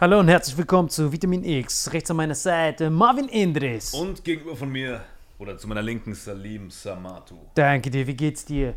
Hallo 0.00 0.20
und 0.20 0.28
herzlich 0.28 0.56
willkommen 0.56 0.88
zu 0.88 1.10
Vitamin 1.10 1.42
X. 1.42 1.92
Rechts 1.92 2.08
an 2.08 2.18
meiner 2.18 2.36
Seite 2.36 2.88
Marvin 2.88 3.26
Indris. 3.26 3.92
Und 3.92 4.22
gegenüber 4.22 4.54
von 4.54 4.70
mir, 4.70 5.00
oder 5.40 5.58
zu 5.58 5.66
meiner 5.66 5.82
linken, 5.82 6.14
Salim 6.14 6.70
Samatu. 6.70 7.34
Danke 7.56 7.90
dir, 7.90 8.06
wie 8.06 8.14
geht's 8.14 8.44
dir? 8.44 8.76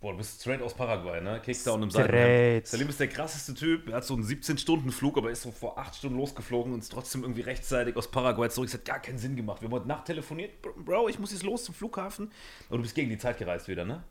Boah, 0.00 0.10
du 0.10 0.18
bist 0.18 0.40
straight 0.40 0.60
aus 0.60 0.74
Paraguay, 0.74 1.20
ne? 1.20 1.40
Kickdown 1.44 1.84
im. 1.84 1.90
Seitenhemd. 1.92 2.66
Salim 2.66 2.88
ist 2.88 2.98
der 2.98 3.06
krasseste 3.06 3.54
Typ. 3.54 3.88
Er 3.88 3.98
hat 3.98 4.04
so 4.04 4.14
einen 4.14 4.24
17-Stunden-Flug, 4.24 5.16
aber 5.16 5.30
ist 5.30 5.42
so 5.42 5.52
vor 5.52 5.78
8 5.78 5.94
Stunden 5.94 6.18
losgeflogen 6.18 6.72
und 6.72 6.80
ist 6.80 6.90
trotzdem 6.90 7.22
irgendwie 7.22 7.42
rechtzeitig 7.42 7.94
aus 7.94 8.10
Paraguay 8.10 8.50
zurück. 8.50 8.66
Es 8.66 8.74
hat 8.74 8.84
gar 8.84 8.98
keinen 8.98 9.18
Sinn 9.18 9.36
gemacht. 9.36 9.62
Wir 9.62 9.68
haben 9.68 9.74
heute 9.76 9.86
Nacht 9.86 10.06
telefoniert. 10.06 10.60
Bro, 10.84 11.08
ich 11.08 11.20
muss 11.20 11.30
jetzt 11.30 11.44
los 11.44 11.62
zum 11.62 11.74
Flughafen. 11.76 12.32
Aber 12.66 12.78
du 12.78 12.82
bist 12.82 12.96
gegen 12.96 13.10
die 13.10 13.18
Zeit 13.18 13.38
gereist 13.38 13.68
wieder, 13.68 13.84
ne? 13.84 14.02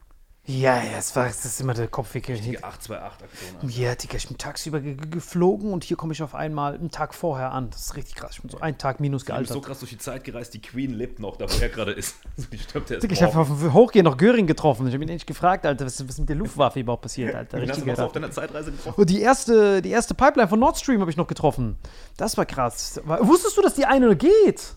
Ja, 0.50 0.78
ja, 0.78 0.98
es 0.98 1.14
war, 1.14 1.26
das 1.26 1.44
ist 1.44 1.60
immer 1.60 1.74
der 1.74 1.90
Kopfwickel. 1.90 2.40
Die 2.40 2.58
828-Aktion. 2.58 2.98
Alter. 2.98 3.68
Ja, 3.68 3.96
Digga, 3.96 4.16
ich 4.16 4.28
bin 4.30 4.38
tagsüber 4.38 4.80
ge 4.80 4.94
ge- 4.96 5.10
geflogen 5.10 5.74
und 5.74 5.84
hier 5.84 5.98
komme 5.98 6.14
ich 6.14 6.24
auf 6.24 6.34
einmal 6.34 6.76
einen 6.76 6.90
Tag 6.90 7.14
vorher 7.14 7.52
an. 7.52 7.70
Das 7.70 7.82
ist 7.82 7.96
richtig 7.98 8.16
krass. 8.16 8.32
Ich 8.36 8.42
bin 8.42 8.50
so 8.50 8.60
einen 8.62 8.78
Tag 8.78 9.02
minus 9.02 9.26
Du 9.26 9.34
bist 9.34 9.48
so 9.50 9.54
gealtert. 9.56 9.66
krass 9.68 9.80
durch 9.80 9.92
die 9.92 9.98
Zeit 9.98 10.24
gereist, 10.24 10.54
die 10.54 10.62
Queen 10.62 10.94
lebt 10.94 11.20
noch, 11.20 11.36
da 11.36 11.46
wo 11.52 11.62
er 11.62 11.68
gerade 11.68 11.92
ist. 11.92 12.16
Die 12.52 12.58
stirbt 12.58 12.90
erst 12.92 13.04
Digga, 13.04 13.14
ich 13.14 13.22
habe 13.24 13.38
auf 13.38 13.48
dem 13.50 13.74
Hochgehen 13.74 14.06
noch 14.06 14.16
Göring 14.16 14.48
getroffen. 14.48 14.88
Ich 14.88 14.94
habe 14.94 15.04
ihn 15.04 15.10
endlich 15.10 15.26
gefragt, 15.26 15.66
Alter, 15.66 15.86
was, 15.86 16.00
was 16.02 16.12
ist 16.12 16.20
mit 16.20 16.30
der 16.30 16.38
Luftwaffe 16.38 16.80
überhaupt 16.80 17.02
passiert, 17.02 17.36
Alter. 17.36 17.60
Wen 17.62 17.70
hast 17.70 17.86
du 17.86 17.96
so 17.96 18.04
auf 18.06 18.12
deiner 18.14 18.32
Zeitreise 18.32 18.72
getroffen? 18.72 19.02
Und 19.02 19.10
die 19.10 19.20
erste, 19.22 19.82
die 19.82 19.92
erste 19.92 20.14
Pipeline 20.14 20.48
von 20.48 20.60
Nord 20.62 20.78
Stream 20.78 21.02
habe 21.02 21.12
ich 21.12 21.18
noch 21.18 21.28
getroffen. 21.28 21.76
Das 22.16 22.38
war 22.38 22.46
krass. 22.46 23.02
Wusstest 23.06 23.58
du, 23.58 23.62
dass 23.62 23.74
die 23.74 23.86
eine 23.86 24.16
geht? 24.16 24.76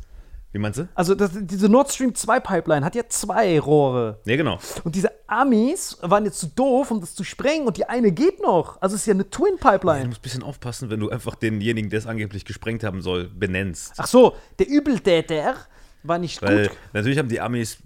Wie 0.53 0.59
meinst 0.59 0.81
du? 0.81 0.89
Also 0.95 1.15
das, 1.15 1.31
diese 1.35 1.69
Nord 1.69 1.93
Stream 1.93 2.13
2 2.15 2.41
Pipeline 2.41 2.85
hat 2.85 2.97
ja 2.97 3.03
zwei 3.09 3.61
Rohre. 3.61 4.19
Ja, 4.25 4.37
genau. 4.37 4.59
Und 4.83 4.97
diese 4.97 5.13
Amis 5.29 5.97
waren 6.01 6.25
jetzt 6.25 6.41
zu 6.41 6.49
doof, 6.49 6.91
um 6.91 7.01
das 7.01 7.15
zu 7.15 7.23
sprengen 7.23 7.67
und 7.69 7.77
die 7.77 7.85
eine 7.89 8.11
geht 8.11 8.43
noch. 8.43 8.81
Also 8.83 8.97
es 8.97 9.03
ist 9.03 9.07
ja 9.07 9.15
eine 9.15 9.31
Twin 9.31 9.53
Du 9.61 9.69
Pipeline. 9.69 10.07
musst 10.07 10.19
ein 10.19 10.23
bisschen 10.23 10.43
aufpassen, 10.43 10.91
wenn 10.91 10.99
du 10.99 11.09
einfach 11.09 11.37
denjenigen, 11.37 11.89
der 11.89 12.01
es 12.01 12.07
angeblich 12.07 12.45
gesprengt 12.45 12.83
haben 12.83 13.01
soll, 13.01 13.29
benennst. 13.29 13.93
Ach 13.97 14.09
so, 14.09 14.35
der 14.59 14.69
Übeltäter 14.69 15.55
war 16.03 16.19
nicht 16.19 16.43
Weil 16.43 16.69
gut. 16.69 16.77
natürlich 16.95 17.19
haben 17.19 17.29
die 17.29 17.41
Amis, 17.41 17.79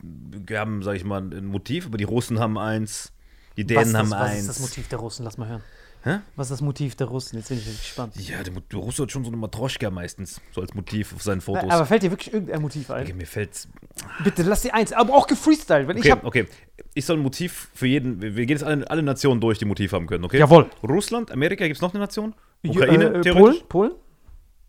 haben, 0.50 0.82
sag 0.82 0.96
ich 0.96 1.04
mal, 1.04 1.20
ein 1.20 1.44
Motiv, 1.44 1.84
aber 1.86 1.98
die 1.98 2.04
Russen 2.04 2.38
haben 2.40 2.56
eins, 2.56 3.12
die 3.58 3.64
Was, 3.64 3.66
Dänen 3.68 3.92
das, 3.92 3.94
haben 4.02 4.10
was 4.10 4.20
eins. 4.30 4.40
ist 4.40 4.48
das 4.48 4.60
Motiv 4.60 4.88
der 4.88 5.00
Russen? 5.00 5.24
Lass 5.24 5.36
mal 5.36 5.48
hören. 5.48 5.62
Hä? 6.04 6.18
Was 6.36 6.46
ist 6.48 6.58
das 6.58 6.60
Motiv 6.60 6.96
der 6.96 7.06
Russen? 7.06 7.38
Jetzt 7.38 7.48
bin 7.48 7.56
ich 7.58 7.64
gespannt. 7.64 8.14
Ja, 8.16 8.42
der, 8.42 8.52
der 8.52 8.78
Russe 8.78 9.02
hat 9.04 9.10
schon 9.10 9.24
so 9.24 9.30
eine 9.30 9.38
Matroschka 9.38 9.90
meistens, 9.90 10.38
so 10.52 10.60
als 10.60 10.74
Motiv 10.74 11.14
auf 11.14 11.22
seinen 11.22 11.40
Fotos. 11.40 11.70
Aber 11.70 11.86
fällt 11.86 12.02
dir 12.02 12.10
wirklich 12.10 12.32
irgendein 12.34 12.60
Motiv 12.60 12.90
ein? 12.90 13.04
okay, 13.04 13.14
mir 13.14 13.26
fällt's. 13.26 13.68
Bitte, 14.22 14.42
lass 14.42 14.60
die 14.62 14.72
eins. 14.72 14.92
Aber 14.92 15.14
auch 15.14 15.26
gefreestylt, 15.26 15.88
weil 15.88 15.96
ich 15.96 16.02
Okay, 16.02 16.12
hab. 16.12 16.24
okay. 16.24 16.46
Ich 16.92 17.06
soll 17.06 17.16
ein 17.16 17.22
Motiv 17.22 17.68
für 17.74 17.86
jeden. 17.86 18.20
Wir 18.20 18.32
gehen 18.32 18.50
jetzt 18.50 18.64
alle, 18.64 18.88
alle 18.90 19.02
Nationen 19.02 19.40
durch, 19.40 19.58
die 19.58 19.64
Motiv 19.64 19.92
haben 19.92 20.06
können, 20.06 20.24
okay? 20.24 20.38
Jawohl. 20.38 20.66
Russland, 20.82 21.32
Amerika, 21.32 21.64
gibt 21.64 21.76
es 21.76 21.82
noch 21.82 21.94
eine 21.94 22.00
Nation? 22.00 22.34
Ukraine, 22.66 23.06
äh, 23.06 23.20
theoretisch? 23.22 23.62
Polen? 23.68 23.92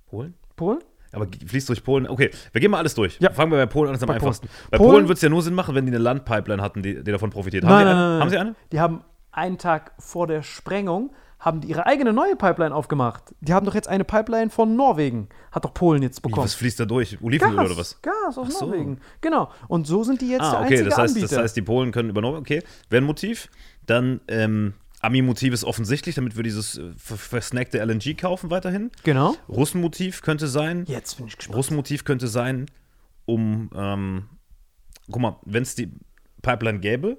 Polen? 0.07 0.33
Polen? 0.33 0.33
Polen? 0.55 0.79
Aber 1.11 1.27
fließt 1.45 1.67
durch 1.69 1.83
Polen. 1.83 2.07
Okay, 2.07 2.29
wir 2.53 2.61
gehen 2.61 2.71
mal 2.71 2.77
alles 2.77 2.93
durch. 2.95 3.17
Ja. 3.19 3.31
Fangen 3.31 3.51
wir 3.51 3.57
bei 3.57 3.65
Polen 3.65 3.87
an, 3.89 3.93
das 3.93 4.01
ist 4.01 4.07
am 4.09 4.15
einfachsten. 4.15 4.47
Bei 4.71 4.77
Polen- 4.77 4.91
Polen, 4.91 5.07
wird 5.09 5.17
es 5.17 5.21
ja 5.21 5.29
nur 5.29 5.41
Sinn 5.41 5.53
machen, 5.53 5.75
wenn 5.75 5.85
die 5.85 5.91
eine 5.91 5.99
Landpipeline 5.99 6.61
hatten, 6.61 6.81
die, 6.81 6.95
die 7.03 7.11
davon 7.11 7.29
profitiert. 7.29 7.63
Haben, 7.65 7.71
Nein, 7.71 7.85
sie 7.87 7.93
nein, 7.93 8.09
nein, 8.09 8.21
haben 8.21 8.29
sie 8.29 8.37
eine? 8.37 8.55
Die 8.71 8.79
haben 8.79 9.01
einen 9.31 9.57
Tag 9.57 9.91
vor 9.99 10.27
der 10.27 10.43
Sprengung 10.43 11.11
haben 11.39 11.61
die 11.61 11.67
ihre 11.69 11.85
eigene 11.85 12.11
neue 12.13 12.35
Pipeline 12.35 12.73
aufgemacht. 12.73 13.23
Die 13.41 13.53
haben 13.53 13.65
doch 13.65 13.75
jetzt 13.75 13.87
eine 13.87 14.03
Pipeline 14.03 14.49
von 14.49 14.75
Norwegen. 14.75 15.29
Hat 15.51 15.63
doch 15.65 15.73
Polen 15.73 16.01
jetzt 16.01 16.19
Wie, 16.19 16.29
bekommen. 16.29 16.45
was 16.45 16.55
fließt 16.55 16.79
da 16.79 16.85
durch? 16.85 17.21
Olivenöl 17.21 17.55
Gas, 17.55 17.65
oder 17.65 17.77
was? 17.77 18.01
Gas 18.01 18.37
aus 18.37 18.57
so. 18.59 18.65
Norwegen. 18.65 18.99
Genau. 19.21 19.51
Und 19.67 19.85
so 19.85 20.03
sind 20.03 20.21
die 20.21 20.29
jetzt 20.29 20.39
der 20.41 20.47
Ah, 20.47 20.63
okay, 20.63 20.73
einzige 20.73 20.89
das 20.89 20.97
heißt, 20.97 21.15
Anbieter. 21.15 21.35
das 21.35 21.43
heißt, 21.43 21.55
die 21.57 21.61
Polen 21.61 21.91
können 21.91 22.09
über 22.09 22.21
Norwegen, 22.21 22.41
okay, 22.41 22.63
wäre 22.89 23.03
ein 23.03 23.05
Motiv. 23.05 23.49
Dann, 23.85 24.21
ähm, 24.27 24.73
Ami-Motiv 25.01 25.53
ist 25.53 25.65
offensichtlich, 25.65 26.15
damit 26.15 26.35
wir 26.35 26.41
dieses 26.41 26.77
äh, 26.79 26.91
ver- 26.97 27.17
versnackte 27.17 27.77
LNG 27.79 28.15
kaufen 28.17 28.49
weiterhin. 28.49 28.89
genau. 29.03 29.35
Russenmotiv 29.47 30.23
könnte 30.23 30.47
sein. 30.47 30.85
Jetzt 30.87 31.17
bin 31.17 31.27
ich 31.27 31.37
gespannt. 31.37 31.57
Russenmotiv 31.57 32.05
könnte 32.05 32.27
sein, 32.27 32.65
um, 33.25 33.69
ähm, 33.75 34.25
guck 35.11 35.21
mal, 35.21 35.35
wenn 35.45 35.61
es 35.61 35.75
die 35.75 35.91
Pipeline 36.41 36.79
gäbe 36.79 37.17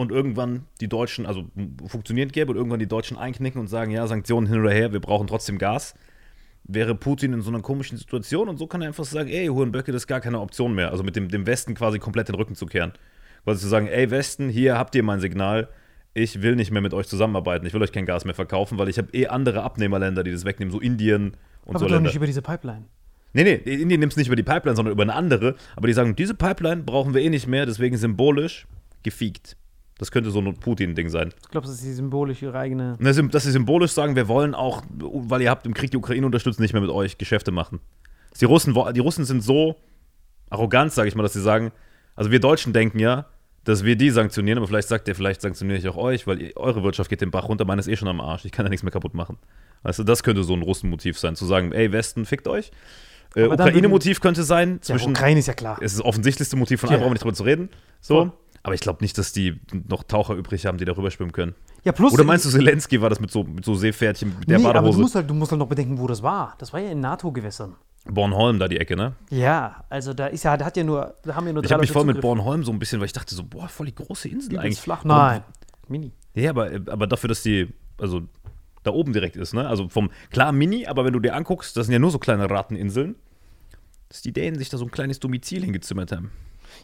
und 0.00 0.10
irgendwann 0.10 0.64
die 0.80 0.88
Deutschen, 0.88 1.26
also 1.26 1.44
funktionierend 1.86 2.32
gäbe 2.32 2.50
und 2.50 2.56
irgendwann 2.56 2.78
die 2.80 2.88
Deutschen 2.88 3.18
einknicken 3.18 3.60
und 3.60 3.66
sagen, 3.66 3.90
ja, 3.90 4.06
Sanktionen 4.06 4.46
hin 4.46 4.60
oder 4.60 4.72
her, 4.72 4.92
wir 4.92 5.00
brauchen 5.00 5.26
trotzdem 5.26 5.58
Gas, 5.58 5.94
wäre 6.64 6.94
Putin 6.94 7.34
in 7.34 7.42
so 7.42 7.50
einer 7.50 7.60
komischen 7.60 7.98
Situation 7.98 8.48
und 8.48 8.56
so 8.56 8.66
kann 8.66 8.80
er 8.80 8.88
einfach 8.88 9.04
sagen, 9.04 9.28
ey, 9.28 9.48
Hurenböcke, 9.48 9.92
das 9.92 10.02
ist 10.02 10.06
gar 10.06 10.20
keine 10.20 10.40
Option 10.40 10.74
mehr. 10.74 10.90
Also 10.90 11.02
mit 11.02 11.16
dem, 11.16 11.28
dem 11.28 11.46
Westen 11.46 11.74
quasi 11.74 11.98
komplett 11.98 12.28
den 12.28 12.34
Rücken 12.34 12.54
zu 12.54 12.64
kehren. 12.64 12.92
Quasi 13.44 13.60
zu 13.60 13.68
sagen, 13.68 13.88
ey, 13.88 14.10
Westen, 14.10 14.48
hier 14.48 14.78
habt 14.78 14.94
ihr 14.94 15.02
mein 15.02 15.20
Signal, 15.20 15.68
ich 16.14 16.40
will 16.40 16.56
nicht 16.56 16.70
mehr 16.70 16.82
mit 16.82 16.94
euch 16.94 17.06
zusammenarbeiten, 17.06 17.66
ich 17.66 17.74
will 17.74 17.82
euch 17.82 17.92
kein 17.92 18.06
Gas 18.06 18.24
mehr 18.24 18.34
verkaufen, 18.34 18.78
weil 18.78 18.88
ich 18.88 18.96
habe 18.96 19.12
eh 19.12 19.26
andere 19.26 19.62
Abnehmerländer, 19.62 20.24
die 20.24 20.32
das 20.32 20.46
wegnehmen, 20.46 20.72
so 20.72 20.80
Indien 20.80 21.36
und 21.64 21.76
Aber 21.76 21.80
so 21.80 21.84
doch 21.84 21.92
Länder. 21.92 22.08
nicht 22.08 22.16
über 22.16 22.26
diese 22.26 22.40
Pipeline. 22.40 22.86
Nee, 23.34 23.44
nee, 23.44 23.54
Indien 23.54 24.00
nimmt 24.00 24.14
es 24.14 24.16
nicht 24.16 24.26
über 24.28 24.36
die 24.36 24.42
Pipeline, 24.42 24.76
sondern 24.76 24.92
über 24.92 25.02
eine 25.02 25.14
andere. 25.14 25.56
Aber 25.76 25.86
die 25.86 25.92
sagen, 25.92 26.16
diese 26.16 26.34
Pipeline 26.34 26.82
brauchen 26.84 27.14
wir 27.14 27.20
eh 27.20 27.28
nicht 27.28 27.46
mehr, 27.46 27.66
deswegen 27.66 27.96
symbolisch 27.98 28.66
gefiegt. 29.02 29.56
Das 30.00 30.10
könnte 30.10 30.30
so 30.30 30.40
ein 30.40 30.54
Putin-Ding 30.54 31.10
sein. 31.10 31.34
Ich 31.42 31.48
glaube, 31.50 31.66
das 31.66 31.76
ist 31.76 31.84
die 31.84 31.92
symbolisch 31.92 32.40
ihre 32.40 32.58
eigene. 32.58 32.96
Und 32.98 33.04
das 33.04 33.18
ist- 33.18 33.34
Dass 33.34 33.42
sie 33.44 33.50
symbolisch 33.50 33.92
sagen, 33.92 34.16
wir 34.16 34.28
wollen 34.28 34.54
auch, 34.54 34.82
weil 34.98 35.42
ihr 35.42 35.50
habt 35.50 35.66
im 35.66 35.74
Krieg 35.74 35.90
die 35.90 35.98
Ukraine 35.98 36.24
unterstützt, 36.24 36.58
nicht 36.58 36.72
mehr 36.72 36.80
mit 36.80 36.90
euch 36.90 37.18
Geschäfte 37.18 37.50
machen. 37.52 37.80
Die 38.40 38.46
Russen, 38.46 38.74
die 38.94 39.00
Russen 39.00 39.26
sind 39.26 39.42
so 39.42 39.76
arrogant, 40.48 40.92
sage 40.92 41.08
ich 41.08 41.14
mal, 41.14 41.22
dass 41.22 41.34
sie 41.34 41.42
sagen, 41.42 41.70
also 42.16 42.30
wir 42.30 42.40
Deutschen 42.40 42.72
denken 42.72 42.98
ja, 42.98 43.26
dass 43.64 43.84
wir 43.84 43.94
die 43.94 44.08
sanktionieren, 44.08 44.56
aber 44.58 44.66
vielleicht 44.68 44.88
sagt 44.88 45.06
ihr, 45.06 45.14
vielleicht 45.14 45.42
sanktioniere 45.42 45.78
ich 45.78 45.86
auch 45.86 45.98
euch, 45.98 46.26
weil 46.26 46.40
ihr, 46.40 46.56
eure 46.56 46.82
Wirtschaft 46.82 47.10
geht 47.10 47.20
den 47.20 47.30
Bach 47.30 47.46
runter, 47.48 47.66
meine 47.66 47.80
ist 47.80 47.88
eh 47.88 47.96
schon 47.96 48.08
am 48.08 48.22
Arsch, 48.22 48.46
ich 48.46 48.52
kann 48.52 48.64
ja 48.64 48.70
nichts 48.70 48.82
mehr 48.82 48.92
kaputt 48.92 49.12
machen. 49.12 49.36
Weißt 49.82 49.98
du, 49.98 50.04
das 50.04 50.22
könnte 50.22 50.42
so 50.44 50.54
ein 50.54 50.62
Russenmotiv 50.62 51.18
sein, 51.18 51.36
zu 51.36 51.44
sagen, 51.44 51.72
ey, 51.72 51.92
Westen, 51.92 52.24
fickt 52.24 52.48
euch. 52.48 52.70
Äh, 53.36 53.44
Ukraine-Motiv 53.48 54.20
könnte 54.22 54.44
sein, 54.44 54.76
Ja, 54.76 54.80
zwischen 54.80 55.10
Ukraine 55.10 55.40
ist 55.40 55.46
ja 55.46 55.52
klar. 55.54 55.76
es 55.82 55.92
ist 55.92 55.98
das 56.00 56.06
offensichtlichste 56.06 56.56
Motiv 56.56 56.80
von 56.80 56.88
Ja. 56.90 56.96
brauchen 56.96 57.08
wir 57.08 57.12
nicht 57.12 57.22
drüber 57.22 57.34
zu 57.34 57.42
reden. 57.44 57.68
So. 58.00 58.14
Voll. 58.16 58.32
Aber 58.62 58.74
ich 58.74 58.80
glaube 58.80 58.98
nicht, 59.02 59.16
dass 59.16 59.32
die 59.32 59.58
noch 59.88 60.02
Taucher 60.02 60.34
übrig 60.34 60.66
haben, 60.66 60.76
die 60.76 60.84
darüber 60.84 61.10
schwimmen 61.10 61.32
können. 61.32 61.54
Ja, 61.84 61.92
plus. 61.92 62.12
Oder 62.12 62.24
meinst 62.24 62.44
du, 62.44 62.50
Zelensky 62.50 63.00
war 63.00 63.08
das 63.08 63.20
mit 63.20 63.30
so, 63.30 63.42
mit 63.44 63.64
so 63.64 63.74
Seepferdchen, 63.74 64.34
mit 64.38 64.50
der 64.50 64.58
nee, 64.58 64.64
aber 64.64 64.74
du 64.74 64.80
Badehose? 64.80 65.00
musst, 65.00 65.14
halt, 65.14 65.30
du 65.30 65.34
musst 65.34 65.50
halt 65.50 65.58
noch 65.58 65.68
bedenken, 65.68 65.98
wo 65.98 66.06
das 66.06 66.22
war. 66.22 66.54
Das 66.58 66.72
war 66.72 66.80
ja 66.80 66.90
in 66.90 67.00
NATO-Gewässern. 67.00 67.74
Bornholm, 68.04 68.58
da 68.58 68.68
die 68.68 68.78
Ecke, 68.78 68.96
ne? 68.96 69.14
Ja, 69.30 69.84
also 69.88 70.12
da 70.12 70.26
ist 70.26 70.42
ja, 70.42 70.56
da 70.56 70.64
hat 70.66 70.76
ja 70.76 70.84
nur, 70.84 71.14
da 71.22 71.34
haben 71.34 71.46
ja 71.46 71.52
nur 71.52 71.64
Ich 71.64 71.72
habe 71.72 71.80
mich 71.80 71.92
voll 71.92 72.04
mit 72.04 72.16
Zugriff. 72.16 72.22
Bornholm 72.22 72.64
so 72.64 72.72
ein 72.72 72.78
bisschen, 72.78 72.98
weil 73.00 73.06
ich 73.06 73.12
dachte 73.12 73.34
so, 73.34 73.44
boah, 73.44 73.68
voll 73.68 73.86
die 73.86 73.94
große 73.94 74.28
Insel 74.28 74.52
Übelst 74.52 74.64
eigentlich. 74.64 74.80
flach. 74.80 75.04
Nein. 75.04 75.42
Mini. 75.88 76.12
Ja, 76.34 76.50
aber, 76.50 76.70
aber 76.86 77.06
dafür, 77.06 77.28
dass 77.28 77.42
die, 77.42 77.68
also 77.98 78.22
da 78.82 78.90
oben 78.92 79.12
direkt 79.12 79.36
ist, 79.36 79.52
ne? 79.52 79.66
Also 79.66 79.88
vom, 79.88 80.10
klar 80.30 80.52
Mini, 80.52 80.86
aber 80.86 81.04
wenn 81.04 81.12
du 81.12 81.20
dir 81.20 81.34
anguckst, 81.34 81.76
das 81.76 81.86
sind 81.86 81.92
ja 81.92 81.98
nur 81.98 82.10
so 82.10 82.18
kleine 82.18 82.48
Ratteninseln, 82.48 83.16
dass 84.08 84.22
die 84.22 84.32
Dänen 84.32 84.58
sich 84.58 84.68
da 84.70 84.78
so 84.78 84.84
ein 84.84 84.90
kleines 84.90 85.20
Domizil 85.20 85.62
hingezimmert 85.62 86.12
haben. 86.12 86.30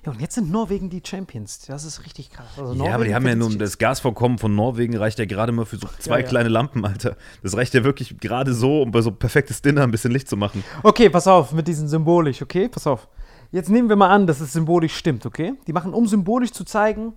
Ja, 0.05 0.13
und 0.13 0.21
jetzt 0.21 0.35
sind 0.35 0.51
Norwegen 0.51 0.91
die 0.91 1.03
Champions. 1.05 1.61
Das 1.67 1.85
ist 1.85 2.05
richtig 2.05 2.31
krass. 2.31 2.47
Also 2.59 2.75
Ja, 2.85 2.95
aber 2.95 3.05
die 3.05 3.15
haben 3.15 3.27
ja 3.27 3.35
nun, 3.35 3.59
das 3.59 3.79
Gasvorkommen 3.79 4.39
von 4.39 4.55
Norwegen 4.55 4.97
reicht 4.97 5.19
ja 5.19 5.25
gerade 5.25 5.53
mal 5.53 5.65
für 5.65 5.77
so 5.77 5.89
zwei 5.99 6.21
ja. 6.21 6.27
kleine 6.27 6.49
Lampen, 6.49 6.85
Alter. 6.85 7.17
Das 7.43 7.57
reicht 7.57 7.75
ja 7.75 7.85
wirklich 7.85 8.19
gerade 8.19 8.55
so, 8.55 8.83
um 8.83 8.91
bei 8.91 9.01
so 9.01 9.11
perfektes 9.11 9.63
Dinner 9.63 9.83
ein 9.83 9.91
bisschen 9.91 10.13
Licht 10.13 10.29
zu 10.29 10.37
machen. 10.37 10.65
Okay, 10.83 11.11
pass 11.11 11.27
auf 11.27 11.53
mit 11.53 11.69
diesem 11.69 11.89
symbolisch, 11.89 12.43
okay? 12.43 12.69
Pass 12.69 12.87
auf. 12.87 13.09
Jetzt 13.53 13.71
nehmen 13.71 13.89
wir 13.89 13.97
mal 13.97 14.11
an, 14.11 14.27
dass 14.27 14.41
es 14.41 14.53
symbolisch 14.53 14.95
stimmt, 14.95 15.25
okay? 15.25 15.55
Die 15.67 15.73
machen, 15.73 15.95
um 15.95 16.07
symbolisch 16.07 16.53
zu 16.53 16.65
zeigen, 16.65 17.15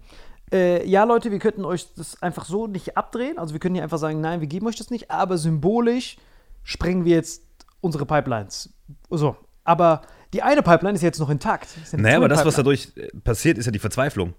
äh, 0.52 0.88
ja, 0.88 1.04
Leute, 1.04 1.32
wir 1.32 1.40
könnten 1.40 1.66
euch 1.66 1.94
das 1.96 2.22
einfach 2.22 2.46
so 2.46 2.68
nicht 2.68 2.98
abdrehen. 2.98 3.38
Also 3.38 3.54
wir 3.54 3.60
können 3.60 3.76
hier 3.76 3.84
einfach 3.84 3.98
sagen, 3.98 4.22
nein, 4.22 4.42
wir 4.42 4.48
geben 4.48 4.68
euch 4.68 4.76
das 4.76 4.90
nicht, 4.90 5.12
aber 5.12 5.38
symbolisch 5.38 6.18
sprengen 6.64 7.06
wir 7.06 7.16
jetzt 7.16 7.44
unsere 7.82 8.06
Pipelines. 8.06 8.74
So. 9.10 9.36
Aber 9.64 10.02
die 10.34 10.42
eine 10.44 10.62
Pipeline 10.62 10.96
ist 10.96 11.02
jetzt 11.02 11.20
noch 11.20 11.30
intakt. 11.30 11.68
Ja 11.92 11.98
Naja, 11.98 12.18
aber 12.18 12.30
das, 12.30 12.46
was 12.46 12.56
dadurch 12.56 12.92
äh, 12.96 13.08
passiert, 13.24 13.58
ist 13.58 13.66
ja 13.66 13.72
die 13.72 13.80
Verzweiflung. 13.80 14.34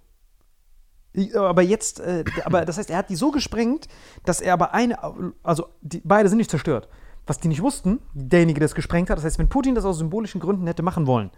Aber 1.34 1.62
jetzt, 1.62 1.98
äh, 2.00 2.24
aber 2.44 2.64
das 2.64 2.78
heißt, 2.78 2.90
er 2.90 2.98
hat 2.98 3.10
die 3.10 3.16
so 3.16 3.32
gesprengt, 3.32 3.88
dass 4.25 4.40
er 4.40 4.52
aber 4.52 4.75
eine, 4.75 4.96
also 5.42 5.66
die, 5.81 6.00
beide 6.04 6.28
sind 6.28 6.38
nicht 6.38 6.50
zerstört. 6.50 6.88
Was 7.26 7.38
die 7.38 7.48
nicht 7.48 7.62
wussten, 7.62 8.00
derjenige, 8.14 8.60
der 8.60 8.66
es 8.66 8.75
gesprengt 8.75 9.10
hat, 9.10 9.19
das 9.19 9.25
heißt, 9.25 9.38
wenn 9.38 9.48
Putin 9.48 9.75
das 9.75 9.84
aus 9.84 9.98
symbolischen 9.98 10.40
Gründen 10.40 10.66
hätte 10.66 10.82
machen 10.82 11.06
wollen, 11.06 11.31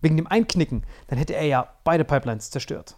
wegen 0.00 0.16
dem 0.16 0.26
Einknicken, 0.26 0.84
dann 1.08 1.18
hätte 1.18 1.34
er 1.34 1.44
ja 1.44 1.68
beide 1.84 2.04
Pipelines 2.04 2.50
zerstört. 2.50 2.96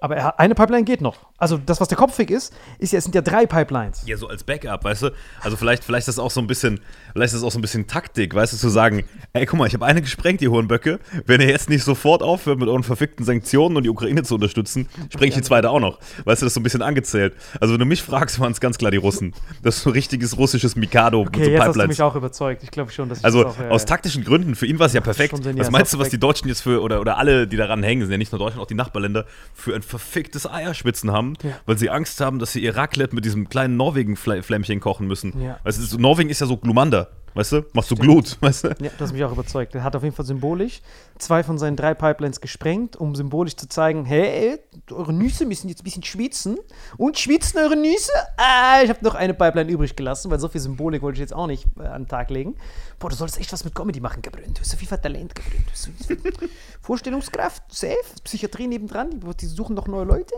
Aber 0.00 0.16
er 0.16 0.38
eine 0.38 0.54
Pipeline 0.54 0.84
geht 0.84 1.00
noch. 1.00 1.16
Also 1.38 1.58
das, 1.58 1.80
was 1.80 1.88
der 1.88 1.96
Kopfweg 1.98 2.30
ist, 2.30 2.54
ist 2.78 2.92
ja, 2.92 2.98
es 2.98 3.04
sind 3.04 3.14
ja 3.14 3.20
drei 3.22 3.46
Pipelines. 3.46 4.02
Ja, 4.06 4.16
so 4.16 4.28
als 4.28 4.44
Backup, 4.44 4.84
weißt 4.84 5.02
du? 5.02 5.10
Also 5.42 5.56
vielleicht, 5.56 5.84
vielleicht 5.84 6.08
ist 6.08 6.16
das 6.16 6.22
auch 6.22 6.30
so 6.30 6.40
ein 6.40 6.46
bisschen, 6.46 6.80
vielleicht 7.12 7.32
ist 7.34 7.40
das 7.40 7.42
auch 7.42 7.50
so 7.52 7.58
ein 7.58 7.62
bisschen 7.62 7.86
Taktik, 7.86 8.34
weißt 8.34 8.52
du, 8.52 8.56
zu 8.56 8.68
sagen, 8.68 9.04
ey, 9.32 9.46
guck 9.46 9.58
mal, 9.58 9.66
ich 9.66 9.74
habe 9.74 9.84
eine 9.84 10.00
gesprengt, 10.02 10.40
die 10.40 10.48
Hohenböcke. 10.48 10.98
Wenn 11.26 11.40
ihr 11.40 11.48
jetzt 11.48 11.68
nicht 11.68 11.84
sofort 11.84 12.22
aufhört 12.22 12.58
mit 12.58 12.68
euren 12.68 12.82
verfickten 12.82 13.24
Sanktionen 13.24 13.76
und 13.76 13.82
die 13.82 13.90
Ukraine 13.90 14.22
zu 14.22 14.34
unterstützen, 14.34 14.88
spreng 15.12 15.28
ich 15.28 15.34
die 15.34 15.42
zweite 15.42 15.70
auch 15.70 15.80
noch. 15.80 15.98
Weißt 16.24 16.42
du, 16.42 16.46
das 16.46 16.50
ist 16.50 16.54
so 16.54 16.60
ein 16.60 16.62
bisschen 16.62 16.82
angezählt. 16.82 17.34
Also 17.60 17.74
wenn 17.74 17.80
du 17.80 17.86
mich 17.86 18.02
fragst, 18.02 18.38
waren 18.40 18.52
es 18.52 18.60
ganz 18.60 18.78
klar 18.78 18.90
die 18.90 18.96
Russen. 18.96 19.34
Das 19.62 19.76
ist 19.76 19.82
so 19.82 19.90
ein 19.90 19.94
richtiges 19.94 20.36
russisches 20.38 20.76
Mikado 20.76 21.20
Okay, 21.20 21.30
mit 21.38 21.44
so 21.46 21.50
jetzt 21.50 21.60
hast 21.60 21.66
du 21.66 21.72
Pipelines. 21.72 21.98
mich 21.98 22.02
auch 22.02 22.16
überzeugt. 22.16 22.62
Ich 22.62 22.70
glaube 22.70 22.90
schon, 22.92 23.08
dass 23.08 23.18
ich 23.18 23.24
Also 23.24 23.44
das 23.44 23.56
auch, 23.56 23.60
äh, 23.60 23.68
aus 23.68 23.84
taktischen 23.84 24.24
Gründen, 24.24 24.54
für 24.54 24.66
ihn 24.66 24.78
war 24.78 24.86
es 24.86 24.92
ja 24.92 25.00
perfekt. 25.00 25.34
Was 25.56 25.70
meinst 25.70 25.92
du, 25.92 25.98
was 25.98 26.08
die 26.08 26.18
Deutschen 26.18 26.48
jetzt 26.48 26.62
für, 26.62 26.82
oder, 26.82 27.00
oder 27.00 27.18
alle, 27.18 27.46
die 27.46 27.56
daran 27.56 27.82
hängen, 27.82 28.02
sind 28.02 28.12
ja 28.12 28.18
nicht 28.18 28.32
nur 28.32 28.38
Deutschland, 28.38 28.62
auch 28.62 28.66
die 28.66 28.74
Nachbarländer, 28.74 29.26
für 29.54 29.74
ein 29.74 29.82
verficktes 29.86 30.46
Eierschwitzen 30.50 31.10
haben, 31.12 31.34
Ja. 31.42 31.50
weil 31.66 31.78
sie 31.78 31.88
Angst 31.90 32.20
haben, 32.20 32.38
dass 32.38 32.52
sie 32.52 32.60
ihr 32.60 32.76
Raclette 32.76 33.14
mit 33.14 33.24
diesem 33.24 33.48
kleinen 33.48 33.76
Norwegen-Flämmchen 33.76 34.80
kochen 34.80 35.06
müssen. 35.06 35.40
Ja. 35.40 35.58
Weißt 35.64 35.78
du, 35.78 35.82
so- 35.84 35.96
Norwegen 35.98 36.28
ist 36.30 36.40
ja 36.40 36.46
so 36.46 36.56
Glumanda, 36.56 37.08
weißt 37.36 37.52
du? 37.52 37.66
Machst 37.72 37.90
du 37.90 37.94
Glut, 37.94 38.36
weißt 38.40 38.64
du? 38.64 38.68
Ja, 38.80 38.90
du 38.96 39.00
hast 39.04 39.12
mich 39.12 39.22
auch 39.24 39.30
überzeugt. 39.32 39.74
Er 39.74 39.84
hat 39.84 39.94
auf 39.94 40.02
jeden 40.02 40.14
Fall 40.14 40.24
symbolisch 40.26 40.80
zwei 41.18 41.42
von 41.44 41.58
seinen 41.58 41.76
drei 41.76 41.94
Pipelines 41.94 42.40
gesprengt, 42.40 42.96
um 42.96 43.14
symbolisch 43.14 43.56
zu 43.56 43.68
zeigen, 43.68 44.04
hey, 44.04 44.58
eure 44.90 45.12
Nüsse 45.12 45.46
müssen 45.46 45.68
jetzt 45.68 45.82
ein 45.82 45.84
bisschen 45.84 46.02
schwitzen. 46.02 46.58
Und 46.96 47.18
schwitzen 47.18 47.58
eure 47.60 47.76
Nüsse? 47.76 48.10
Ah, 48.36 48.82
ich 48.82 48.88
habe 48.90 49.04
noch 49.04 49.14
eine 49.14 49.34
Pipeline 49.34 49.70
übrig 49.70 49.94
gelassen, 49.96 50.30
weil 50.30 50.40
so 50.40 50.48
viel 50.48 50.60
Symbolik 50.60 51.02
wollte 51.02 51.16
ich 51.16 51.20
jetzt 51.20 51.34
auch 51.34 51.46
nicht 51.46 51.66
äh, 51.78 51.86
an 51.86 52.02
den 52.02 52.08
Tag 52.08 52.30
legen. 52.30 52.56
Boah, 52.98 53.10
du 53.10 53.16
solltest 53.16 53.38
echt 53.38 53.52
was 53.52 53.64
mit 53.64 53.74
Comedy 53.74 54.00
machen, 54.00 54.22
Gabriel. 54.22 54.50
Du 54.52 54.60
hast 54.60 54.70
so 54.70 54.76
viel 54.76 54.88
Talent, 54.88 55.34
Gabriel. 55.34 55.62
Du 55.64 55.70
hast 55.70 55.82
so 55.84 55.90
viel 56.14 56.18
Vorstellungskraft, 56.80 57.62
safe, 57.68 57.96
Psychiatrie 58.24 58.66
nebendran, 58.66 59.10
die, 59.20 59.36
die 59.36 59.46
suchen 59.46 59.74
noch 59.74 59.86
neue 59.86 60.04
Leute. 60.04 60.34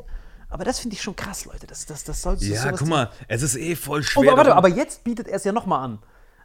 Aber 0.50 0.64
das 0.64 0.78
finde 0.78 0.94
ich 0.96 1.02
schon 1.02 1.14
krass, 1.14 1.44
Leute. 1.44 1.66
Das, 1.66 1.84
das, 1.84 2.04
das 2.04 2.22
sollst 2.22 2.42
du 2.42 2.46
Ja, 2.46 2.72
guck 2.72 2.88
mal, 2.88 3.10
es 3.28 3.42
ist 3.42 3.54
eh 3.56 3.76
voll 3.76 4.00
Oh, 4.00 4.02
schwer. 4.02 4.28
aber, 4.32 4.38
warte, 4.38 4.56
aber 4.56 4.68
jetzt 4.68 5.04
bietet 5.04 5.28
er 5.28 5.34
es 5.36 5.44
ja 5.44 5.52
nochmal 5.52 5.84
an. 5.84 5.98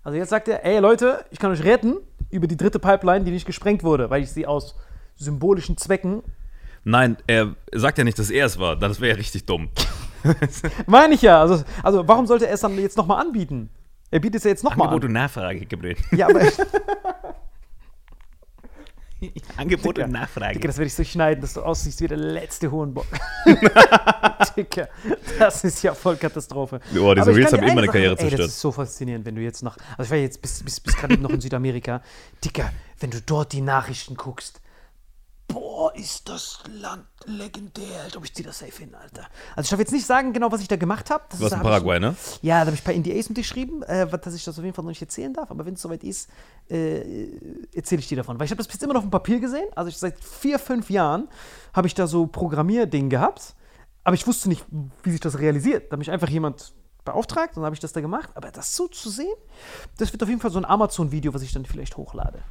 Also 0.03 0.17
jetzt 0.17 0.29
sagt 0.29 0.47
er, 0.50 0.65
ey 0.65 0.79
Leute, 0.79 1.23
ich 1.31 1.39
kann 1.39 1.51
euch 1.51 1.63
retten 1.63 1.95
über 2.29 2.47
die 2.47 2.57
dritte 2.57 2.79
Pipeline, 2.79 3.23
die 3.23 3.31
nicht 3.31 3.45
gesprengt 3.45 3.83
wurde, 3.83 4.09
weil 4.09 4.21
ich 4.21 4.31
sie 4.31 4.45
aus 4.45 4.75
symbolischen 5.15 5.77
Zwecken. 5.77 6.23
Nein, 6.83 7.17
er 7.27 7.55
sagt 7.73 7.97
ja 7.97 8.03
nicht, 8.03 8.19
dass 8.19 8.29
er 8.29 8.45
es 8.45 8.59
war. 8.59 8.75
Das 8.75 9.00
wäre 9.00 9.11
ja 9.11 9.15
richtig 9.15 9.45
dumm. 9.45 9.69
Meine 10.85 11.13
ich 11.13 11.21
ja. 11.21 11.39
Also, 11.39 11.63
also 11.81 12.07
warum 12.07 12.27
sollte 12.27 12.47
er 12.47 12.53
es 12.53 12.61
dann 12.61 12.77
jetzt 12.77 12.97
nochmal 12.97 13.21
anbieten? 13.21 13.69
Er 14.11 14.19
bietet 14.19 14.39
es 14.39 14.44
ja 14.44 14.50
jetzt 14.50 14.63
nochmal 14.63 14.88
Angebot 14.88 15.03
an. 15.03 15.07
und 15.07 15.13
Nachfrage, 15.13 15.65
Gabriel. 15.65 15.95
Ja, 16.11 16.27
aber 16.27 16.41
Angebot 19.57 19.97
Digga, 19.97 20.05
und 20.05 20.13
Nachfrage. 20.13 20.53
Digga, 20.53 20.67
das 20.67 20.77
werde 20.77 20.87
ich 20.87 20.93
so 20.93 21.03
schneiden, 21.03 21.41
dass 21.41 21.53
du 21.53 21.61
aussiehst 21.61 22.01
wie 22.01 22.07
der 22.07 22.17
letzte 22.17 22.71
Hohenbock. 22.71 23.05
Digga, 24.55 24.87
das 25.39 25.63
ist 25.63 25.81
ja 25.83 25.93
voll 25.93 26.15
Katastrophe. 26.17 26.79
Boah, 26.93 27.15
diese 27.15 27.35
Reels 27.35 27.53
haben 27.53 27.61
meine 27.61 27.81
eine 27.81 27.87
Karriere 27.87 28.17
zerstört. 28.17 28.41
Das 28.41 28.47
ist 28.49 28.59
so 28.59 28.71
faszinierend, 28.71 29.25
wenn 29.25 29.35
du 29.35 29.41
jetzt 29.41 29.63
noch. 29.63 29.77
Also 29.97 30.03
ich 30.03 30.11
war 30.11 30.17
jetzt 30.17 30.41
bis, 30.41 30.63
bis, 30.63 30.79
bis 30.79 30.95
gerade 30.95 31.13
eben 31.13 31.23
noch 31.23 31.31
in 31.31 31.41
Südamerika. 31.41 32.01
Digga, 32.43 32.71
wenn 32.99 33.11
du 33.11 33.21
dort 33.21 33.53
die 33.53 33.61
Nachrichten 33.61 34.15
guckst. 34.15 34.61
Boah, 35.75 35.95
ist 35.95 36.29
das 36.29 36.59
Land 36.71 37.07
legendär. 37.25 38.05
Ich 38.05 38.11
glaube, 38.11 38.27
ich 38.27 38.33
ziehe 38.35 38.45
das 38.45 38.59
safe 38.59 38.77
hin, 38.77 38.93
Alter. 38.93 39.23
Also 39.55 39.65
ich 39.65 39.69
darf 39.71 39.79
jetzt 39.79 39.91
nicht 39.91 40.05
sagen, 40.05 40.31
genau, 40.31 40.51
was 40.51 40.61
ich 40.61 40.67
da 40.67 40.75
gemacht 40.75 41.09
habe. 41.09 41.23
Du 41.31 41.39
warst 41.39 41.55
in 41.55 41.61
Paraguay, 41.63 41.99
ne? 41.99 42.15
Ja, 42.43 42.59
da 42.59 42.67
habe 42.67 42.75
ich 42.75 42.81
ein 42.81 42.83
paar 42.83 42.93
NDAs 42.93 43.27
unterschrieben, 43.27 43.81
äh, 43.81 44.05
was- 44.11 44.21
dass 44.21 44.35
ich 44.35 44.43
das 44.43 44.59
auf 44.59 44.63
jeden 44.63 44.75
Fall 44.75 44.83
noch 44.83 44.89
nicht 44.91 45.01
erzählen 45.01 45.33
darf. 45.33 45.49
Aber 45.49 45.65
wenn 45.65 45.73
es 45.73 45.81
soweit 45.81 46.03
ist, 46.03 46.29
äh, 46.69 47.27
erzähle 47.73 48.01
ich 48.01 48.07
dir 48.07 48.17
davon. 48.17 48.37
Weil 48.37 48.45
ich 48.45 48.51
habe 48.51 48.57
das 48.59 48.67
bis 48.67 48.75
jetzt 48.75 48.83
immer 48.83 48.93
noch 48.93 48.99
auf 48.99 49.07
dem 49.07 49.11
Papier 49.11 49.39
gesehen. 49.39 49.65
Also 49.75 49.89
ich, 49.89 49.97
seit 49.97 50.23
vier, 50.23 50.59
fünf 50.59 50.91
Jahren 50.91 51.27
habe 51.73 51.87
ich 51.87 51.95
da 51.95 52.05
so 52.05 52.27
Programmierding 52.27 53.09
gehabt. 53.09 53.55
Aber 54.03 54.13
ich 54.13 54.27
wusste 54.27 54.49
nicht, 54.49 54.63
wie 55.01 55.09
sich 55.11 55.21
das 55.21 55.39
realisiert. 55.39 55.85
Da 55.85 55.93
habe 55.93 55.97
mich 56.01 56.11
einfach 56.11 56.29
jemand 56.29 56.71
beauftragt 57.03 57.49
und 57.57 57.61
dann 57.61 57.65
habe 57.65 57.73
ich 57.75 57.79
das 57.79 57.93
da 57.93 58.01
gemacht. 58.01 58.29
Aber 58.35 58.51
das 58.51 58.75
so 58.75 58.87
zu 58.89 59.09
sehen, 59.09 59.33
das 59.97 60.13
wird 60.13 60.21
auf 60.21 60.29
jeden 60.29 60.39
Fall 60.39 60.51
so 60.51 60.59
ein 60.59 60.65
Amazon-Video, 60.65 61.33
was 61.33 61.41
ich 61.41 61.51
dann 61.51 61.65
vielleicht 61.65 61.97
hochlade. 61.97 62.43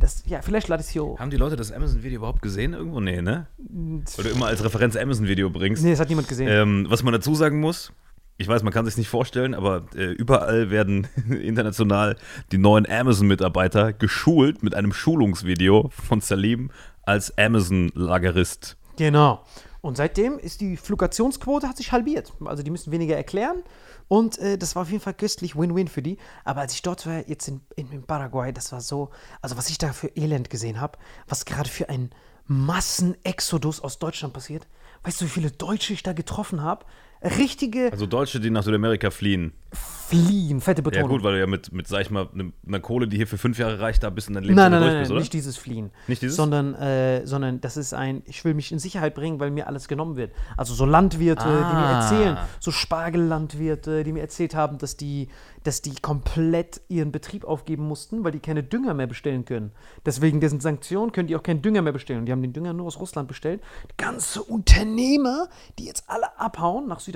Das, 0.00 0.22
ja, 0.26 0.42
vielleicht 0.42 0.68
lade 0.68 0.80
ich 0.80 0.86
es 0.86 0.92
hier 0.92 1.04
hoch. 1.04 1.18
Haben 1.18 1.30
die 1.30 1.36
Leute 1.36 1.56
das 1.56 1.72
Amazon-Video 1.72 2.18
überhaupt 2.18 2.40
gesehen 2.42 2.72
irgendwo? 2.72 3.00
Nee, 3.00 3.20
ne? 3.20 3.46
Weil 3.58 4.24
du 4.24 4.30
immer 4.30 4.46
als 4.46 4.62
Referenz 4.62 4.96
Amazon-Video 4.96 5.50
bringst. 5.50 5.82
Nee, 5.82 5.90
das 5.90 6.00
hat 6.00 6.08
niemand 6.08 6.28
gesehen. 6.28 6.48
Ähm, 6.48 6.86
was 6.88 7.02
man 7.02 7.12
dazu 7.12 7.34
sagen 7.34 7.58
muss, 7.58 7.92
ich 8.36 8.46
weiß, 8.46 8.62
man 8.62 8.72
kann 8.72 8.86
sich 8.86 8.96
nicht 8.96 9.08
vorstellen, 9.08 9.54
aber 9.54 9.86
äh, 9.96 10.12
überall 10.12 10.70
werden 10.70 11.08
international 11.28 12.16
die 12.52 12.58
neuen 12.58 12.88
Amazon-Mitarbeiter 12.88 13.92
geschult 13.92 14.62
mit 14.62 14.74
einem 14.74 14.92
Schulungsvideo 14.92 15.90
von 15.90 16.20
Salim 16.20 16.70
als 17.02 17.36
Amazon-Lagerist. 17.36 18.76
Genau. 18.96 19.44
Und 19.88 19.96
seitdem 19.96 20.38
ist 20.38 20.60
die 20.60 20.76
Fluktuationsquote 20.76 21.66
hat 21.66 21.78
sich 21.78 21.92
halbiert. 21.92 22.34
Also 22.44 22.62
die 22.62 22.70
müssen 22.70 22.92
weniger 22.92 23.16
erklären. 23.16 23.62
Und 24.06 24.36
äh, 24.36 24.58
das 24.58 24.76
war 24.76 24.82
auf 24.82 24.90
jeden 24.90 25.02
Fall 25.02 25.14
köstlich 25.14 25.56
Win-Win 25.56 25.88
für 25.88 26.02
die. 26.02 26.18
Aber 26.44 26.60
als 26.60 26.74
ich 26.74 26.82
dort 26.82 27.06
war, 27.06 27.26
jetzt 27.26 27.48
in, 27.48 27.62
in, 27.74 27.90
in 27.90 28.02
Paraguay, 28.02 28.52
das 28.52 28.70
war 28.70 28.82
so, 28.82 29.08
also 29.40 29.56
was 29.56 29.70
ich 29.70 29.78
da 29.78 29.94
für 29.94 30.08
Elend 30.08 30.50
gesehen 30.50 30.78
habe, 30.78 30.98
was 31.26 31.46
gerade 31.46 31.70
für 31.70 31.88
ein 31.88 32.10
Massenexodus 32.44 33.80
aus 33.80 33.98
Deutschland 33.98 34.34
passiert. 34.34 34.66
Weißt 35.04 35.22
du, 35.22 35.24
wie 35.24 35.30
viele 35.30 35.50
Deutsche 35.50 35.94
ich 35.94 36.02
da 36.02 36.12
getroffen 36.12 36.62
habe? 36.62 36.84
Richtige 37.22 37.90
Also 37.92 38.06
Deutsche, 38.06 38.40
die 38.40 38.50
nach 38.50 38.62
Südamerika 38.62 39.10
fliehen. 39.10 39.52
Fliehen, 39.72 40.62
fette 40.62 40.80
Ja 40.80 40.84
Betonung. 40.84 41.08
gut, 41.10 41.22
weil 41.22 41.34
du 41.34 41.40
ja 41.40 41.46
mit, 41.46 41.70
mit 41.72 41.86
sag 41.86 42.00
ich 42.00 42.10
mal, 42.10 42.28
ne- 42.32 42.52
einer 42.66 42.80
Kohle, 42.80 43.06
die 43.08 43.18
hier 43.18 43.26
für 43.26 43.36
fünf 43.36 43.58
Jahre 43.58 43.78
reicht, 43.80 44.02
da 44.02 44.08
bist 44.08 44.28
du 44.28 44.32
dein 44.32 44.42
Leben 44.42 44.54
Nein, 44.54 44.70
durch 44.72 44.80
nein, 44.80 44.90
nein, 44.92 44.98
bist, 45.00 45.10
nein, 45.10 45.16
oder? 45.16 45.20
nicht 45.20 45.32
dieses 45.34 45.58
Fliehen. 45.58 45.90
Nicht 46.06 46.22
dieses? 46.22 46.36
Sondern, 46.36 46.74
äh, 46.76 47.26
sondern 47.26 47.60
das 47.60 47.76
ist 47.76 47.92
ein, 47.92 48.22
ich 48.24 48.42
will 48.46 48.54
mich 48.54 48.72
in 48.72 48.78
Sicherheit 48.78 49.14
bringen, 49.14 49.38
weil 49.38 49.50
mir 49.50 49.66
alles 49.66 49.86
genommen 49.86 50.16
wird. 50.16 50.32
Also 50.56 50.72
so 50.72 50.86
Landwirte, 50.86 51.44
die 51.44 51.50
mir 51.50 51.58
Ah. 51.84 52.00
erzählen, 52.00 52.38
so 52.58 52.70
Spargellandwirte, 52.70 54.04
die 54.04 54.12
mir 54.12 54.20
erzählt 54.20 54.54
haben, 54.54 54.78
dass 54.78 54.96
die, 54.96 55.28
dass 55.64 55.82
die 55.82 55.94
komplett 56.00 56.80
ihren 56.88 57.12
Betrieb 57.12 57.44
aufgeben 57.44 57.86
mussten, 57.86 58.24
weil 58.24 58.32
die 58.32 58.40
keine 58.40 58.62
Dünger 58.62 58.94
mehr 58.94 59.08
bestellen 59.08 59.44
können. 59.44 59.72
Deswegen 60.06 60.40
dessen 60.40 60.60
Sanktionen 60.60 61.12
können 61.12 61.28
die 61.28 61.36
auch 61.36 61.42
keinen 61.42 61.60
Dünger 61.60 61.82
mehr 61.82 61.92
bestellen. 61.92 62.20
Und 62.20 62.26
die 62.26 62.32
haben 62.32 62.40
den 62.42 62.54
Dünger 62.54 62.72
nur 62.72 62.86
aus 62.86 62.98
Russland 62.98 63.28
bestellt. 63.28 63.60
Ganze 63.98 64.42
Unternehmer, 64.42 65.48
die 65.78 65.84
jetzt 65.84 66.04
alle 66.06 66.38
abhauen 66.40 66.88
nach 66.88 67.00
Südamerika, 67.00 67.07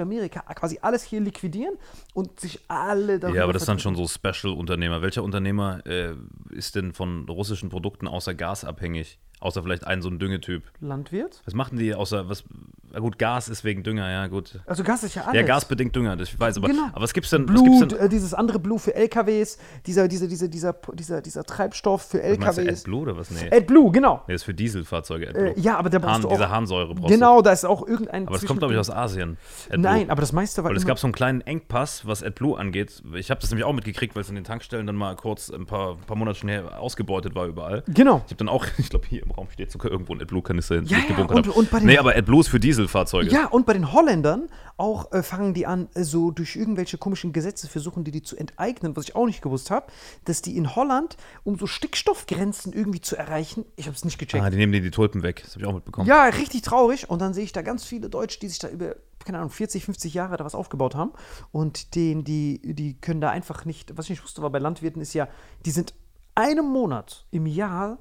quasi 0.54 0.78
alles 0.82 1.02
hier 1.02 1.20
liquidieren 1.20 1.74
und 2.14 2.40
sich 2.40 2.60
alle 2.68 3.18
darüber 3.18 3.36
Ja, 3.36 3.44
aber 3.44 3.52
das 3.52 3.64
verdienen. 3.64 3.96
schon 3.96 3.96
so 3.96 4.08
Special-Unternehmer. 4.08 5.02
Welcher 5.02 5.22
Unternehmer 5.22 5.84
äh, 5.86 6.14
ist 6.50 6.74
denn 6.74 6.92
von 6.92 7.28
russischen 7.28 7.68
Produkten 7.68 8.08
außer 8.08 8.34
Gas 8.34 8.64
abhängig? 8.64 9.18
Außer 9.42 9.62
vielleicht 9.62 9.84
ein 9.86 10.02
so 10.02 10.08
ein 10.08 10.20
Düngetyp. 10.20 10.62
Landwirt. 10.80 11.42
Was 11.44 11.54
machen 11.54 11.76
die 11.76 11.94
außer, 11.94 12.28
was, 12.28 12.44
na 12.92 13.00
gut, 13.00 13.18
Gas 13.18 13.48
ist 13.48 13.64
wegen 13.64 13.82
Dünger, 13.82 14.08
ja 14.08 14.28
gut. 14.28 14.60
Also 14.66 14.84
Gas 14.84 15.02
ist 15.02 15.16
ja 15.16 15.22
alles. 15.22 15.34
Ja, 15.34 15.42
Gas 15.42 15.64
bedingt 15.64 15.96
Dünger, 15.96 16.14
das 16.16 16.28
ich 16.28 16.38
weiß, 16.38 16.58
aber, 16.58 16.68
Genau. 16.68 16.86
aber 16.92 17.02
was 17.02 17.12
gibt's 17.12 17.30
denn, 17.30 17.48
was 17.48 17.60
gibt's 17.60 17.80
denn, 17.80 17.98
äh, 17.98 18.08
dieses 18.08 18.34
andere 18.34 18.60
Blue 18.60 18.78
für 18.78 18.94
LKWs, 18.94 19.58
dieser, 19.84 20.06
dieser, 20.06 20.28
dieser, 20.28 20.46
dieser, 20.46 20.74
dieser, 20.94 21.20
dieser 21.22 21.42
Treibstoff 21.42 22.02
für 22.02 22.18
was 22.18 22.38
meinst 22.38 22.58
du, 22.58 22.62
LKWs. 22.62 22.80
AdBlue 22.82 23.00
oder 23.00 23.16
was? 23.16 23.30
Nee, 23.32 23.50
AdBlue, 23.50 23.90
genau. 23.90 24.22
nee, 24.28 24.34
ist 24.34 24.44
für 24.44 24.54
Dieselfahrzeuge 24.54 25.30
AdBlue. 25.30 25.56
Äh, 25.56 25.60
ja, 25.60 25.76
aber 25.76 25.90
da 25.90 25.98
brauchst 25.98 26.12
Harn, 26.12 26.22
du 26.22 26.28
diese. 26.28 26.48
Harnsäure 26.48 26.94
brauchst 26.94 27.10
du. 27.10 27.14
Genau, 27.14 27.42
da 27.42 27.50
ist 27.50 27.64
auch 27.64 27.84
irgendein. 27.84 28.28
Aber 28.28 28.36
das 28.36 28.46
kommt, 28.46 28.60
glaube 28.60 28.74
ich, 28.74 28.78
aus 28.78 28.90
Asien. 28.90 29.38
AdBlue. 29.70 29.80
Nein, 29.82 30.10
aber 30.10 30.20
das 30.20 30.32
meiste 30.32 30.62
war. 30.62 30.70
Weil 30.70 30.76
es 30.76 30.86
gab 30.86 31.00
so 31.00 31.08
einen 31.08 31.14
kleinen 31.14 31.40
Engpass, 31.40 32.06
was 32.06 32.22
AdBlue 32.22 32.56
angeht. 32.56 33.02
Ich 33.14 33.30
habe 33.30 33.40
das 33.40 33.50
nämlich 33.50 33.64
auch 33.64 33.72
mitgekriegt, 33.72 34.14
weil 34.14 34.22
es 34.22 34.28
in 34.28 34.36
den 34.36 34.44
Tankstellen 34.44 34.86
dann 34.86 34.94
mal 34.94 35.16
kurz 35.16 35.50
ein 35.50 35.66
paar, 35.66 35.96
paar 35.96 36.16
Monate 36.16 36.38
schon 36.38 36.48
her 36.48 36.78
ausgebeutet 36.80 37.34
war 37.34 37.46
überall. 37.46 37.82
Genau. 37.88 38.18
Ich 38.26 38.30
habe 38.30 38.36
dann 38.36 38.48
auch, 38.48 38.66
ich 38.78 38.88
glaube, 38.90 39.06
hier 39.08 39.22
im 39.24 39.31
Raum 39.32 39.48
steht 39.50 39.70
sogar 39.72 39.90
irgendwo 39.90 40.14
ein 40.14 40.20
AdBlue-Kanister 40.22 40.76
hin. 40.76 40.84
Ja, 40.86 40.98
ja, 41.08 41.16
und- 41.24 41.48
und 41.48 41.70
bei 41.70 41.78
den- 41.78 41.86
Nee, 41.88 41.98
aber 41.98 42.16
AdBlue 42.16 42.40
ist 42.40 42.48
für 42.48 42.60
Dieselfahrzeuge. 42.60 43.30
Ja, 43.30 43.46
und 43.48 43.66
bei 43.66 43.72
den 43.72 43.92
Holländern 43.92 44.48
auch 44.76 45.12
äh, 45.12 45.22
fangen 45.22 45.54
die 45.54 45.66
an, 45.66 45.88
äh, 45.94 46.02
so 46.04 46.30
durch 46.30 46.56
irgendwelche 46.56 46.98
komischen 46.98 47.32
Gesetze 47.32 47.68
versuchen 47.68 48.04
die 48.04 48.10
die 48.10 48.22
zu 48.22 48.36
enteignen, 48.36 48.96
was 48.96 49.04
ich 49.08 49.14
auch 49.16 49.26
nicht 49.26 49.42
gewusst 49.42 49.70
habe, 49.70 49.86
dass 50.24 50.42
die 50.42 50.56
in 50.56 50.74
Holland, 50.74 51.16
um 51.44 51.58
so 51.58 51.66
Stickstoffgrenzen 51.66 52.72
irgendwie 52.72 53.00
zu 53.00 53.16
erreichen, 53.16 53.64
ich 53.76 53.86
habe 53.86 53.96
es 53.96 54.04
nicht 54.04 54.18
gecheckt. 54.18 54.42
Ah, 54.44 54.50
die 54.50 54.56
nehmen 54.56 54.72
dir 54.72 54.80
die 54.80 54.90
Tulpen 54.90 55.22
weg. 55.22 55.42
Das 55.44 55.52
habe 55.52 55.62
ich 55.62 55.66
auch 55.66 55.74
mitbekommen. 55.74 56.06
Ja, 56.08 56.24
richtig 56.24 56.62
traurig. 56.62 57.08
Und 57.10 57.20
dann 57.20 57.32
sehe 57.34 57.44
ich 57.44 57.52
da 57.52 57.62
ganz 57.62 57.84
viele 57.84 58.08
Deutsche, 58.10 58.40
die 58.40 58.48
sich 58.48 58.58
da 58.58 58.68
über, 58.68 58.96
keine 59.24 59.38
Ahnung, 59.38 59.50
40, 59.50 59.84
50 59.84 60.14
Jahre 60.14 60.36
da 60.36 60.44
was 60.44 60.54
aufgebaut 60.54 60.94
haben. 60.94 61.12
Und 61.52 61.94
den, 61.94 62.24
die, 62.24 62.60
die 62.74 62.94
können 63.00 63.20
da 63.20 63.30
einfach 63.30 63.64
nicht, 63.64 63.96
was 63.96 64.06
ich 64.06 64.10
nicht 64.10 64.24
wusste, 64.24 64.42
war 64.42 64.50
bei 64.50 64.58
Landwirten 64.58 65.00
ist 65.00 65.14
ja, 65.14 65.28
die 65.64 65.70
sind 65.70 65.94
einen 66.34 66.66
Monat 66.70 67.26
im 67.30 67.46
Jahr, 67.46 67.98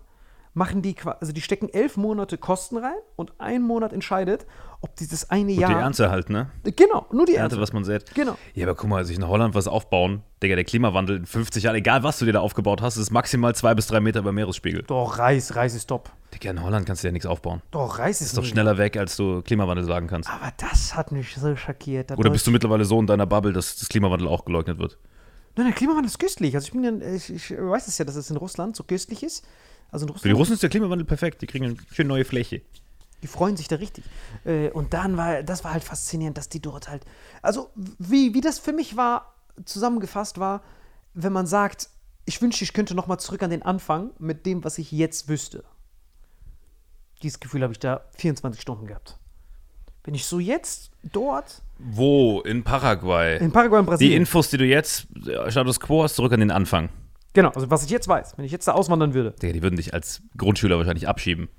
machen 0.53 0.81
die, 0.81 0.93
qua- 0.95 1.17
also 1.21 1.31
die 1.31 1.41
stecken 1.41 1.69
elf 1.69 1.95
Monate 1.95 2.37
Kosten 2.37 2.77
rein 2.77 2.95
und 3.15 3.31
ein 3.39 3.61
Monat 3.61 3.93
entscheidet, 3.93 4.45
ob 4.81 4.95
dieses 4.97 5.29
eine 5.29 5.51
Gut, 5.53 5.61
Jahr. 5.61 5.71
die 5.73 5.77
Ernte 5.79 6.11
halt, 6.11 6.29
ne? 6.29 6.49
Genau, 6.75 7.05
nur 7.11 7.25
die 7.25 7.35
Ernte, 7.35 7.55
Ernte. 7.55 7.61
was 7.61 7.71
man 7.71 7.83
sät. 7.85 8.13
Genau. 8.15 8.35
Ja, 8.53 8.65
aber 8.67 8.75
guck 8.75 8.89
mal, 8.89 9.05
sich 9.05 9.15
in 9.17 9.25
Holland 9.27 9.55
was 9.55 9.67
aufbauen, 9.67 10.23
Digga, 10.43 10.55
der 10.55 10.65
Klimawandel 10.65 11.17
in 11.17 11.25
50 11.25 11.63
Jahren, 11.63 11.75
egal 11.75 12.03
was 12.03 12.19
du 12.19 12.25
dir 12.25 12.33
da 12.33 12.39
aufgebaut 12.41 12.81
hast, 12.81 12.97
ist 12.97 13.11
maximal 13.11 13.55
zwei 13.55 13.73
bis 13.75 13.87
drei 13.87 14.01
Meter 14.01 14.19
über 14.19 14.31
Meeresspiegel. 14.33 14.83
Doch, 14.83 15.17
Reis, 15.19 15.55
Reis 15.55 15.73
ist 15.73 15.85
top. 15.87 16.11
Digga, 16.33 16.49
in 16.51 16.61
Holland 16.63 16.85
kannst 16.85 17.03
du 17.03 17.07
ja 17.07 17.11
nichts 17.13 17.25
aufbauen. 17.27 17.61
Doch, 17.71 17.99
Reis 17.99 18.19
ist, 18.21 18.27
Ist 18.27 18.37
doch 18.37 18.43
schneller 18.43 18.77
weg, 18.77 18.97
als 18.97 19.15
du 19.15 19.41
Klimawandel 19.43 19.85
sagen 19.85 20.07
kannst. 20.07 20.29
Aber 20.29 20.51
das 20.57 20.95
hat 20.95 21.11
mich 21.11 21.35
so 21.35 21.55
schockiert. 21.55 22.11
Oder 22.17 22.29
bist 22.29 22.45
du 22.47 22.51
mittlerweile 22.51 22.83
so 22.85 22.99
in 22.99 23.07
deiner 23.07 23.25
Bubble, 23.25 23.53
dass 23.53 23.77
das 23.77 23.87
Klimawandel 23.87 24.27
auch 24.27 24.43
geleugnet 24.43 24.79
wird? 24.79 24.97
Nein, 25.55 25.67
der 25.67 25.75
Klimawandel 25.75 26.07
ist 26.07 26.17
köstlich. 26.17 26.55
Also 26.55 26.65
ich 26.67 26.71
bin 26.71 26.83
ja, 26.83 27.13
ich, 27.13 27.29
ich 27.29 27.51
weiß 27.51 27.87
es 27.87 27.97
ja, 27.97 28.05
dass 28.05 28.15
es 28.15 28.29
in 28.31 28.37
Russland 28.37 28.75
so 28.75 28.83
köstlich 28.83 29.21
ist. 29.21 29.45
Also 29.91 30.07
in 30.07 30.13
Für 30.13 30.19
die 30.19 30.29
Russland, 30.29 30.39
Russen 30.39 30.53
ist 30.53 30.63
der 30.63 30.69
Klimawandel 30.69 31.05
perfekt. 31.05 31.41
Die 31.41 31.47
kriegen 31.47 31.65
eine 31.65 31.75
schön 31.91 32.07
neue 32.07 32.25
Fläche. 32.25 32.61
die 33.21 33.27
freuen 33.27 33.55
sich 33.57 33.67
da 33.67 33.75
richtig. 33.75 34.03
Äh, 34.45 34.69
und 34.71 34.93
dann 34.93 35.17
war, 35.17 35.43
das 35.43 35.63
war 35.63 35.73
halt 35.73 35.83
faszinierend, 35.83 36.37
dass 36.37 36.49
die 36.49 36.61
dort 36.61 36.89
halt, 36.89 37.05
also 37.41 37.69
wie, 37.75 38.33
wie 38.33 38.41
das 38.41 38.57
für 38.57 38.73
mich 38.73 38.97
war, 38.97 39.35
zusammengefasst 39.65 40.39
war, 40.39 40.63
wenn 41.13 41.33
man 41.33 41.45
sagt, 41.45 41.89
ich 42.25 42.41
wünschte, 42.41 42.63
ich 42.63 42.73
könnte 42.73 42.95
noch 42.95 43.07
mal 43.07 43.17
zurück 43.17 43.43
an 43.43 43.49
den 43.49 43.63
Anfang 43.63 44.11
mit 44.17 44.45
dem, 44.45 44.63
was 44.63 44.77
ich 44.77 44.91
jetzt 44.91 45.27
wüsste. 45.27 45.63
Dieses 47.21 47.39
Gefühl 47.39 47.61
habe 47.61 47.73
ich 47.73 47.79
da 47.79 48.01
24 48.17 48.61
Stunden 48.61 48.87
gehabt. 48.87 49.17
Wenn 50.03 50.15
ich 50.15 50.25
so 50.25 50.39
jetzt 50.39 50.91
dort 51.03 51.61
Wo? 51.77 52.41
In 52.41 52.63
Paraguay. 52.63 53.37
in 53.37 53.51
Paraguay 53.51 53.79
und 53.79 53.85
die 53.85 53.89
Brasilien, 53.89 54.21
Infos, 54.21 54.49
die 54.49 54.57
du 54.57 54.65
jetzt, 54.65 55.05
äh, 55.27 55.51
Status 55.51 55.79
Quo 55.79 56.03
hast, 56.03 56.15
zurück 56.15 56.31
an 56.31 56.39
den 56.39 56.49
Anfang. 56.49 56.89
Genau, 57.33 57.49
also 57.49 57.69
was 57.69 57.83
ich 57.83 57.89
jetzt 57.89 58.07
weiß, 58.07 58.37
wenn 58.37 58.45
ich 58.45 58.51
jetzt 58.51 58.67
da 58.67 58.73
auswandern 58.73 59.13
würde, 59.13 59.31
Digga, 59.41 59.53
die 59.53 59.63
würden 59.63 59.75
dich 59.77 59.93
als 59.93 60.21
Grundschüler 60.37 60.77
wahrscheinlich 60.77 61.07
abschieben. 61.07 61.49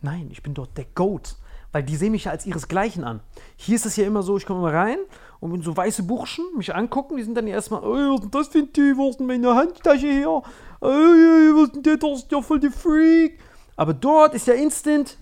Nein, 0.00 0.28
ich 0.30 0.42
bin 0.42 0.54
dort 0.54 0.76
der 0.78 0.86
Goat. 0.94 1.36
weil 1.72 1.82
die 1.82 1.96
sehen 1.96 2.12
mich 2.12 2.24
ja 2.24 2.32
als 2.32 2.46
ihresgleichen 2.46 3.04
an. 3.04 3.20
Hier 3.56 3.76
ist 3.76 3.86
es 3.86 3.96
ja 3.96 4.06
immer 4.06 4.22
so, 4.22 4.36
ich 4.36 4.46
komme 4.46 4.60
mal 4.60 4.74
rein 4.74 4.98
und 5.38 5.52
wenn 5.52 5.62
so 5.62 5.76
weiße 5.76 6.02
Burschen 6.02 6.44
mich 6.56 6.74
angucken, 6.74 7.16
die 7.16 7.22
sind 7.22 7.36
dann 7.36 7.46
erstmal, 7.46 7.82
oh, 7.82 8.18
was 8.18 8.20
ist 8.20 8.22
denn 8.24 8.30
das 8.32 8.48
für 8.48 8.58
ein 8.58 8.72
Typ, 8.72 8.98
was 8.98 9.10
ist 9.10 9.20
denn 9.20 9.26
meine 9.26 9.54
Handtasche 9.54 10.08
her? 10.08 10.30
Oh, 10.30 10.42
was 10.80 11.68
ist 11.68 11.76
denn 11.76 11.82
der, 11.82 11.96
das 11.96 12.18
ist 12.20 12.32
ja 12.32 12.42
voll 12.42 12.60
der 12.60 12.72
Freak. 12.72 13.38
Aber 13.76 13.94
dort 13.94 14.34
ist 14.34 14.46
ja 14.46 14.54
instant, 14.54 15.16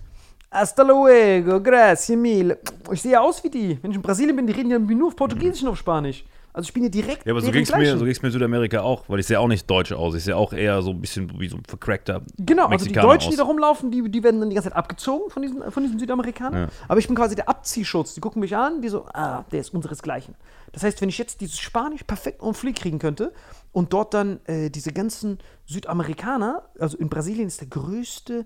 hasta 0.51 0.83
luego, 0.83 1.61
gracias 1.61 2.17
mil. 2.17 2.57
Ich 2.91 3.01
sehe 3.01 3.19
aus 3.19 3.43
wie 3.43 3.49
die. 3.49 3.77
Wenn 3.81 3.91
ich 3.91 3.97
in 3.97 4.01
Brasilien 4.01 4.35
bin, 4.35 4.47
die 4.47 4.53
reden 4.53 4.71
ja 4.71 4.79
nur 4.79 5.07
auf 5.07 5.15
Portugiesisch 5.15 5.63
und 5.63 5.69
auf 5.69 5.77
Spanisch. 5.77 6.25
Also 6.59 6.67
ich 6.67 6.73
bin 6.73 6.83
ja 6.83 6.89
direkt 6.89 7.25
Ja, 7.25 7.31
aber 7.31 7.41
so 7.41 7.51
ging 7.51 7.63
es 7.63 7.73
mir, 7.73 7.97
so 7.97 8.03
ging's 8.03 8.21
mir 8.21 8.27
in 8.27 8.33
Südamerika 8.33 8.81
auch, 8.81 9.03
weil 9.07 9.19
ich 9.19 9.25
sehe 9.25 9.39
auch 9.39 9.47
nicht 9.47 9.69
deutsch 9.69 9.93
aus. 9.93 10.13
Ich 10.15 10.25
sehe 10.25 10.35
auch 10.35 10.51
eher 10.51 10.81
so 10.81 10.91
ein 10.91 10.99
bisschen 10.99 11.39
wie 11.39 11.47
so 11.47 11.55
ein 11.55 11.63
vercrackter 11.65 12.21
Genau, 12.37 12.65
also 12.65 12.85
die 12.85 12.91
Mexikaner 12.91 13.07
Deutschen, 13.07 13.31
die 13.31 13.37
da 13.37 13.43
aus. 13.43 13.49
rumlaufen, 13.49 13.91
die, 13.91 14.09
die 14.11 14.23
werden 14.23 14.41
dann 14.41 14.49
die 14.49 14.55
ganze 14.55 14.69
Zeit 14.69 14.77
abgezogen 14.77 15.29
von 15.29 15.41
diesen, 15.41 15.71
von 15.71 15.83
diesen 15.83 15.97
Südamerikanern. 15.99 16.63
Ja. 16.63 16.67
Aber 16.89 16.99
ich 16.99 17.07
bin 17.07 17.15
quasi 17.15 17.35
der 17.35 17.47
Abziehschutz. 17.47 18.13
Die 18.13 18.19
gucken 18.19 18.41
mich 18.41 18.55
an, 18.55 18.81
die 18.81 18.89
so, 18.89 19.05
ah, 19.13 19.45
der 19.51 19.61
ist 19.61 19.73
unseresgleichen. 19.73 20.35
Das 20.73 20.83
heißt, 20.83 21.01
wenn 21.01 21.09
ich 21.09 21.17
jetzt 21.17 21.39
dieses 21.39 21.59
Spanisch 21.59 22.03
perfekt 22.03 22.43
en 22.43 22.53
flieg 22.53 22.75
kriegen 22.75 22.99
könnte 22.99 23.31
und 23.71 23.93
dort 23.93 24.13
dann 24.13 24.41
äh, 24.45 24.69
diese 24.69 24.91
ganzen 24.91 25.39
Südamerikaner, 25.65 26.63
also 26.77 26.97
in 26.97 27.09
Brasilien 27.09 27.47
ist 27.47 27.61
der 27.61 27.69
größte 27.69 28.45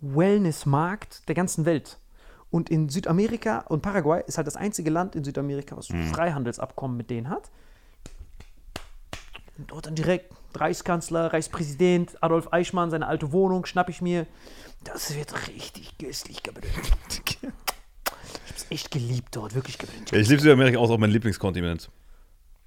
Wellnessmarkt 0.00 1.28
der 1.28 1.34
ganzen 1.34 1.64
Welt. 1.64 1.98
Und 2.54 2.70
in 2.70 2.88
Südamerika 2.88 3.64
und 3.68 3.82
Paraguay 3.82 4.22
ist 4.28 4.36
halt 4.36 4.46
das 4.46 4.54
einzige 4.54 4.88
Land 4.88 5.16
in 5.16 5.24
Südamerika, 5.24 5.76
was 5.76 5.90
ein 5.90 6.04
Freihandelsabkommen 6.04 6.96
mit 6.96 7.10
denen 7.10 7.28
hat. 7.28 7.50
Und 9.58 9.72
dort 9.72 9.86
dann 9.86 9.96
direkt 9.96 10.32
Reichskanzler, 10.54 11.32
Reichspräsident, 11.32 12.22
Adolf 12.22 12.52
Eichmann, 12.52 12.90
seine 12.90 13.08
alte 13.08 13.32
Wohnung, 13.32 13.66
schnapp 13.66 13.88
ich 13.88 14.00
mir. 14.00 14.28
Das 14.84 15.16
wird 15.16 15.48
richtig 15.48 15.98
köstlich, 15.98 16.44
Gabriel. 16.44 16.70
Ich 18.46 18.50
hab's 18.50 18.66
echt 18.70 18.90
geliebt 18.92 19.34
dort, 19.34 19.56
wirklich. 19.56 19.76
Ja, 20.12 20.18
ich 20.18 20.28
liebe 20.28 20.40
Südamerika 20.40 20.78
auch, 20.78 20.88
auch 20.88 20.98
mein 20.98 21.10
Lieblingskontinent. 21.10 21.90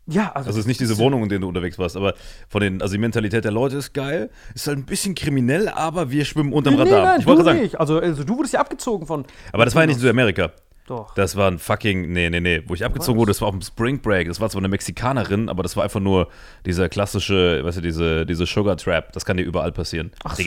Ja, 0.10 0.32
also. 0.34 0.48
Also 0.48 0.52
es 0.52 0.58
ist 0.58 0.68
nicht 0.68 0.80
diese 0.80 0.98
Wohnung, 0.98 1.24
in 1.24 1.30
der 1.30 1.40
du 1.40 1.48
unterwegs 1.48 1.78
warst, 1.78 1.98
aber 1.98 2.14
von 2.48 2.62
den, 2.62 2.82
also 2.82 2.94
die 2.94 3.00
Mentalität 3.00 3.44
der 3.44 3.52
Leute 3.52 3.78
ist 3.78 3.94
geil. 3.94 4.30
Ist 4.56 4.68
halt 4.68 4.78
ein 4.78 4.86
bisschen 4.86 5.16
kriminell, 5.16 5.68
aber 5.68 6.12
wir 6.12 6.24
schwimmen 6.26 6.54
unterm 6.54 6.76
Nee, 6.76 6.82
Radar. 6.84 7.04
nein, 7.04 7.20
ich 7.20 7.26
wollte 7.26 7.44
sagen, 7.44 7.60
nicht. 7.60 7.80
Also, 7.80 8.00
also, 8.00 8.24
du 8.24 8.38
wurdest 8.38 8.54
ja 8.54 8.62
abgezogen 8.62 9.06
von. 9.06 9.26
aber 9.52 9.66
das 9.66 9.76
war 9.76 9.84
ja 9.84 9.88
nicht 9.88 9.96
in 9.98 10.02
Südamerika. 10.02 10.52
Doch. 10.88 11.14
Das 11.16 11.36
war 11.36 11.52
ein 11.52 11.60
fucking, 11.60 12.14
nee, 12.14 12.30
nee, 12.30 12.40
nee. 12.40 12.64
Wo 12.66 12.74
ich 12.74 12.86
abgezogen 12.86 13.20
wurde, 13.20 13.32
das 13.32 13.42
war 13.42 13.50
auf 13.50 13.54
dem 13.54 13.62
Spring 13.62 14.00
Break. 14.02 14.30
Das 14.30 14.40
war 14.40 14.50
zwar 14.50 14.62
eine 14.62 14.70
Mexikanerin, 14.70 15.50
aber 15.50 15.62
das 15.62 15.76
war 15.76 15.84
einfach 15.84 16.00
nur 16.00 16.30
dieser 16.66 16.88
klassische, 16.88 17.62
weißt 17.66 17.80
du, 17.80 17.82
diese, 17.82 18.26
diese 18.26 18.46
Sugar 18.46 18.78
Trap. 18.78 19.12
Das 19.12 19.26
kann 19.26 19.36
dir 19.36 19.44
überall 19.44 19.74
passieren. 19.74 20.12
Ach 20.24 20.38
so. 20.38 20.44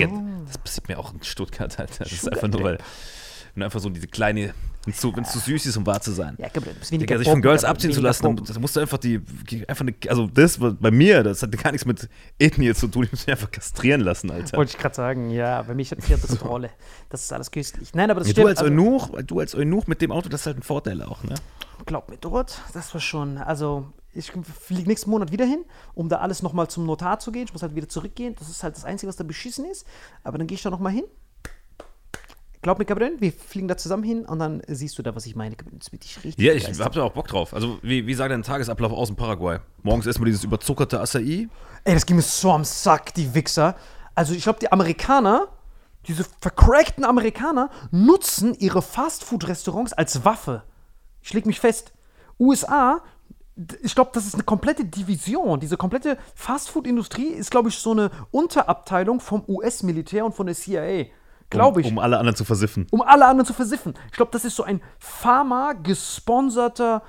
Das 0.47 0.57
passiert 0.57 0.88
mir 0.88 0.99
auch 0.99 1.12
in 1.12 1.23
Stuttgart, 1.23 1.79
Alter. 1.79 2.05
Das 2.05 2.12
ist 2.12 2.23
Sugar 2.23 2.43
einfach 2.43 2.49
nur, 2.49 2.62
weil. 2.62 2.79
Wenn 3.54 3.61
du 3.61 3.64
einfach 3.64 3.80
so 3.80 3.88
diese 3.88 4.07
kleine, 4.07 4.54
wenn 4.85 4.92
es 4.92 5.00
zu, 5.00 5.14
wenn's 5.14 5.33
zu 5.33 5.38
süß 5.38 5.66
ist, 5.66 5.76
um 5.76 5.87
wahr 5.87 6.00
zu 6.00 6.12
sein. 6.12 6.37
Ja, 6.38 6.49
du 6.49 6.61
bist 6.61 6.90
weniger 6.92 7.19
sich 7.19 7.28
von 7.28 7.42
Girls 7.42 7.64
abziehen 7.64 7.92
zu 7.92 8.00
lassen, 8.00 8.37
dann 8.37 8.61
musst 8.61 8.76
du 8.76 8.80
einfach 8.80 8.99
die, 8.99 9.21
einfach 9.69 9.83
eine, 9.83 9.95
also 10.09 10.26
das 10.26 10.59
bei 10.59 10.90
mir, 10.90 11.23
das 11.23 11.42
hat 11.42 11.52
gar 11.62 11.73
nichts 11.73 11.87
mit 11.87 12.09
Ethnie 12.38 12.73
zu 12.75 12.88
tun, 12.88 13.04
ich 13.04 13.12
muss 13.12 13.26
mich 13.26 13.33
einfach 13.33 13.50
kastrieren 13.50 14.00
lassen, 14.00 14.30
Alter. 14.30 14.57
Wollte 14.57 14.73
ich 14.73 14.78
gerade 14.78 14.95
sagen, 14.95 15.30
ja, 15.30 15.62
bei 15.62 15.75
mir 15.75 15.85
hat 15.85 15.99
das 16.00 16.45
Rolle. 16.45 16.71
Das 17.09 17.23
ist 17.23 17.33
alles 17.33 17.50
köstlich. 17.50 17.95
Nein, 17.95 18.11
aber 18.11 18.21
das 18.21 18.28
Ja, 18.28 18.33
stimmt. 18.33 18.45
du 18.45 18.49
als 18.49 18.59
also, 18.61 18.73
Eunuch, 18.73 19.11
du 19.26 19.40
als 19.40 19.54
Eunuch 19.54 19.87
mit 19.87 20.00
dem 20.02 20.12
Auto, 20.12 20.28
das 20.28 20.42
ist 20.42 20.47
halt 20.47 20.59
ein 20.59 20.62
Vorteil 20.62 21.02
auch, 21.02 21.25
ne? 21.25 21.35
glaub 21.87 22.11
mir, 22.11 22.19
dort, 22.19 22.61
das 22.75 22.92
war 22.92 23.00
schon, 23.00 23.38
also 23.38 23.87
ich 24.12 24.33
fliege 24.33 24.88
nächsten 24.88 25.11
Monat 25.11 25.30
wieder 25.30 25.45
hin, 25.45 25.64
um 25.95 26.09
da 26.09 26.19
alles 26.19 26.42
nochmal 26.42 26.69
zum 26.69 26.85
Notar 26.85 27.21
zu 27.21 27.30
gehen. 27.30 27.45
Ich 27.45 27.52
muss 27.52 27.62
halt 27.62 27.76
wieder 27.76 27.88
zurückgehen. 27.88 28.35
Das 28.38 28.49
ist 28.49 28.62
halt 28.62 28.76
das 28.76 28.85
Einzige, 28.85 29.09
was 29.09 29.16
da 29.16 29.25
beschissen 29.25 29.64
ist. 29.64 29.87
Aber 30.25 30.37
dann 30.37 30.47
gehe 30.49 30.57
ich 30.57 30.62
da 30.62 30.71
nochmal 30.71 30.92
hin. 30.92 31.04
Glaub 32.62 32.79
mir, 32.79 32.85
Gabriel, 32.85 33.17
wir 33.21 33.33
fliegen 33.33 33.69
da 33.69 33.76
zusammen 33.79 34.02
hin 34.02 34.26
und 34.26 34.38
dann 34.38 34.62
siehst 34.67 34.99
du 34.99 35.02
da, 35.02 35.14
was 35.17 35.25
ich 35.25 35.35
meine. 35.35 35.57
Das 35.79 35.93
wird 35.93 36.05
dich 36.05 36.23
richtig 36.23 36.45
Ja, 36.45 36.52
ich 36.52 36.67
hab 36.79 36.93
da 36.93 37.02
auch 37.05 37.12
Bock 37.12 37.26
drauf. 37.26 37.55
Also, 37.55 37.79
wie, 37.83 38.07
wie 38.07 38.14
sah 38.14 38.29
dein 38.29 38.43
Tagesablauf 38.43 38.93
aus 38.93 39.09
in 39.09 39.17
Paraguay? 39.17 39.61
Morgens 39.83 40.07
erstmal 40.07 40.26
dieses 40.26 40.45
überzuckerte 40.45 41.00
Acai. 41.00 41.49
Ey, 41.85 41.95
das 41.95 42.05
ging 42.05 42.17
mir 42.17 42.23
so 42.23 42.52
am 42.52 42.64
Sack, 42.64 43.14
die 43.14 43.35
Wichser. 43.35 43.76
Also 44.14 44.35
ich 44.35 44.43
glaube, 44.43 44.59
die 44.59 44.71
Amerikaner, 44.71 45.49
diese 46.07 46.26
vercrackten 46.40 47.07
Amerikaner, 47.07 47.71
nutzen 47.90 48.55
ihre 48.55 48.83
Fastfood-Restaurants 48.83 49.95
als 49.95 50.25
Waffe. 50.26 50.64
Ich 51.23 51.33
leg 51.33 51.47
mich 51.47 51.61
fest. 51.61 51.95
USA, 52.38 53.02
ich 53.83 53.95
glaube, 53.95 54.11
das 54.12 54.26
ist 54.26 54.35
eine 54.35 54.43
komplette 54.43 54.85
Division. 54.85 55.61
Diese 55.61 55.79
komplette 55.79 56.19
Fastfood-Industrie 56.35 57.29
ist, 57.29 57.50
glaube 57.50 57.71
ich, 57.71 57.79
so 57.79 57.93
eine 57.93 58.11
Unterabteilung 58.31 59.21
vom 59.21 59.45
US-Militär 59.49 60.26
und 60.26 60.35
von 60.35 60.47
der 60.47 60.55
CIA. 60.55 61.07
Glaube 61.50 61.80
ich. 61.80 61.88
Um, 61.88 61.99
alle 61.99 62.19
anderen 62.19 62.37
zu 62.37 62.45
versiffen. 62.45 62.87
um 62.90 63.02
alle 63.02 63.26
anderen 63.26 63.47
zu 63.47 63.52
versiffen. 63.52 63.95
Ich 64.11 64.16
glaube, 64.16 64.30
das 64.33 64.45
ist 64.45 64.57
so 64.57 64.62
ein 64.62 64.80
Pharma-gesponserter 64.99 67.02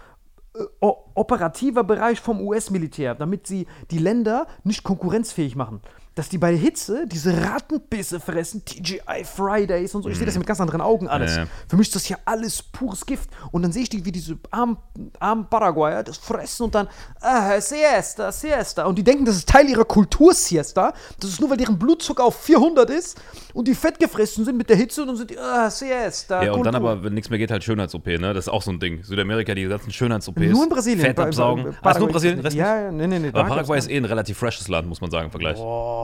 äh, 0.53 0.63
operativer 0.81 1.83
Bereich 1.83 2.19
vom 2.19 2.41
US-Militär, 2.41 3.15
damit 3.15 3.47
sie 3.47 3.67
die 3.91 3.99
Länder 3.99 4.47
nicht 4.63 4.83
konkurrenzfähig 4.83 5.55
machen. 5.55 5.81
Dass 6.13 6.27
die 6.27 6.37
bei 6.37 6.53
Hitze 6.57 7.05
diese 7.07 7.33
Rattenbisse 7.41 8.19
fressen, 8.19 8.65
TGI 8.65 9.23
Fridays 9.23 9.95
und 9.95 10.03
so. 10.03 10.09
Ich 10.09 10.17
sehe 10.17 10.25
das 10.25 10.35
ja 10.35 10.39
mit 10.39 10.47
ganz 10.47 10.59
anderen 10.59 10.81
Augen 10.81 11.07
alles. 11.07 11.37
Ja. 11.37 11.45
Für 11.69 11.77
mich 11.77 11.87
ist 11.87 11.95
das 11.95 12.09
ja 12.09 12.17
alles 12.25 12.61
pures 12.61 13.05
Gift. 13.05 13.29
Und 13.53 13.61
dann 13.61 13.71
sehe 13.71 13.83
ich 13.83 13.89
die, 13.89 14.03
wie 14.03 14.11
diese 14.11 14.37
armen, 14.51 14.75
armen 15.21 15.45
Paraguayer 15.49 16.03
das 16.03 16.17
fressen 16.17 16.63
und 16.63 16.75
dann, 16.75 16.89
ah, 17.21 17.61
Siesta, 17.61 18.29
Siesta. 18.33 18.85
Und 18.87 18.97
die 18.97 19.03
denken, 19.05 19.23
das 19.23 19.37
ist 19.37 19.47
Teil 19.47 19.69
ihrer 19.69 19.85
Kultur, 19.85 20.33
Siesta. 20.33 20.93
Das 21.21 21.29
ist 21.29 21.39
nur, 21.39 21.49
weil 21.49 21.55
deren 21.55 21.79
Blutzucker 21.79 22.25
auf 22.25 22.35
400 22.41 22.89
ist 22.89 23.17
und 23.53 23.69
die 23.69 23.73
fett 23.73 23.97
gefressen 23.97 24.43
sind 24.43 24.57
mit 24.57 24.69
der 24.69 24.75
Hitze 24.75 25.03
und 25.03 25.07
dann 25.07 25.15
sind 25.15 25.29
die, 25.29 25.39
ah, 25.39 25.69
Siesta. 25.69 26.43
Ja, 26.43 26.51
und 26.51 26.65
dann 26.65 26.73
Kultur. 26.73 26.89
aber, 26.91 27.03
wenn 27.05 27.13
nichts 27.13 27.29
mehr 27.29 27.39
geht, 27.39 27.51
halt 27.51 27.63
Schönheits-OP, 27.63 28.07
ne? 28.07 28.33
Das 28.33 28.47
ist 28.47 28.49
auch 28.49 28.61
so 28.63 28.71
ein 28.71 28.81
Ding. 28.81 29.01
Südamerika, 29.01 29.55
die 29.55 29.63
ganzen 29.65 29.93
Schönheits-OPs. 29.93 30.41
Nur 30.41 30.63
in 30.65 30.69
Brasilien. 30.69 30.99
Fett 30.99 31.17
absaugen. 31.17 31.63
bei- 31.63 31.69
Ah, 31.69 31.73
nur 31.73 31.81
Paraguay- 31.83 32.11
Brasilien? 32.11 32.39
Rest 32.41 32.55
Ja, 32.57 32.81
ja, 32.81 32.91
nee, 32.91 33.07
nee, 33.07 33.17
nee. 33.19 33.29
Aber 33.29 33.45
Paraguay 33.45 33.77
ist 33.79 33.89
eh 33.89 33.95
ein 33.95 34.03
relativ 34.03 34.37
freshes 34.37 34.67
Land, 34.67 34.89
muss 34.89 34.99
man 34.99 35.09
sagen, 35.09 35.25
im 35.27 35.31
Vergleich. 35.31 35.55
Boah. 35.55 36.00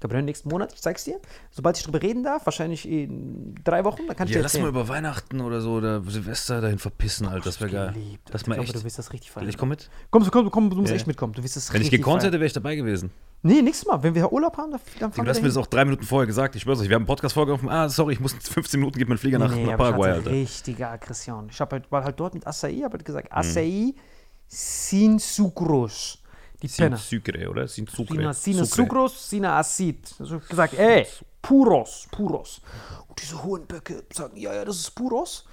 Gabriel, 0.00 0.22
nächsten 0.22 0.48
Monat, 0.48 0.72
ich 0.72 0.80
zeig's 0.80 1.02
dir. 1.02 1.18
Sobald 1.50 1.76
ich 1.76 1.82
drüber 1.82 2.00
reden 2.00 2.22
darf, 2.22 2.46
wahrscheinlich 2.46 2.88
in 2.88 3.56
drei 3.64 3.82
Wochen, 3.84 4.06
dann 4.06 4.14
kann 4.16 4.28
ich 4.28 4.32
Ja, 4.34 4.38
dir 4.38 4.42
lass 4.44 4.56
mal 4.56 4.68
über 4.68 4.86
Weihnachten 4.86 5.40
oder 5.40 5.60
so 5.60 5.72
oder 5.72 6.00
Silvester 6.02 6.60
dahin 6.60 6.78
verpissen, 6.78 7.26
Alter. 7.26 7.46
Das 7.46 7.60
wäre 7.60 7.70
geil. 7.70 7.92
Geliebt. 7.94 8.28
Das 8.32 8.42
ich 8.42 8.46
mal 8.46 8.54
glaube, 8.54 8.66
echt. 8.68 8.76
du 8.76 8.84
wirst 8.84 8.96
das 9.00 9.12
richtig 9.12 9.32
feiern. 9.32 9.48
Ich 9.48 9.58
komme 9.58 9.70
mit. 9.70 9.90
Komm, 10.12 10.30
komm, 10.30 10.50
komm, 10.52 10.70
du 10.70 10.76
musst 10.76 10.90
Ja. 10.90 10.96
echt 10.96 11.08
mitkommen. 11.08 11.32
Du 11.32 11.42
wirst 11.42 11.56
das 11.56 11.72
Wenn 11.72 11.82
ich 11.82 11.90
gekonnt 11.90 12.22
hätte, 12.22 12.34
wäre 12.34 12.46
ich 12.46 12.52
dabei 12.52 12.76
gewesen. 12.76 13.10
Nee, 13.42 13.60
nächstes 13.60 13.88
Mal. 13.88 14.00
Wenn 14.00 14.14
wir 14.14 14.32
Urlaub 14.32 14.56
haben, 14.56 14.70
dann, 14.70 14.80
Du 14.80 14.98
fahren 15.10 15.26
wir 15.26 15.30
hast 15.30 15.42
mir 15.42 15.48
das 15.48 15.56
auch 15.56 15.66
drei 15.66 15.84
Minuten 15.84 16.04
vorher 16.04 16.26
gesagt. 16.28 16.54
Ich 16.54 16.62
schwör's 16.62 16.78
euch, 16.80 16.88
wir 16.88 16.94
haben 16.94 17.02
einen 17.02 17.06
Podcast-Folge 17.08 17.52
auf 17.54 17.60
dem. 17.60 17.68
Ah, 17.68 17.88
sorry, 17.88 18.12
ich 18.12 18.20
muss 18.20 18.32
in 18.34 18.40
15 18.40 18.78
Minuten, 18.78 18.98
geht 19.00 19.08
mein 19.08 19.18
Flieger 19.18 19.40
nach, 19.40 19.52
nee, 19.52 19.64
nach 19.66 19.76
Paraguay, 19.76 20.10
Alter. 20.10 20.30
richtige 20.30 20.86
Aggression. 20.88 21.48
Ich 21.50 21.60
hab 21.60 21.72
halt, 21.72 21.90
war 21.90 22.04
halt 22.04 22.20
dort 22.20 22.34
mit 22.34 22.46
Acai, 22.46 22.82
habe 22.84 22.92
halt 22.92 23.04
gesagt, 23.04 23.30
Mhm. 23.32 23.36
Acai 23.36 23.94
sin 24.46 25.18
sucros. 25.18 26.22
Die 26.62 26.68
Penner. 26.68 26.96
Sucre, 26.96 27.48
oder? 27.48 27.68
Sin 27.68 27.86
Sucre. 27.86 28.14
Sina, 28.14 28.32
sina 28.32 28.64
Sucre. 28.64 28.82
sucros, 28.84 29.30
sina 29.30 29.58
acid. 29.58 30.14
Also 30.18 30.40
gesagt, 30.40 30.74
ey, 30.74 31.06
puros, 31.40 32.08
puros. 32.10 32.60
Und 33.06 33.22
diese 33.22 33.42
hohen 33.42 33.66
Böcke 33.66 34.04
sagen, 34.12 34.36
ja, 34.36 34.52
ja, 34.52 34.64
das 34.64 34.76
ist 34.76 34.90
puros. 34.90 35.44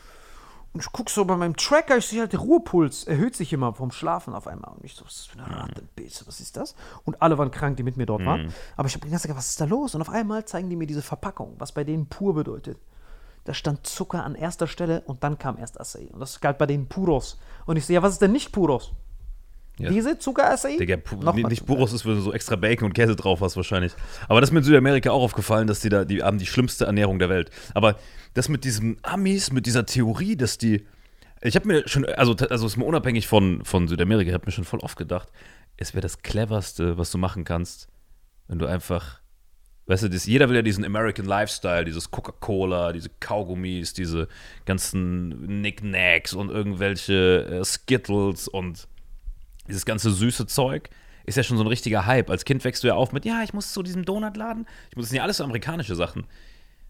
Und 0.73 0.81
ich 0.81 0.91
guck 0.91 1.09
so 1.09 1.23
bei 1.23 1.37
meinem 1.37 1.55
Tracker, 1.55 1.97
ich 1.97 2.07
sehe 2.07 2.19
halt, 2.19 2.33
der 2.33 2.41
Ruhepuls 2.41 3.05
erhöht 3.05 3.33
sich 3.33 3.53
immer 3.53 3.73
vom 3.73 3.91
Schlafen 3.91 4.33
auf 4.33 4.45
einmal. 4.45 4.73
Und 4.75 4.83
ich 4.83 4.93
so, 4.93 5.05
was 5.05 5.13
ist 5.13 5.19
das 5.21 5.27
für 5.27 5.39
eine 5.39 5.57
Rattenbisse, 5.57 6.27
was 6.27 6.41
ist 6.41 6.57
das? 6.57 6.75
Und 7.05 7.21
alle 7.21 7.37
waren 7.37 7.49
krank, 7.49 7.77
die 7.77 7.83
mit 7.83 7.95
mir 7.95 8.05
dort 8.05 8.25
waren. 8.25 8.53
Aber 8.75 8.87
ich 8.89 8.93
habe 8.93 9.07
gesagt, 9.07 9.33
was 9.37 9.49
ist 9.51 9.61
da 9.61 9.65
los? 9.65 9.95
Und 9.95 10.01
auf 10.01 10.09
einmal 10.09 10.43
zeigen 10.43 10.69
die 10.69 10.75
mir 10.75 10.85
diese 10.85 11.01
Verpackung, 11.01 11.55
was 11.59 11.71
bei 11.71 11.85
denen 11.85 12.07
pur 12.07 12.33
bedeutet. 12.33 12.77
Da 13.45 13.53
stand 13.53 13.87
Zucker 13.87 14.25
an 14.25 14.35
erster 14.35 14.67
Stelle 14.67 15.01
und 15.05 15.23
dann 15.23 15.37
kam 15.37 15.57
erst 15.57 15.79
Acai. 15.79 16.09
Und 16.11 16.19
das 16.19 16.41
galt 16.41 16.57
bei 16.57 16.65
denen 16.65 16.87
Puros. 16.87 17.39
Und 17.65 17.77
ich 17.77 17.85
so, 17.85 17.93
ja, 17.93 18.01
was 18.01 18.13
ist 18.13 18.21
denn 18.21 18.33
nicht 18.33 18.51
Puros? 18.51 18.91
Ja. 19.77 19.89
Diese 19.89 20.17
Zucker-Acai? 20.17 20.77
Digga, 20.77 20.97
pu 20.97 21.17
Noch 21.17 21.35
nicht. 21.35 21.65
Puros 21.65 21.91
ist, 21.91 22.05
wenn 22.05 22.15
du 22.15 22.21
so 22.21 22.33
extra 22.33 22.55
Bacon 22.55 22.87
und 22.87 22.93
Käse 22.93 23.15
drauf 23.15 23.41
hast, 23.41 23.57
wahrscheinlich. 23.57 23.93
Aber 24.29 24.39
das 24.39 24.49
ist 24.49 24.53
mir 24.53 24.59
in 24.59 24.65
Südamerika 24.65 25.11
auch 25.11 25.21
aufgefallen, 25.21 25.67
dass 25.67 25.81
die 25.81 25.89
da, 25.89 26.05
die 26.05 26.23
haben 26.23 26.37
die 26.37 26.45
schlimmste 26.45 26.85
Ernährung 26.85 27.19
der 27.19 27.29
Welt. 27.29 27.49
Aber 27.73 27.97
das 28.33 28.47
mit 28.47 28.63
diesen 28.63 28.97
Amis, 29.01 29.51
mit 29.51 29.65
dieser 29.65 29.85
Theorie, 29.85 30.37
dass 30.37 30.57
die. 30.57 30.85
Ich 31.41 31.55
habe 31.55 31.67
mir 31.67 31.87
schon, 31.87 32.05
also, 32.05 32.33
also 32.49 32.65
ist 32.65 32.77
mal 32.77 32.85
unabhängig 32.85 33.27
von, 33.27 33.63
von 33.65 33.87
Südamerika, 33.87 34.29
ich 34.29 34.33
habe 34.33 34.45
mir 34.45 34.51
schon 34.51 34.63
voll 34.63 34.79
oft 34.79 34.97
gedacht, 34.97 35.29
es 35.77 35.93
wäre 35.93 36.01
das 36.01 36.21
cleverste, 36.21 36.97
was 36.97 37.11
du 37.11 37.17
machen 37.17 37.43
kannst, 37.43 37.89
wenn 38.47 38.59
du 38.59 38.65
einfach. 38.65 39.19
Weißt 39.87 40.01
du, 40.01 40.09
das, 40.09 40.25
jeder 40.25 40.49
will 40.49 40.55
ja 40.55 40.63
diesen 40.63 40.83
American 40.83 41.27
Lifestyle, 41.27 41.85
dieses 41.85 42.09
Coca-Cola, 42.09 42.91
diese 42.91 43.09
Kaugummis, 43.19 43.93
diese 43.93 44.27
ganzen 44.65 45.43
Knickknacks 45.45 46.33
und 46.33 46.49
irgendwelche 46.49 47.45
äh, 47.45 47.63
Skittles 47.63 48.47
und 48.47 48.87
dieses 49.67 49.85
ganze 49.85 50.11
süße 50.11 50.47
Zeug 50.47 50.89
ist 51.25 51.37
ja 51.37 51.43
schon 51.43 51.57
so 51.57 51.63
ein 51.63 51.67
richtiger 51.67 52.05
Hype. 52.05 52.29
Als 52.29 52.45
Kind 52.45 52.63
wächst 52.63 52.83
du 52.83 52.87
ja 52.87 52.95
auf 52.95 53.11
mit, 53.11 53.25
ja, 53.25 53.43
ich 53.43 53.53
muss 53.53 53.73
zu 53.73 53.83
diesem 53.83 54.05
Donutladen. 54.05 54.67
Ich 54.89 54.95
muss, 54.95 55.05
das 55.05 55.09
sind 55.09 55.17
ja 55.17 55.23
alles 55.23 55.37
so 55.37 55.43
amerikanische 55.43 55.95
Sachen. 55.95 56.27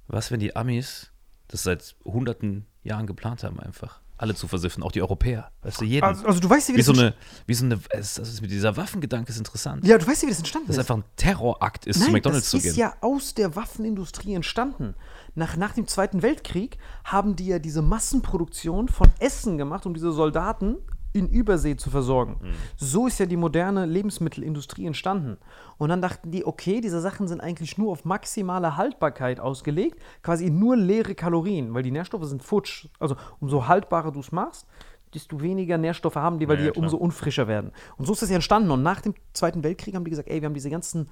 Was, 0.08 0.32
wenn 0.32 0.40
die 0.40 0.56
Amis 0.56 1.12
das 1.48 1.64
seit 1.64 1.96
hunderten 2.04 2.66
Jahren 2.84 3.08
geplant 3.08 3.44
haben 3.44 3.60
einfach? 3.60 4.02
alle 4.18 4.34
zu 4.34 4.48
versiffen, 4.48 4.82
auch 4.84 4.92
die 4.92 5.02
Europäer. 5.02 5.52
Weißt 5.62 5.82
du, 5.82 5.86
jeden. 5.86 6.06
Also, 6.06 6.26
also 6.26 6.40
du 6.40 6.50
weißt 6.50 6.70
ja, 6.70 6.76
wie, 6.76 6.78
wie 6.78 6.84
das 6.84 6.96
so 6.96 7.02
eine, 7.02 7.14
wie 7.48 7.54
so 7.54 7.66
eine, 7.66 7.80
es, 7.90 8.16
das 8.16 8.30
ist 8.30 8.42
mit 8.42 8.50
dieser 8.50 8.78
Waffengedanke 8.78 9.30
ist 9.30 9.38
interessant. 9.38 9.86
Ja, 9.86 9.98
du 9.98 10.08
weißt 10.08 10.22
ja, 10.24 10.28
wie 10.28 10.32
das 10.32 10.40
entstanden 10.40 10.68
Dass 10.68 10.78
ist. 10.78 10.84
es 10.84 10.90
einfach 10.90 11.04
ein 11.04 11.10
Terrorakt 11.18 11.86
ist, 11.86 11.98
zu 11.98 12.06
Nein, 12.06 12.14
McDonalds 12.14 12.46
das 12.46 12.52
zu 12.52 12.58
ist 12.58 12.64
gehen. 12.64 12.76
ja 12.76 12.94
aus 13.02 13.34
der 13.34 13.56
Waffenindustrie 13.56 14.34
entstanden. 14.34 14.96
Nach, 15.36 15.58
nach 15.58 15.74
dem 15.74 15.88
Zweiten 15.88 16.22
Weltkrieg 16.22 16.78
haben 17.04 17.36
die 17.36 17.48
ja 17.48 17.60
diese 17.60 17.82
Massenproduktion 17.82 18.88
von 18.88 19.10
Essen 19.20 19.58
gemacht, 19.58 19.86
um 19.86 19.94
diese 19.94 20.12
Soldaten 20.12 20.78
in 21.16 21.30
Übersee 21.30 21.78
zu 21.78 21.90
versorgen. 21.90 22.38
Mhm. 22.42 22.54
So 22.76 23.08
ist 23.08 23.20
ja 23.20 23.26
die 23.26 23.38
moderne 23.38 23.86
Lebensmittelindustrie 23.86 24.86
entstanden. 24.86 25.38
Und 25.78 25.90
dann 25.90 26.02
dachten 26.02 26.30
die, 26.30 26.46
okay, 26.46 26.82
diese 26.82 27.00
Sachen 27.00 27.30
sind 27.30 27.40
eigentlich 27.40 27.78
nur 27.78 27.94
auf 27.94 28.04
maximale 28.04 28.76
Haltbarkeit 28.76 29.40
ausgelegt, 29.40 30.02
quasi 30.22 30.50
nur 30.50 30.76
leere 30.76 31.16
Kalorien, 31.16 31.74
weil 31.74 31.84
die 31.84 31.92
Nährstoffe 31.92 32.26
sind 32.26 32.44
futsch. 32.44 32.90
Also 33.00 33.16
umso 33.40 33.68
haltbarer 33.68 34.12
du 34.12 34.20
es 34.20 34.34
machst, 34.34 34.68
desto 35.14 35.40
weniger 35.40 35.78
Nährstoffe 35.78 36.18
haben 36.18 36.38
die, 36.38 36.50
weil 36.50 36.58
Ja, 36.58 36.72
die 36.72 36.78
ja, 36.78 36.84
umso 36.84 36.98
unfrischer 36.98 37.48
werden. 37.48 37.72
Und 37.96 38.06
so 38.06 38.12
ist 38.12 38.22
das 38.22 38.30
ja 38.30 38.36
entstanden. 38.36 38.70
Und 38.72 38.84
nach 38.84 39.00
dem 39.00 39.16
Zweiten 39.32 39.64
Weltkrieg 39.64 39.96
haben 39.96 40.04
die 40.04 40.12
gesagt, 40.12 40.28
ey, 40.28 40.42
wir 40.42 40.48
haben 40.48 40.54
diese 40.54 40.70
ganzen 40.70 41.10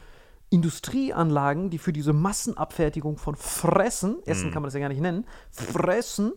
Industrieanlagen, 0.49 1.69
die 1.69 1.77
für 1.77 1.93
diese 1.93 2.11
Massenabfertigung 2.11 3.17
von 3.17 3.37
Fressen, 3.37 4.17
Essen 4.25 4.51
kann 4.51 4.61
man 4.61 4.67
das 4.67 4.73
ja 4.73 4.81
gar 4.81 4.89
nicht 4.89 5.01
nennen, 5.01 5.25
Fressen, 5.49 6.33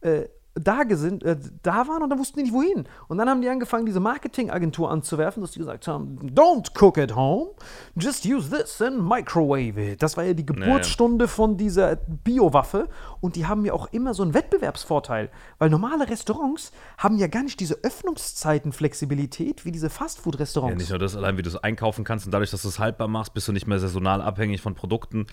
äh, 0.00 0.24
da, 0.54 0.82
gesinnt, 0.82 1.22
äh, 1.22 1.36
da 1.62 1.86
waren 1.86 2.02
und 2.02 2.10
dann 2.10 2.18
wussten 2.18 2.38
die 2.38 2.44
nicht 2.44 2.52
wohin. 2.52 2.84
Und 3.08 3.18
dann 3.18 3.28
haben 3.28 3.40
die 3.40 3.48
angefangen, 3.48 3.86
diese 3.86 4.00
Marketingagentur 4.00 4.90
anzuwerfen, 4.90 5.42
dass 5.42 5.52
die 5.52 5.60
gesagt 5.60 5.86
haben, 5.86 6.18
don't 6.34 6.70
cook 6.80 6.98
at 6.98 7.14
home, 7.14 7.50
just 7.96 8.26
use 8.26 8.50
this 8.50 8.82
and 8.82 9.00
microwave 9.08 9.80
it. 9.80 10.02
Das 10.02 10.16
war 10.16 10.24
ja 10.24 10.34
die 10.34 10.44
Geburtsstunde 10.46 11.28
von 11.28 11.56
dieser 11.56 11.96
Biowaffe 11.96 12.88
und 13.20 13.36
die 13.36 13.46
haben 13.46 13.64
ja 13.64 13.72
auch 13.72 13.92
immer 13.92 14.12
so 14.14 14.22
einen 14.22 14.34
Wettbewerbsvorteil, 14.34 15.30
weil 15.58 15.70
normale 15.70 16.08
Restaurants 16.08 16.72
haben 16.98 17.16
ja 17.18 17.28
gar 17.28 17.42
nicht 17.42 17.60
diese 17.60 17.78
Öffnungszeitenflexibilität 17.84 19.64
wie 19.64 19.72
diese 19.72 19.86
Ja, 19.86 19.90
Fastfood-Restaurants. 19.90 20.76
nicht 20.78 20.90
nur 20.90 20.98
das, 20.98 21.16
allein 21.16 21.36
wie 21.38 21.42
du 21.42 21.48
es 21.48 21.56
einkaufen 21.56 22.04
kannst 22.04 22.26
und 22.26 22.32
dadurch, 22.32 22.50
dass 22.50 22.62
du 22.62 22.68
es 22.68 22.78
haltbar 22.78 23.08
machst, 23.08 23.34
bist 23.34 23.48
du 23.48 23.52
nicht 23.52 23.66
mehr 23.66 23.78
saisonal 23.78 24.20
abhängig 24.20 24.60
von 24.60 24.74
Produkten. 24.74 25.26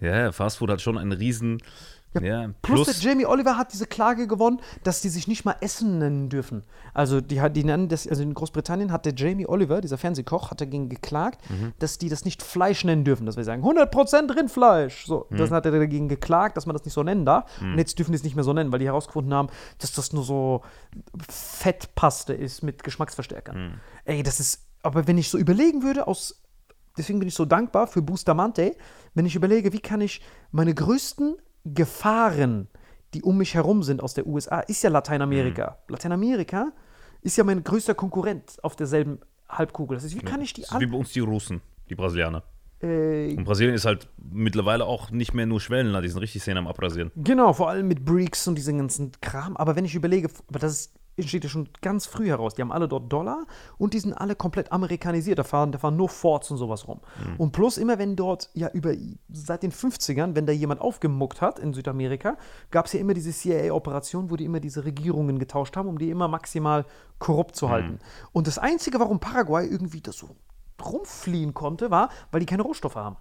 Ja, 0.00 0.32
Fastfood 0.32 0.70
hat 0.70 0.80
schon 0.80 0.98
einen 0.98 1.12
riesen 1.12 1.58
ja, 2.20 2.48
Plus, 2.62 2.84
Plus. 2.84 3.00
der 3.00 3.10
Jamie 3.10 3.26
Oliver 3.26 3.56
hat 3.56 3.72
diese 3.72 3.86
Klage 3.86 4.26
gewonnen, 4.26 4.60
dass 4.82 5.00
die 5.00 5.08
sich 5.08 5.28
nicht 5.28 5.44
mal 5.44 5.56
Essen 5.60 5.98
nennen 5.98 6.28
dürfen. 6.28 6.62
Also 6.92 7.20
die, 7.20 7.40
die 7.52 7.64
nennen 7.64 7.88
das, 7.88 8.06
also 8.06 8.22
in 8.22 8.34
Großbritannien 8.34 8.92
hat 8.92 9.06
der 9.06 9.14
Jamie 9.14 9.46
Oliver, 9.46 9.80
dieser 9.80 9.96
Fernsehkoch, 9.98 10.50
hat 10.50 10.60
dagegen 10.60 10.88
geklagt, 10.88 11.40
Mhm. 11.50 11.72
dass 11.78 11.96
die 11.98 12.08
das 12.08 12.24
nicht 12.24 12.42
Fleisch 12.42 12.84
nennen 12.84 13.04
dürfen. 13.04 13.24
Dass 13.24 13.36
wir 13.36 13.44
sagen, 13.44 13.62
100% 13.62 14.36
Rindfleisch. 14.36 15.06
So, 15.06 15.26
Mhm. 15.30 15.36
das 15.38 15.50
hat 15.50 15.64
er 15.64 15.72
dagegen 15.72 16.08
geklagt, 16.08 16.56
dass 16.56 16.66
man 16.66 16.74
das 16.76 16.84
nicht 16.84 16.94
so 16.94 17.02
nennen 17.02 17.24
darf. 17.24 17.50
Und 17.60 17.78
jetzt 17.78 17.98
dürfen 17.98 18.12
die 18.12 18.16
es 18.16 18.24
nicht 18.24 18.34
mehr 18.34 18.44
so 18.44 18.52
nennen, 18.52 18.72
weil 18.72 18.78
die 18.78 18.86
herausgefunden 18.86 19.32
haben, 19.32 19.48
dass 19.78 19.92
das 19.92 20.12
nur 20.12 20.24
so 20.24 20.62
Fettpaste 21.28 22.32
ist 22.34 22.62
mit 22.62 22.82
Geschmacksverstärkern. 22.84 23.56
Mhm. 23.56 23.80
Ey, 24.04 24.22
das 24.22 24.40
ist, 24.40 24.66
aber 24.82 25.06
wenn 25.06 25.18
ich 25.18 25.28
so 25.30 25.38
überlegen 25.38 25.82
würde, 25.82 26.06
aus 26.06 26.42
deswegen 26.98 27.18
bin 27.18 27.28
ich 27.28 27.34
so 27.34 27.44
dankbar 27.46 27.86
für 27.86 28.02
Bustamante, 28.02 28.76
wenn 29.14 29.24
ich 29.26 29.34
überlege, 29.34 29.72
wie 29.72 29.80
kann 29.80 30.00
ich 30.00 30.20
meine 30.50 30.74
größten 30.74 31.36
Gefahren, 31.64 32.68
die 33.14 33.22
um 33.22 33.38
mich 33.38 33.54
herum 33.54 33.82
sind 33.82 34.02
aus 34.02 34.14
der 34.14 34.26
USA, 34.26 34.60
ist 34.60 34.82
ja 34.82 34.90
Lateinamerika. 34.90 35.78
Mhm. 35.86 35.92
Lateinamerika 35.92 36.72
ist 37.20 37.36
ja 37.36 37.44
mein 37.44 37.62
größter 37.62 37.94
Konkurrent 37.94 38.56
auf 38.62 38.76
derselben 38.76 39.20
Halbkugel. 39.48 39.96
Das 39.96 40.04
heißt, 40.04 40.16
wie 40.16 40.24
kann 40.24 40.40
ich 40.40 40.52
die 40.54 40.62
Das 40.62 40.72
ist 40.72 40.80
wie 40.80 40.86
bei 40.86 40.96
uns 40.96 41.12
die 41.12 41.20
Russen, 41.20 41.60
die 41.88 41.94
Brasilianer. 41.94 42.42
Äh, 42.82 43.36
Und 43.36 43.44
Brasilien 43.44 43.74
ist 43.74 43.84
halt 43.84 44.08
mittlerweile 44.16 44.86
auch 44.86 45.10
nicht 45.10 45.34
mehr 45.34 45.46
nur 45.46 45.60
Schwellenland, 45.60 46.04
die 46.04 46.08
sind 46.08 46.20
richtig 46.20 46.42
Szene 46.42 46.58
am 46.58 46.66
Abrasieren. 46.66 47.12
genau, 47.16 47.52
vor 47.52 47.68
allem 47.68 47.86
mit 47.86 48.04
Breaks 48.04 48.48
und 48.48 48.56
diesem 48.56 48.78
ganzen 48.78 49.12
Kram. 49.20 49.56
Aber 49.56 49.76
wenn 49.76 49.84
ich 49.84 49.94
überlege, 49.94 50.28
aber 50.48 50.58
das 50.58 50.72
ist, 50.72 50.94
entsteht 51.16 51.44
ja 51.44 51.50
schon 51.50 51.68
ganz 51.80 52.06
früh 52.06 52.26
heraus. 52.28 52.54
Die 52.54 52.62
haben 52.62 52.72
alle 52.72 52.88
dort 52.88 53.12
Dollar 53.12 53.46
und 53.78 53.94
die 53.94 53.98
sind 53.98 54.14
alle 54.14 54.34
komplett 54.34 54.72
amerikanisiert. 54.72 55.38
Da 55.38 55.44
fahren, 55.44 55.72
da 55.72 55.78
fahren 55.78 55.96
nur 55.96 56.08
Fords 56.08 56.50
und 56.50 56.56
sowas 56.56 56.88
rum. 56.88 57.00
Und 57.38 57.52
plus 57.52 57.78
immer, 57.78 57.98
wenn 57.98 58.16
dort 58.16 58.50
ja 58.54 58.68
über 58.70 58.94
seit 59.30 59.62
den 59.62 59.72
50ern, 59.72 60.34
wenn 60.34 60.46
da 60.46 60.52
jemand 60.52 60.80
aufgemuckt 60.80 61.40
hat 61.40 61.58
in 61.58 61.74
Südamerika, 61.74 62.36
gab 62.70 62.86
es 62.86 62.92
ja 62.92 63.00
immer 63.00 63.14
diese 63.14 63.32
CIA-Operation, 63.32 64.30
wo 64.30 64.36
die 64.36 64.44
immer 64.44 64.60
diese 64.60 64.84
Regierungen 64.84 65.38
getauscht 65.38 65.76
haben, 65.76 65.88
um 65.88 65.98
die 65.98 66.10
immer 66.10 66.28
maximal 66.28 66.86
korrupt 67.18 67.56
zu 67.56 67.68
halten. 67.68 67.98
Und 68.32 68.46
das 68.46 68.58
Einzige, 68.58 68.98
warum 68.98 69.20
Paraguay 69.20 69.66
irgendwie 69.66 70.00
das 70.00 70.16
so 70.16 70.36
rumfliehen 70.82 71.54
konnte, 71.54 71.90
war, 71.90 72.08
weil 72.30 72.40
die 72.40 72.46
keine 72.46 72.62
Rohstoffe 72.62 72.96
haben. 72.96 73.16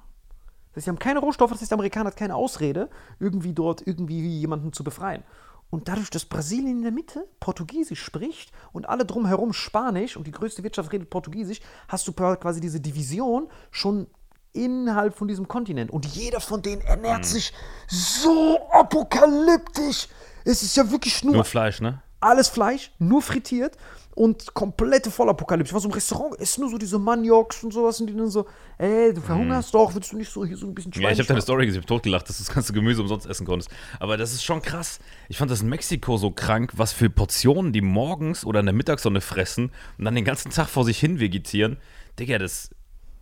Das 0.71 0.77
heißt, 0.77 0.85
sie 0.85 0.89
haben 0.89 0.99
keine 0.99 1.19
Rohstoffe, 1.19 1.51
das 1.51 1.61
heißt, 1.61 1.71
der 1.71 1.77
Amerikaner 1.77 2.07
hat 2.07 2.15
keine 2.15 2.35
Ausrede, 2.35 2.89
irgendwie 3.19 3.53
dort 3.53 3.85
irgendwie 3.85 4.39
jemanden 4.39 4.71
zu 4.71 4.83
befreien. 4.83 5.23
Und 5.71 5.87
dadurch, 5.87 6.09
dass 6.09 6.25
Brasilien 6.25 6.77
in 6.77 6.81
der 6.83 6.91
Mitte 6.91 7.27
Portugiesisch 7.39 8.03
spricht 8.03 8.51
und 8.73 8.87
alle 8.87 9.05
drumherum 9.05 9.53
Spanisch 9.53 10.17
und 10.17 10.27
die 10.27 10.31
größte 10.31 10.63
Wirtschaft 10.63 10.91
redet 10.91 11.09
Portugiesisch, 11.09 11.61
hast 11.87 12.07
du 12.07 12.13
quasi 12.13 12.59
diese 12.59 12.79
Division 12.79 13.49
schon 13.71 14.07
innerhalb 14.53 15.15
von 15.15 15.29
diesem 15.29 15.47
Kontinent. 15.47 15.89
Und 15.89 16.05
jeder 16.05 16.41
von 16.41 16.61
denen 16.61 16.81
ernährt 16.81 17.25
sich 17.25 17.53
so 17.87 18.59
apokalyptisch. 18.69 20.09
Es 20.43 20.61
ist 20.61 20.75
ja 20.75 20.91
wirklich 20.91 21.23
nur 21.23 21.35
Nur 21.35 21.45
Fleisch, 21.45 21.79
ne? 21.79 22.01
alles 22.19 22.49
Fleisch, 22.49 22.91
nur 22.99 23.21
frittiert 23.21 23.77
und 24.15 24.53
komplette 24.53 25.11
Vollapokalypse. 25.11 25.69
Ich 25.69 25.73
war 25.73 25.81
so 25.81 25.87
im 25.87 25.93
Restaurant, 25.93 26.35
ist 26.35 26.57
nur 26.59 26.69
so 26.69 26.77
diese 26.77 26.99
Manioks 26.99 27.63
und 27.63 27.73
sowas 27.73 27.99
und 28.01 28.07
die 28.07 28.15
dann 28.15 28.29
so, 28.29 28.45
ey, 28.77 29.13
du 29.13 29.21
verhungerst 29.21 29.73
doch, 29.73 29.93
willst 29.95 30.11
du 30.11 30.17
nicht 30.17 30.31
so 30.31 30.45
hier 30.45 30.57
so 30.57 30.67
ein 30.67 30.73
bisschen 30.73 30.91
Ja, 30.93 31.09
ich 31.09 31.19
habe 31.19 31.27
deine 31.27 31.41
Story 31.41 31.65
gesehen, 31.65 31.79
ich 31.79 31.85
habe 31.85 31.95
totgelacht, 31.95 32.27
dass 32.29 32.37
du 32.37 32.43
das 32.43 32.53
ganze 32.53 32.73
Gemüse 32.73 33.01
umsonst 33.01 33.27
essen 33.27 33.45
konntest. 33.45 33.71
Aber 33.99 34.17
das 34.17 34.33
ist 34.33 34.43
schon 34.43 34.61
krass. 34.61 34.99
Ich 35.29 35.37
fand 35.37 35.51
das 35.51 35.61
in 35.61 35.69
Mexiko 35.69 36.17
so 36.17 36.31
krank, 36.31 36.73
was 36.75 36.91
für 36.93 37.09
Portionen 37.09 37.73
die 37.73 37.81
morgens 37.81 38.45
oder 38.45 38.59
in 38.59 38.65
der 38.65 38.75
Mittagssonne 38.75 39.21
fressen 39.21 39.71
und 39.97 40.05
dann 40.05 40.15
den 40.15 40.25
ganzen 40.25 40.51
Tag 40.51 40.67
vor 40.67 40.83
sich 40.83 40.99
hin 40.99 41.19
vegetieren. 41.19 41.77
Digga, 42.19 42.37
das. 42.37 42.69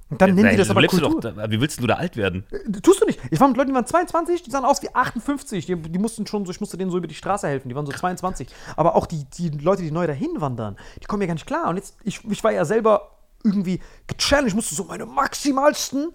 Und 0.10 0.22
dann 0.22 0.34
nennen 0.34 0.50
die 0.50 0.58
das 0.58 0.70
aber 0.70 0.86
Kultur. 0.88 1.22
Doch, 1.22 1.50
wie 1.50 1.62
willst 1.62 1.80
du 1.80 1.86
da 1.86 1.96
alt 1.96 2.18
werden? 2.18 2.44
Äh, 2.52 2.82
Tust 2.82 3.02
du 3.02 3.06
nicht. 3.06 3.20
Ich 3.30 3.40
war 3.40 3.48
mit 3.48 3.58
Leuten, 3.58 3.70
die 3.70 3.76
waren 3.76 3.86
22, 3.86 4.42
die 4.44 4.50
sahen 4.52 4.66
aus 4.66 4.82
wie 4.82 4.94
58. 4.94 5.66
Die, 5.68 5.76
die 5.76 6.00
mussten 6.00 6.26
schon 6.26 6.46
so, 6.46 6.52
ich 6.52 6.60
musste 6.60 6.78
denen 6.78 6.90
so 6.90 6.98
über 6.98 7.08
die 7.08 7.16
Straße 7.16 7.48
helfen. 7.48 7.70
Die 7.70 7.76
waren 7.76 7.86
so 7.86 7.92
22. 7.92 8.48
Aber 8.76 8.96
auch 8.96 9.06
die, 9.06 9.26
die 9.26 9.50
Leute, 9.50 9.84
die 9.84 9.92
neu 9.92 10.08
dahin 10.08 10.32
wandern, 10.42 10.78
die 11.02 11.06
kommen 11.06 11.22
ja 11.22 11.28
gar 11.28 11.36
nicht 11.36 11.46
klar. 11.46 11.70
Und 11.70 11.76
jetzt, 11.76 11.96
ich, 12.04 12.24
ich 12.28 12.44
war 12.44 12.52
ja 12.52 12.66
selber 12.66 13.12
irgendwie 13.44 13.80
gechallenged, 14.08 14.50
ich 14.50 14.56
musste 14.56 14.76
so 14.76 14.84
meine 14.84 15.06
maximalsten 15.06 16.10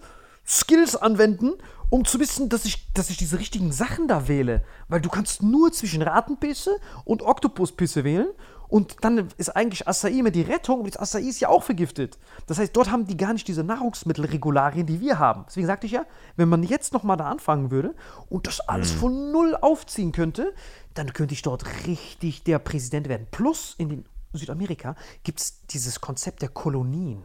Skills 0.45 0.95
anwenden, 0.95 1.53
um 1.89 2.05
zu 2.05 2.19
wissen, 2.19 2.49
dass 2.49 2.65
ich, 2.65 2.91
dass 2.93 3.09
ich 3.09 3.17
diese 3.17 3.39
richtigen 3.39 3.71
Sachen 3.71 4.07
da 4.07 4.27
wähle. 4.27 4.63
Weil 4.89 5.01
du 5.01 5.09
kannst 5.09 5.41
nur 5.41 5.71
zwischen 5.71 6.01
Ratenpisse 6.01 6.75
und 7.05 7.21
Oktopuspisse 7.21 8.03
wählen. 8.03 8.27
Und 8.67 8.97
dann 9.01 9.27
ist 9.37 9.55
eigentlich 9.55 9.87
Acai 9.87 10.11
immer 10.11 10.31
die 10.31 10.41
Rettung 10.41 10.81
und 10.81 10.95
das 10.95 11.13
Acai 11.13 11.27
ist 11.27 11.39
ja 11.39 11.49
auch 11.49 11.63
vergiftet. 11.63 12.17
Das 12.47 12.57
heißt, 12.57 12.75
dort 12.75 12.91
haben 12.91 13.05
die 13.05 13.17
gar 13.17 13.33
nicht 13.33 13.47
diese 13.47 13.63
Nahrungsmittelregularien, 13.63 14.85
die 14.85 15.01
wir 15.01 15.19
haben. 15.19 15.45
Deswegen 15.47 15.67
sagte 15.67 15.87
ich 15.87 15.93
ja, 15.93 16.05
wenn 16.35 16.49
man 16.49 16.63
jetzt 16.63 16.93
nochmal 16.93 17.17
da 17.17 17.25
anfangen 17.25 17.71
würde 17.71 17.95
und 18.29 18.47
das 18.47 18.59
alles 18.61 18.91
von 18.91 19.31
null 19.31 19.55
aufziehen 19.59 20.11
könnte, 20.11 20.53
dann 20.93 21.13
könnte 21.13 21.33
ich 21.33 21.41
dort 21.41 21.65
richtig 21.87 22.43
der 22.43 22.59
Präsident 22.59 23.09
werden. 23.09 23.27
Plus 23.31 23.75
in 23.77 23.89
den 23.89 24.05
Südamerika 24.33 24.95
gibt 25.23 25.39
es 25.39 25.65
dieses 25.67 26.01
Konzept 26.01 26.41
der 26.41 26.49
Kolonien. 26.49 27.23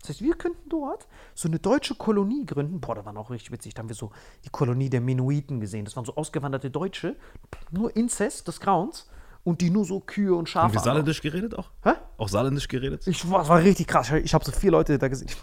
Das 0.00 0.10
heißt, 0.10 0.22
wir 0.22 0.34
könnten 0.34 0.68
dort 0.68 1.06
so 1.34 1.48
eine 1.48 1.60
deutsche 1.60 1.94
Kolonie 1.94 2.44
gründen. 2.44 2.80
Boah, 2.80 2.96
da 2.96 3.04
war 3.04 3.16
auch 3.16 3.30
richtig 3.30 3.52
witzig. 3.52 3.74
Da 3.74 3.80
haben 3.80 3.88
wir 3.88 3.94
so 3.94 4.10
die 4.44 4.50
Kolonie 4.50 4.90
der 4.90 5.00
Menuiten 5.00 5.60
gesehen. 5.60 5.84
Das 5.84 5.94
waren 5.94 6.04
so 6.04 6.16
ausgewanderte 6.16 6.70
Deutsche, 6.70 7.16
nur 7.70 7.94
Inzest 7.96 8.48
des 8.48 8.58
Grauens 8.58 9.08
und 9.44 9.60
die 9.60 9.70
nur 9.70 9.84
so 9.84 10.00
Kühe 10.00 10.34
und 10.34 10.48
Schafe. 10.48 10.66
Haben 10.66 10.74
wir 10.74 10.80
saarländisch 10.80 11.20
geredet 11.20 11.58
auch? 11.58 11.70
Hä? 11.84 11.92
Auch 12.16 12.28
saarländisch 12.28 12.68
geredet? 12.68 13.06
Ich 13.06 13.28
war, 13.30 13.40
das 13.40 13.48
war 13.48 13.58
richtig 13.58 13.86
krass. 13.86 14.10
Ich 14.10 14.34
habe 14.34 14.44
so 14.44 14.52
vier 14.52 14.70
Leute 14.70 14.98
da 14.98 15.08
gesehen. 15.08 15.28
Ich 15.28 15.36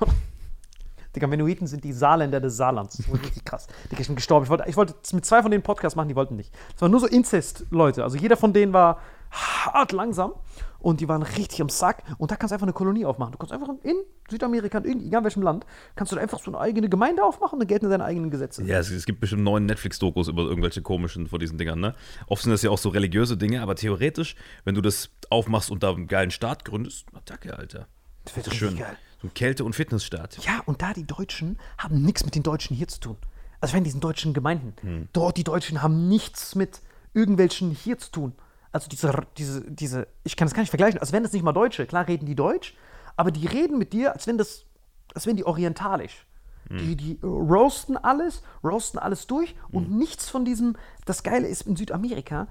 Digga, 1.16 1.26
Menuiten 1.26 1.66
sind 1.66 1.84
die 1.84 1.92
Saarländer 1.92 2.40
des 2.40 2.56
Saarlands. 2.56 2.98
Das 2.98 3.10
war 3.10 3.20
richtig 3.20 3.44
krass. 3.44 3.68
Digga, 3.92 4.02
ich 4.02 4.08
bin 4.08 4.16
gestorben. 4.16 4.44
Ich 4.44 4.50
wollte, 4.50 4.66
ich 4.68 4.78
wollte 4.78 4.94
mit 5.14 5.26
zwei 5.26 5.42
von 5.42 5.50
denen 5.50 5.64
Podcast 5.64 5.96
machen, 5.96 6.08
die 6.08 6.16
wollten 6.16 6.36
nicht. 6.36 6.54
Es 6.76 6.82
waren 6.82 6.92
nur 6.92 7.00
so 7.00 7.08
Inzest-Leute. 7.08 8.04
Also 8.04 8.18
jeder 8.18 8.38
von 8.38 8.54
denen 8.54 8.74
war 8.74 9.00
hart 9.32 9.92
langsam 9.92 10.34
und 10.80 11.02
die 11.02 11.08
waren 11.08 11.22
richtig 11.22 11.62
am 11.62 11.70
Sack. 11.70 12.04
Und 12.18 12.32
da 12.32 12.36
kannst 12.36 12.52
du 12.52 12.56
einfach 12.56 12.66
eine 12.66 12.74
Kolonie 12.74 13.06
aufmachen. 13.06 13.34
Du 13.34 13.38
kannst 13.38 13.54
einfach 13.54 13.70
in 13.84 13.96
Südamerika, 14.30 14.80
in 14.80 15.06
egal 15.06 15.24
welchem 15.24 15.42
Land, 15.42 15.66
kannst 15.96 16.12
du 16.12 16.16
da 16.16 16.22
einfach 16.22 16.40
so 16.40 16.52
eine 16.52 16.60
eigene 16.60 16.90
Gemeinde 16.90 17.24
aufmachen 17.24 17.54
und 17.54 17.60
dann 17.60 17.68
gelten 17.68 17.90
deine 17.90 18.06
eigenen 18.06 18.32
Gesetze. 18.32 18.64
Ja, 18.64 18.80
es, 18.80 18.90
es 18.90 19.06
gibt 19.06 19.20
bestimmt 19.20 19.44
neun 19.44 19.66
Netflix-Dokus 19.66 20.28
über 20.28 20.44
irgendwelche 20.44 20.82
komischen 20.82 21.28
von 21.28 21.40
diesen 21.40 21.58
Dingern, 21.58 21.80
ne? 21.80 21.96
Oft 22.28 22.44
sind 22.44 22.52
das 22.52 22.62
ja 22.62 22.70
auch 22.70 22.78
so 22.78 22.90
religiöse 22.90 23.38
Dinge, 23.38 23.62
aber 23.62 23.76
theoretisch, 23.76 24.36
wenn 24.64 24.76
du 24.76 24.82
das 24.82 25.10
aufmachst 25.30 25.72
und 25.72 25.84
da 25.84 25.94
einen 25.94 26.08
geilen 26.08 26.32
Staat 26.32 26.66
gründest, 26.66 27.06
Attacke, 27.14 27.58
Alter. 27.58 27.88
Das 28.26 28.36
wird 28.36 28.54
Schön. 28.54 28.78
geil. 28.78 28.98
So 29.22 29.28
ein 29.28 29.34
Kälte- 29.34 29.66
und 29.66 29.76
Fitnessstaat. 29.76 30.38
Ja, 30.46 30.62
und 30.66 30.82
da 30.82 30.94
die 30.94 31.06
Deutschen 31.06 31.58
haben 31.78 32.02
nichts 32.04 32.24
mit 32.24 32.36
den 32.36 32.44
Deutschen 32.44 32.76
hier 32.76 32.88
zu 32.88 33.00
tun. 33.00 33.18
Also 33.60 33.74
wenn 33.74 33.84
diesen 33.84 34.00
deutschen 34.00 34.34
Gemeinden. 34.34 34.74
Hm. 34.82 35.10
Dort 35.12 35.38
die 35.38 35.44
Deutschen 35.44 35.82
haben 35.82 36.08
nichts 36.08 36.56
mit 36.56 36.82
irgendwelchen 37.14 37.72
hier 37.72 37.98
zu 37.98 38.12
tun. 38.12 38.34
Also 38.72 38.88
diese, 38.88 39.12
diese, 39.38 39.72
diese, 39.72 40.08
ich 40.24 40.36
kann 40.36 40.48
das 40.48 40.54
gar 40.54 40.62
nicht 40.62 40.70
vergleichen, 40.70 41.00
als 41.00 41.12
wären 41.12 41.24
das 41.24 41.34
nicht 41.34 41.44
mal 41.44 41.54
Deutsche. 41.54 41.86
Klar 41.86 42.08
reden 42.08 42.26
die 42.26 42.36
Deutsch, 42.36 42.76
aber 43.16 43.32
die 43.32 43.48
reden 43.48 43.78
mit 43.78 43.94
dir, 43.94 44.14
als 44.14 44.28
wenn 44.28 44.38
das, 44.38 44.66
als 45.14 45.26
wären 45.26 45.38
die 45.38 45.46
orientalisch. 45.46 46.28
Hm. 46.70 46.78
Die, 46.78 46.96
die 46.96 47.20
äh, 47.22 47.26
roasten 47.26 47.98
alles, 47.98 48.44
roasten 48.64 49.00
alles 49.00 49.28
durch 49.28 49.56
und 49.72 49.92
nichts 49.92 50.30
von 50.30 50.46
diesem, 50.46 50.76
das 51.06 51.24
Geile 51.24 51.48
ist 51.48 51.64
in 51.64 51.76
Südamerika, 51.76 52.48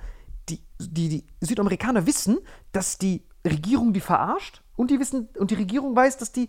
die 0.49 0.63
die, 0.81 1.09
die 1.09 1.27
Südamerikaner 1.41 2.07
wissen, 2.07 2.39
dass 2.73 2.99
die 2.99 3.27
Regierung 3.47 3.93
die 3.93 4.01
verarscht 4.01 4.63
und 4.77 4.91
die 4.91 4.99
wissen 4.99 5.29
und 5.39 5.51
die 5.51 5.57
Regierung 5.57 5.95
weiß, 5.95 6.17
dass 6.19 6.33
die 6.33 6.49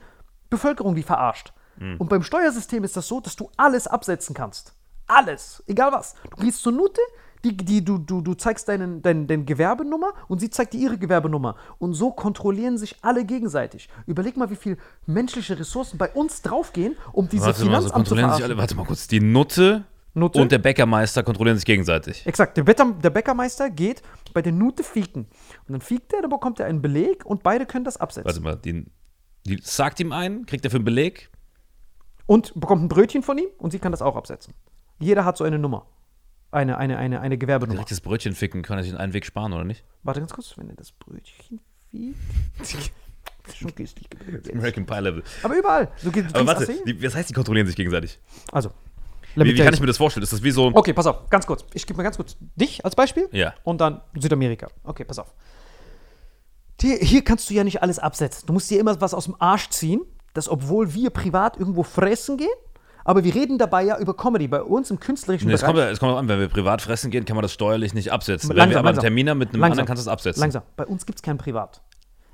Bevölkerung 0.50 0.96
die 0.96 1.04
verarscht. 1.04 1.54
Und 1.80 2.10
beim 2.10 2.24
Steuersystem 2.24 2.84
ist 2.84 2.98
das 2.98 3.08
so, 3.08 3.22
dass 3.22 3.38
du 3.38 3.50
alles 3.56 3.88
absetzen 3.88 4.36
kannst. 4.36 4.74
Alles, 5.08 5.64
egal 5.66 5.94
was. 5.94 6.14
Du 6.30 6.44
gehst 6.44 6.62
zur 6.62 6.74
Nute, 6.74 7.00
die, 7.44 7.56
die, 7.56 7.84
du, 7.84 7.98
du, 7.98 8.22
du 8.22 8.34
zeigst 8.34 8.68
deinen, 8.68 9.02
dein, 9.02 9.28
deine 9.28 9.46
Gewerbenummer 9.46 10.14
und 10.28 10.40
sie 10.40 10.50
zeigt 10.50 10.74
dir 10.74 10.80
ihre 10.80 10.98
Gewerbenummer. 10.98 11.56
Und 11.78 11.94
so 11.94 12.12
kontrollieren 12.12 12.78
sich 12.78 12.98
alle 13.02 13.26
gegenseitig. 13.26 13.90
Überleg 14.06 14.36
mal, 14.36 14.50
wie 14.50 14.56
viel 14.56 14.78
menschliche 15.06 15.58
Ressourcen 15.58 15.98
bei 15.98 16.10
uns 16.12 16.42
draufgehen, 16.42 16.98
um 17.14 17.30
diese 17.30 17.46
Warte 17.46 17.60
mal, 17.60 17.60
so 17.60 17.66
Finanzamt 17.66 17.90
zu 17.90 17.94
kontrollieren 17.94 18.34
sich 18.34 18.44
alle. 18.44 18.58
Warte 18.58 18.76
mal 18.76 18.86
kurz. 18.86 19.08
Die 19.08 19.22
Nutte, 19.22 19.86
Nutte? 20.14 20.42
und 20.42 20.52
der 20.52 20.58
Bäckermeister 20.58 21.24
kontrollieren 21.24 21.58
sich 21.58 21.66
gegenseitig. 21.66 22.26
Exakt, 22.26 22.58
der, 22.58 22.68
Wetter, 22.68 22.94
der 23.02 23.10
Bäckermeister 23.10 23.70
geht 23.70 24.02
bei 24.34 24.42
der 24.42 24.52
Nute 24.52 24.84
fieken. 24.84 25.28
Und 25.68 25.72
dann 25.72 25.82
fiekt 25.82 26.14
er, 26.14 26.22
dann 26.22 26.30
bekommt 26.30 26.60
er 26.60 26.66
einen 26.66 26.82
Beleg 26.82 27.26
und 27.26 27.42
beide 27.42 27.66
können 27.66 27.86
das 27.86 27.98
absetzen. 27.98 28.26
Warte 28.26 28.42
mal, 28.42 28.58
die, 28.58 28.86
die 29.46 29.60
sagt 29.64 30.00
ihm 30.02 30.12
einen, 30.12 30.46
kriegt 30.46 30.66
er 30.66 30.72
für 30.72 30.78
einen 30.78 30.86
Beleg. 30.86 31.30
Und 32.26 32.54
bekommt 32.60 32.84
ein 32.84 32.90
Brötchen 32.90 33.24
von 33.24 33.38
ihm 33.38 33.48
und 33.58 33.72
sie 33.72 33.80
kann 33.80 33.92
das 33.92 34.02
auch 34.02 34.16
absetzen. 34.16 34.54
Jeder 35.00 35.26
hat 35.26 35.38
so 35.38 35.46
eine 35.46 35.58
Nummer. 35.58 35.88
Eine, 36.52 36.78
eine, 36.78 36.98
eine, 36.98 37.22
eine 37.22 37.38
Gewerbenummer. 37.38 37.76
Direkt 37.76 37.92
das 37.92 38.02
Brötchen 38.02 38.34
ficken, 38.34 38.64
kann 38.64 38.78
er 38.78 38.84
sich 38.84 38.92
in 38.92 38.98
einen 38.98 39.14
Weg 39.14 39.26
sparen, 39.26 39.54
oder 39.54 39.64
nicht? 39.64 39.84
Warte 40.04 40.20
ganz 40.20 40.34
kurz, 40.34 40.58
wenn 40.58 40.70
er 40.70 40.76
das 40.76 40.92
Brötchen. 40.92 41.60
Das 42.58 42.74
ist 42.74 42.92
schon 43.58 43.74
günstig 43.76 44.10
gebildet. 44.10 44.52
American 44.54 44.86
Pie 44.86 45.00
Level. 45.00 45.24
Aber 45.44 45.58
überall. 45.58 45.92
Du, 46.04 46.12
du 46.12 46.22
Aber 46.34 46.48
warte, 46.48 46.68
die, 46.86 47.04
was 47.04 47.16
heißt, 47.16 47.30
die 47.30 47.34
kontrollieren 47.34 47.68
sich 47.68 47.76
gegenseitig? 47.76 48.20
Also. 48.52 48.72
Wie, 49.36 49.46
wie 49.46 49.56
kann 49.56 49.74
ich 49.74 49.80
mir 49.80 49.86
das 49.86 49.98
vorstellen? 49.98 50.24
Ist 50.24 50.34
das 50.34 50.42
wie 50.42 50.50
so. 50.52 50.72
Okay, 50.74 50.92
pass 50.94 51.06
auf, 51.06 51.30
ganz 51.30 51.46
kurz. 51.46 51.64
Ich 51.74 51.86
gebe 51.86 51.98
mir 51.98 52.04
ganz 52.04 52.18
kurz 52.18 52.36
dich 52.56 52.84
als 52.84 52.96
Beispiel 52.96 53.30
Ja. 53.32 53.54
und 53.64 53.80
dann 53.80 54.02
Südamerika. 54.16 54.68
Okay, 54.84 55.04
pass 55.06 55.20
auf. 55.20 55.34
Hier, 56.82 56.98
hier 56.98 57.24
kannst 57.24 57.50
du 57.50 57.54
ja 57.54 57.64
nicht 57.64 57.84
alles 57.84 58.00
absetzen. 58.00 58.48
Du 58.48 58.54
musst 58.54 58.70
dir 58.72 58.80
immer 58.80 59.00
was 59.02 59.14
aus 59.14 59.26
dem 59.26 59.36
Arsch 59.40 59.70
ziehen, 59.70 60.02
dass 60.34 60.50
obwohl 60.50 60.94
wir 60.94 61.10
privat 61.12 61.58
irgendwo 61.58 61.84
fressen 61.84 62.38
gehen, 62.38 62.50
aber 63.06 63.24
wir 63.24 63.34
reden 63.34 63.58
dabei 63.58 63.84
ja 63.84 63.98
über 64.00 64.16
Comedy. 64.16 64.48
Bei 64.48 64.62
uns 64.62 64.92
im 64.92 65.00
künstlerischen 65.00 65.48
Nee, 65.48 65.54
es, 65.54 65.62
kommt, 65.64 65.76
Bereich. 65.76 65.92
es 65.94 66.00
kommt 66.00 66.12
auch 66.14 66.18
an, 66.18 66.28
wenn 66.28 66.40
wir 66.40 66.48
privat 66.48 66.82
fressen 66.82 67.12
gehen, 67.12 67.26
kann 67.26 67.36
man 67.36 67.44
das 67.44 67.54
steuerlich 67.54 67.94
nicht 67.94 68.12
absetzen. 68.12 68.50
wenn 68.50 68.58
Langsam, 68.58 68.72
wir 68.74 68.80
aber 68.80 68.90
einen 68.90 68.96
langsam. 68.96 69.04
Termin 69.04 69.30
haben 69.30 69.38
mit 69.38 69.50
einem 69.50 69.62
Langsam. 69.62 69.72
anderen, 69.72 69.88
kannst 69.88 70.06
du 70.06 70.10
es 70.10 70.12
absetzen. 70.12 70.42
Langsam. 70.42 70.64
Bei 70.76 70.86
uns 70.86 71.06
gibt 71.06 71.20
es 71.20 71.24
kein 71.24 71.38
Privat. 71.38 71.82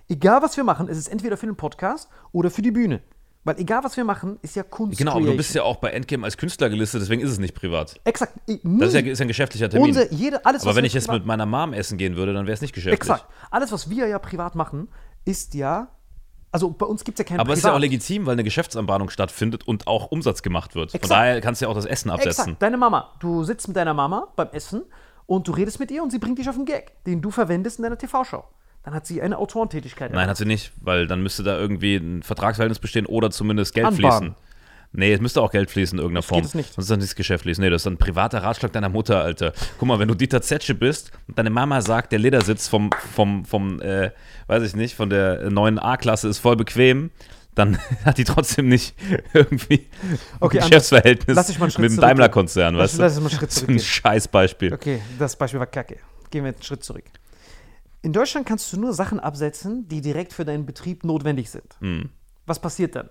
Egal, 0.07 0.41
was 0.41 0.55
wir 0.57 0.63
machen, 0.63 0.87
ist 0.87 0.97
es 0.97 1.07
entweder 1.07 1.37
für 1.37 1.45
den 1.47 1.55
Podcast 1.55 2.09
oder 2.31 2.51
für 2.51 2.61
die 2.61 2.71
Bühne. 2.71 3.01
Weil 3.43 3.59
egal, 3.59 3.83
was 3.83 3.95
wir 3.95 4.03
machen, 4.03 4.39
ist 4.41 4.55
ja 4.55 4.63
Kunst. 4.63 4.97
Genau, 4.97 5.11
aber 5.11 5.25
du 5.25 5.37
bist 5.37 5.53
ja 5.53 5.61
auch 5.61 5.75
bei 5.75 5.91
Endgame 5.91 6.23
als 6.25 6.35
Künstler 6.35 6.67
gelistet, 6.67 7.01
deswegen 7.01 7.21
ist 7.21 7.29
es 7.29 7.37
nicht 7.37 7.53
privat. 7.53 7.99
Exakt. 8.03 8.33
Nie. 8.47 8.59
Das 8.79 8.89
ist 8.89 8.95
ja, 8.95 9.01
ist 9.01 9.21
ein 9.21 9.27
geschäftlicher 9.27 9.69
Termin. 9.69 9.89
Unser, 9.89 10.11
jede, 10.11 10.43
alles, 10.45 10.63
aber 10.63 10.75
wenn 10.75 10.85
ich 10.85 10.93
jetzt 10.93 11.11
mit 11.11 11.27
meiner 11.27 11.45
Mom 11.45 11.71
essen 11.73 11.99
gehen 11.99 12.15
würde, 12.15 12.33
dann 12.33 12.47
wäre 12.47 12.55
es 12.55 12.61
nicht 12.61 12.73
geschäftlich. 12.73 12.99
Exakt. 12.99 13.27
Alles, 13.51 13.71
was 13.71 13.87
wir 13.89 14.07
ja 14.07 14.17
privat 14.17 14.55
machen, 14.55 14.87
ist 15.25 15.53
ja. 15.53 15.89
Also 16.55 16.69
bei 16.69 16.85
uns 16.85 17.03
gibt 17.03 17.19
es 17.19 17.25
ja 17.25 17.27
kein 17.27 17.41
Aber 17.41 17.51
es 17.51 17.59
ist 17.59 17.65
ja 17.65 17.73
auch 17.73 17.79
legitim, 17.79 18.25
weil 18.25 18.31
eine 18.31 18.45
Geschäftsanbahnung 18.45 19.09
stattfindet 19.09 19.67
und 19.67 19.87
auch 19.87 20.09
Umsatz 20.09 20.41
gemacht 20.41 20.73
wird. 20.73 20.91
Von 20.91 21.01
Exakt. 21.01 21.11
daher 21.11 21.41
kannst 21.41 21.59
du 21.59 21.65
ja 21.65 21.69
auch 21.69 21.75
das 21.75 21.83
Essen 21.83 22.09
absetzen. 22.09 22.43
Exakt. 22.43 22.61
Deine 22.61 22.77
Mama. 22.77 23.09
Du 23.19 23.43
sitzt 23.43 23.67
mit 23.67 23.75
deiner 23.75 23.93
Mama 23.93 24.29
beim 24.37 24.47
Essen 24.53 24.83
und 25.25 25.49
du 25.49 25.51
redest 25.51 25.81
mit 25.81 25.91
ihr 25.91 26.01
und 26.01 26.11
sie 26.11 26.17
bringt 26.17 26.39
dich 26.39 26.47
auf 26.47 26.55
einen 26.55 26.63
Gag, 26.63 27.03
den 27.03 27.21
du 27.21 27.29
verwendest 27.29 27.79
in 27.79 27.83
deiner 27.83 27.97
TV-Show. 27.97 28.45
Dann 28.83 28.93
hat 28.93 29.05
sie 29.05 29.21
eine 29.21 29.37
Autorentätigkeit. 29.37 30.13
Nein, 30.13 30.29
hat 30.29 30.37
sie 30.37 30.45
nicht, 30.45 30.71
weil 30.79 31.07
dann 31.07 31.21
müsste 31.21 31.43
da 31.43 31.59
irgendwie 31.59 31.97
ein 31.97 32.23
Vertragsverhältnis 32.23 32.79
bestehen 32.79 33.05
oder 33.05 33.31
zumindest 33.31 33.73
Geld 33.73 33.87
Anbahnen. 33.87 34.35
fließen. 34.35 34.35
Nee, 34.97 35.13
es 35.13 35.21
müsste 35.21 35.41
auch 35.41 35.51
Geld 35.51 35.69
fließen 35.69 35.97
in 35.97 36.01
irgendeiner 36.03 36.23
Form. 36.23 36.41
geht 36.41 36.47
es 36.47 36.55
nicht. 36.55 36.73
Sonst 36.73 36.85
ist 36.85 36.89
das 36.91 36.97
nicht 36.99 37.15
geschäftlich. 37.15 37.57
Nee, 37.57 37.69
das 37.69 37.81
ist 37.83 37.87
ein 37.87 37.97
privater 37.97 38.41
Ratschlag 38.43 38.71
deiner 38.71 38.89
Mutter, 38.89 39.21
Alter. 39.21 39.53
Guck 39.77 39.87
mal, 39.87 39.99
wenn 39.99 40.07
du 40.07 40.15
Dieter 40.15 40.41
Zetsche 40.41 40.73
bist 40.75 41.11
und 41.27 41.37
deine 41.37 41.49
Mama 41.49 41.81
sagt, 41.81 42.11
der 42.11 42.19
Ledersitz 42.19 42.67
vom, 42.67 42.89
vom, 43.13 43.45
vom 43.45 43.81
äh, 43.81 44.11
weiß 44.47 44.63
ich 44.63 44.75
nicht, 44.75 44.95
von 44.95 45.09
der 45.09 45.49
neuen 45.49 45.79
A-Klasse 45.79 46.27
ist 46.29 46.39
voll 46.39 46.55
bequem, 46.55 47.11
dann 47.55 47.77
hat 48.05 48.17
die 48.17 48.23
trotzdem 48.23 48.67
nicht 48.69 48.95
irgendwie 49.33 49.87
Okay, 50.39 50.59
ein 50.59 50.69
Geschäftsverhältnis 50.69 51.35
lass 51.35 51.49
ich 51.49 51.59
mal 51.59 51.69
mit 51.77 51.91
dem. 51.91 51.97
Daimler-Konzern, 51.97 52.77
weißt 52.77 52.97
du? 52.97 53.01
lass 53.01 53.17
ich 53.17 53.23
mal 53.23 53.29
einen 53.29 53.37
Schritt 53.37 53.51
so 53.51 53.67
ein. 53.67 53.79
Scheißbeispiel. 53.79 54.73
Okay, 54.73 55.01
das 55.19 55.35
Beispiel 55.35 55.59
war 55.59 55.67
kacke. 55.67 55.97
Gehen 56.31 56.43
wir 56.43 56.53
einen 56.53 56.61
Schritt 56.61 56.83
zurück. 56.83 57.05
In 58.01 58.13
Deutschland 58.13 58.45
kannst 58.47 58.71
du 58.71 58.79
nur 58.79 58.93
Sachen 58.93 59.19
absetzen, 59.19 59.87
die 59.87 60.01
direkt 60.01 60.31
für 60.31 60.45
deinen 60.45 60.65
Betrieb 60.65 61.03
notwendig 61.03 61.49
sind. 61.49 61.75
Hm. 61.79 62.09
Was 62.45 62.59
passiert 62.59 62.95
dann? 62.95 63.09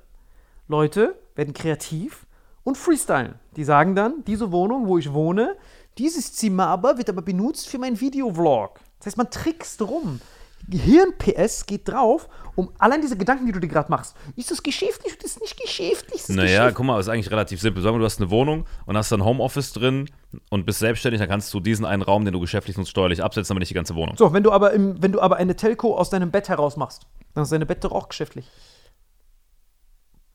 Leute 0.68 1.18
werden 1.35 1.55
kreativ 1.55 2.27
und 2.62 2.77
freestylen. 2.79 3.35
Die 3.57 3.64
sagen 3.64 3.94
dann, 3.94 4.24
diese 4.27 4.53
Wohnung, 4.53 4.87
wo 4.87 4.98
ich 4.98 5.12
wohne, 5.12 5.57
dieses 5.98 6.33
Zimmer 6.33 6.66
aber 6.66 6.98
wird 6.98 7.11
aber 7.11 7.22
benutzt 7.22 7.68
für 7.68 7.79
meinen 7.79 8.00
Videovlog. 8.00 8.81
Das 8.98 9.07
heißt, 9.07 9.16
man 9.16 9.31
trickst 9.31 9.81
rum. 9.83 10.20
Gehirn-PS 10.66 11.66
geht 11.66 11.87
drauf, 11.88 12.27
um 12.55 12.70
allein 12.79 13.03
diese 13.03 13.18
Gedanken, 13.18 13.44
die 13.44 13.53
du 13.53 13.61
dir 13.61 13.68
gerade 13.68 13.90
machst. 13.90 14.16
Ist 14.35 14.50
das 14.50 14.62
geschäftlich 14.62 15.12
oder 15.14 15.24
ist 15.24 15.37
das 15.37 15.42
nicht 15.42 15.61
geschäftlich? 15.61 16.22
Das 16.22 16.29
Naja, 16.31 16.42
geschäftlich? 16.46 16.74
guck 16.74 16.87
mal, 16.87 16.98
ist 17.00 17.09
eigentlich 17.09 17.31
relativ 17.31 17.61
simpel. 17.61 17.83
Sagen 17.83 17.96
wir, 17.96 17.98
du 17.98 18.05
hast 18.07 18.18
eine 18.20 18.31
Wohnung 18.31 18.64
und 18.87 18.96
hast 18.96 19.12
dann 19.12 19.22
Homeoffice 19.24 19.72
drin 19.74 20.09
und 20.50 20.64
bist 20.64 20.79
selbstständig, 20.79 21.20
dann 21.20 21.29
kannst 21.29 21.53
du 21.53 21.61
diesen 21.61 21.85
einen 21.85 22.00
Raum, 22.03 22.24
den 22.24 22.33
du 22.33 22.40
geschäftlich 22.40 22.79
nutzt, 22.79 22.90
steuerlich 22.90 23.22
absetzen, 23.22 23.53
aber 23.53 23.61
nicht 23.61 23.70
die 23.70 23.74
ganze 23.74 23.94
Wohnung. 23.94 24.16
So, 24.16 24.33
wenn 24.33 24.42
du 24.42 24.53
aber, 24.53 24.72
im, 24.72 25.03
wenn 25.03 25.12
du 25.12 25.20
aber 25.20 25.37
eine 25.37 25.55
Telco 25.55 25.96
aus 25.96 26.09
deinem 26.09 26.31
Bett 26.31 26.48
heraus 26.48 26.79
machst, 26.79 27.03
dann 27.35 27.42
ist 27.44 27.53
deine 27.53 27.66
Bett 27.66 27.85
doch 27.85 27.92
auch 27.92 28.09
geschäftlich. 28.09 28.50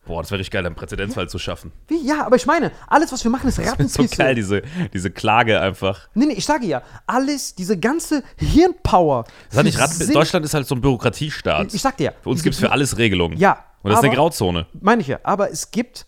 Boah, 0.10 0.24
das 0.24 0.32
wäre 0.32 0.40
richtig 0.40 0.52
geil, 0.52 0.66
einen 0.66 0.74
Präzedenzfall 0.74 1.30
zu 1.30 1.38
schaffen. 1.38 1.72
Wie? 1.88 2.04
Ja, 2.04 2.26
aber 2.26 2.36
ich 2.36 2.48
meine, 2.48 2.72
alles, 2.88 3.12
was 3.12 3.24
wir 3.24 3.30
machen, 3.30 3.48
ist 3.48 3.58
So 3.58 3.62
Rattenpisse. 3.62 4.18
geil, 4.18 4.34
diese, 4.34 4.64
diese 4.92 5.12
Klage 5.12 5.62
einfach. 5.62 6.10
Nee, 6.16 6.26
nee, 6.26 6.34
ich 6.34 6.46
sage 6.46 6.66
ja, 6.66 6.82
alles, 7.06 7.54
diese 7.54 7.78
ganze 7.78 8.24
Hirnpower. 8.38 9.26
Das 9.50 9.60
hat 9.60 9.66
nicht 9.66 9.78
Ratten 9.80 10.12
Deutschland 10.12 10.46
ist 10.46 10.56
halt 10.56 10.66
so 10.66 10.74
ein 10.74 10.82
Bürokratiestaat. 10.82 11.72
Ich 11.76 11.82
sag 11.84 11.96
dir 11.98 12.06
ja. 12.06 12.12
für 12.24 12.30
uns 12.30 12.42
gibt 12.42 12.56
es 12.56 12.60
für 12.60 12.72
alles 12.72 12.98
Regelungen. 12.98 13.38
Ja, 13.38 13.64
Und 13.84 13.92
das 13.92 14.00
ist 14.00 14.04
eine 14.04 14.14
aber- 14.14 14.24
Grauzone. 14.24 14.66
Meine 14.82 15.02
ich 15.04 15.08
ja, 15.10 15.20
aber 15.22 15.52
es 15.52 15.70
gibt 15.70 16.08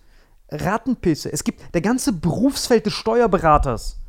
Rattenpisse. 0.49 1.31
Es 1.31 1.43
gibt 1.43 1.61
der 1.75 1.81
ganze 1.81 2.11
Berufsfeld 2.11 2.87
des 2.87 2.93
Steuerberaters. 2.93 3.99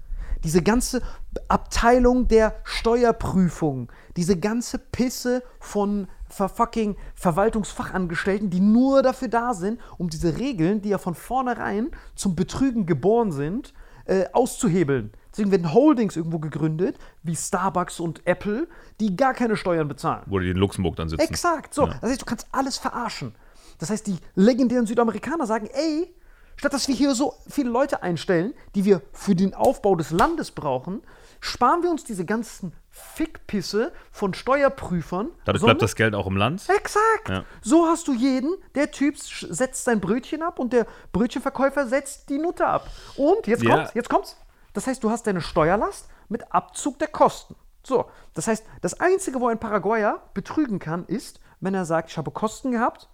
Diese 0.42 0.62
ganze 0.62 1.02
Abteilung 1.48 2.26
der 2.28 2.54
Steuerprüfung. 2.64 3.92
Diese 4.16 4.36
ganze 4.38 4.78
Pisse 4.78 5.42
von 5.60 6.08
ver 6.32 6.48
fucking 6.48 6.96
Verwaltungsfachangestellten, 7.14 8.50
die 8.50 8.60
nur 8.60 9.02
dafür 9.02 9.28
da 9.28 9.54
sind, 9.54 9.80
um 9.98 10.08
diese 10.08 10.38
Regeln, 10.38 10.80
die 10.80 10.88
ja 10.88 10.98
von 10.98 11.14
vornherein 11.14 11.90
zum 12.14 12.34
Betrügen 12.34 12.86
geboren 12.86 13.32
sind, 13.32 13.74
äh, 14.06 14.24
auszuhebeln. 14.32 15.12
Deswegen 15.30 15.50
werden 15.50 15.72
Holdings 15.72 16.16
irgendwo 16.16 16.38
gegründet, 16.38 16.98
wie 17.22 17.36
Starbucks 17.36 18.00
und 18.00 18.26
Apple, 18.26 18.68
die 19.00 19.16
gar 19.16 19.34
keine 19.34 19.56
Steuern 19.56 19.88
bezahlen. 19.88 20.24
Wo 20.26 20.38
die 20.38 20.50
in 20.50 20.56
Luxemburg 20.56 20.96
dann 20.96 21.08
sitzen. 21.08 21.22
Exakt, 21.22 21.72
so. 21.74 21.86
Das 21.86 22.10
heißt, 22.10 22.22
du 22.22 22.26
kannst 22.26 22.46
alles 22.52 22.78
verarschen. 22.78 23.34
Das 23.78 23.90
heißt, 23.90 24.06
die 24.06 24.18
legendären 24.34 24.86
Südamerikaner 24.86 25.46
sagen, 25.46 25.68
ey, 25.72 26.14
statt 26.56 26.72
dass 26.72 26.88
wir 26.88 26.94
hier 26.94 27.14
so 27.14 27.34
viele 27.48 27.70
Leute 27.70 28.02
einstellen, 28.02 28.54
die 28.74 28.84
wir 28.84 29.02
für 29.12 29.34
den 29.34 29.54
Aufbau 29.54 29.96
des 29.96 30.10
Landes 30.10 30.50
brauchen, 30.50 31.02
sparen 31.40 31.82
wir 31.82 31.90
uns 31.90 32.04
diese 32.04 32.24
ganzen 32.24 32.72
Fickpisse 32.92 33.92
von 34.10 34.34
Steuerprüfern. 34.34 35.30
Dadurch 35.46 35.64
bleibt 35.64 35.80
das 35.82 35.96
Geld 35.96 36.14
auch 36.14 36.26
im 36.26 36.36
Land. 36.36 36.62
Exakt. 36.68 37.28
Ja. 37.28 37.44
So 37.62 37.86
hast 37.86 38.06
du 38.06 38.12
jeden, 38.12 38.54
der 38.74 38.90
Typ 38.90 39.18
setzt 39.18 39.84
sein 39.84 39.98
Brötchen 40.00 40.42
ab 40.42 40.58
und 40.58 40.72
der 40.72 40.86
Brötchenverkäufer 41.12 41.86
setzt 41.86 42.28
die 42.28 42.38
Nutte 42.38 42.66
ab. 42.66 42.88
Und 43.16 43.46
jetzt 43.46 43.62
Ja. 43.62 43.76
kommt's, 43.76 43.94
jetzt 43.94 44.08
kommt's. 44.10 44.36
Das 44.74 44.86
heißt, 44.86 45.02
du 45.02 45.10
hast 45.10 45.26
deine 45.26 45.40
Steuerlast 45.40 46.08
mit 46.28 46.52
Abzug 46.54 46.98
der 46.98 47.08
Kosten. 47.08 47.56
So, 47.82 48.04
das 48.34 48.46
heißt, 48.46 48.64
das 48.82 49.00
Einzige, 49.00 49.40
wo 49.40 49.48
ein 49.48 49.58
Paraguayer 49.58 50.22
betrügen 50.34 50.78
kann, 50.78 51.04
ist, 51.06 51.40
wenn 51.60 51.74
er 51.74 51.84
sagt, 51.84 52.10
ich 52.10 52.18
habe 52.18 52.30
Kosten 52.30 52.72
gehabt, 52.72 53.08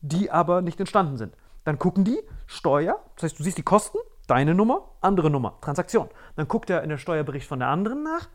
die 0.00 0.30
aber 0.30 0.62
nicht 0.62 0.78
entstanden 0.80 1.16
sind. 1.16 1.36
Dann 1.64 1.78
gucken 1.78 2.04
die 2.04 2.20
Steuer, 2.46 3.02
das 3.16 3.24
heißt, 3.24 3.38
du 3.38 3.42
siehst 3.42 3.58
die 3.58 3.62
Kosten, 3.62 3.98
deine 4.26 4.54
Nummer, 4.54 4.92
andere 5.00 5.28
Nummer, 5.30 5.58
Transaktion. 5.60 6.08
Dann 6.36 6.46
guckt 6.48 6.70
er 6.70 6.82
in 6.82 6.88
der 6.88 6.98
Steuerbericht 6.98 7.46
von 7.48 7.58
der 7.58 7.68
anderen 7.68 8.02
nach, 8.02 8.28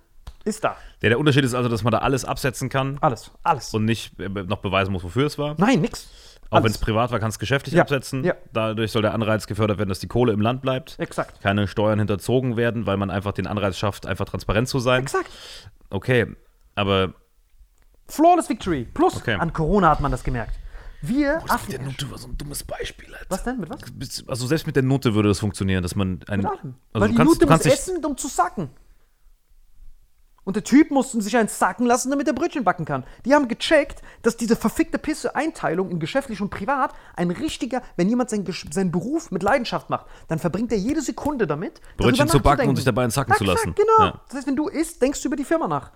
ist 0.45 0.63
da. 0.63 0.75
Der, 1.01 1.09
der 1.09 1.19
Unterschied 1.19 1.43
ist 1.43 1.53
also, 1.53 1.69
dass 1.69 1.83
man 1.83 1.91
da 1.91 1.99
alles 1.99 2.25
absetzen 2.25 2.69
kann 2.69 2.97
Alles, 3.01 3.31
alles. 3.43 3.73
und 3.73 3.85
nicht 3.85 4.19
äh, 4.19 4.29
noch 4.29 4.59
beweisen 4.59 4.91
muss, 4.91 5.03
wofür 5.03 5.25
es 5.25 5.37
war. 5.37 5.55
Nein, 5.57 5.81
nix. 5.81 6.07
Auch 6.51 6.63
wenn 6.63 6.71
es 6.71 6.79
privat 6.79 7.11
war, 7.11 7.19
kannst 7.19 7.35
du 7.35 7.37
es 7.37 7.39
geschäftlich 7.39 7.75
Ja, 7.75 7.83
absetzen. 7.83 8.23
ja. 8.23 8.33
Dadurch 8.53 8.91
soll 8.91 9.03
der 9.03 9.13
Anreiz 9.13 9.45
gefördert 9.45 9.77
werden, 9.77 9.89
dass 9.89 9.99
die 9.99 10.07
Kohle 10.07 10.33
im 10.33 10.41
Land 10.41 10.63
bleibt. 10.63 10.97
Exakt. 10.97 11.41
Keine 11.41 11.67
Steuern 11.67 11.99
hinterzogen 11.99 12.57
werden, 12.57 12.87
weil 12.87 12.97
man 12.97 13.11
einfach 13.11 13.33
den 13.33 13.45
Anreiz 13.45 13.77
schafft, 13.77 14.07
einfach 14.07 14.25
transparent 14.25 14.67
zu 14.67 14.79
sein. 14.79 15.03
Exakt. 15.03 15.29
Okay, 15.91 16.25
aber 16.73 17.13
Flawless 18.07 18.49
Victory. 18.49 18.87
Plus, 18.91 19.17
Okay. 19.17 19.35
an 19.35 19.53
Corona 19.53 19.89
hat 19.91 19.99
man 20.01 20.11
das 20.11 20.23
gemerkt. 20.23 20.55
Wir 21.01 21.37
Affen. 21.47 21.69
der 21.71 21.81
Note 21.81 22.09
war 22.11 22.17
so 22.17 22.27
ein 22.27 22.37
dummes 22.37 22.63
Beispiel, 22.63 23.13
Alter. 23.13 23.25
Was 23.29 23.43
denn? 23.43 23.59
Mit 23.59 23.69
was? 23.69 24.23
Also 24.27 24.47
selbst 24.47 24.65
mit 24.67 24.75
der 24.75 24.83
Note 24.83 25.13
würde 25.13 25.29
das 25.29 25.39
funktionieren, 25.39 25.83
dass 25.83 25.95
man 25.95 26.19
ein, 26.27 26.39
Mit 26.41 26.47
allem. 26.49 26.75
also 26.93 27.01
Weil 27.05 27.09
die 27.09 27.15
kannst, 27.15 27.39
kannst 27.47 27.65
muss 27.65 27.73
essen, 27.73 28.03
um 28.03 28.17
zu 28.17 28.27
sacken. 28.27 28.69
Und 30.43 30.55
der 30.55 30.63
Typ 30.63 30.89
musste 30.89 31.21
sich 31.21 31.35
eins 31.37 31.59
sacken 31.59 31.85
lassen, 31.85 32.09
damit 32.09 32.27
er 32.27 32.33
Brötchen 32.33 32.63
backen 32.63 32.85
kann. 32.85 33.03
Die 33.25 33.33
haben 33.33 33.47
gecheckt, 33.47 34.01
dass 34.21 34.37
diese 34.37 34.55
verfickte 34.55 34.97
Pisse-Einteilung 34.97 35.91
in 35.91 35.99
geschäftlich 35.99 36.41
und 36.41 36.49
privat 36.49 36.93
ein 37.15 37.29
richtiger, 37.29 37.81
wenn 37.97 38.09
jemand 38.09 38.29
seinen, 38.29 38.45
Gesch- 38.45 38.73
seinen 38.73 38.91
Beruf 38.91 39.31
mit 39.31 39.43
Leidenschaft 39.43 39.89
macht, 39.89 40.07
dann 40.27 40.39
verbringt 40.39 40.71
er 40.71 40.77
jede 40.77 41.01
Sekunde 41.01 41.45
damit, 41.45 41.81
Brötchen 41.97 42.27
zu 42.27 42.39
backen 42.39 42.69
und 42.69 42.75
sich 42.77 42.85
dabei 42.85 43.03
in 43.03 43.09
den 43.09 43.13
Sacken 43.13 43.35
zu 43.35 43.43
lassen. 43.43 43.75
Genau. 43.75 44.09
Ja. 44.09 44.21
Das 44.27 44.37
heißt, 44.37 44.47
wenn 44.47 44.55
du 44.55 44.67
isst, 44.67 45.01
denkst 45.01 45.21
du 45.21 45.27
über 45.27 45.35
die 45.35 45.45
Firma 45.45 45.67
nach. 45.67 45.91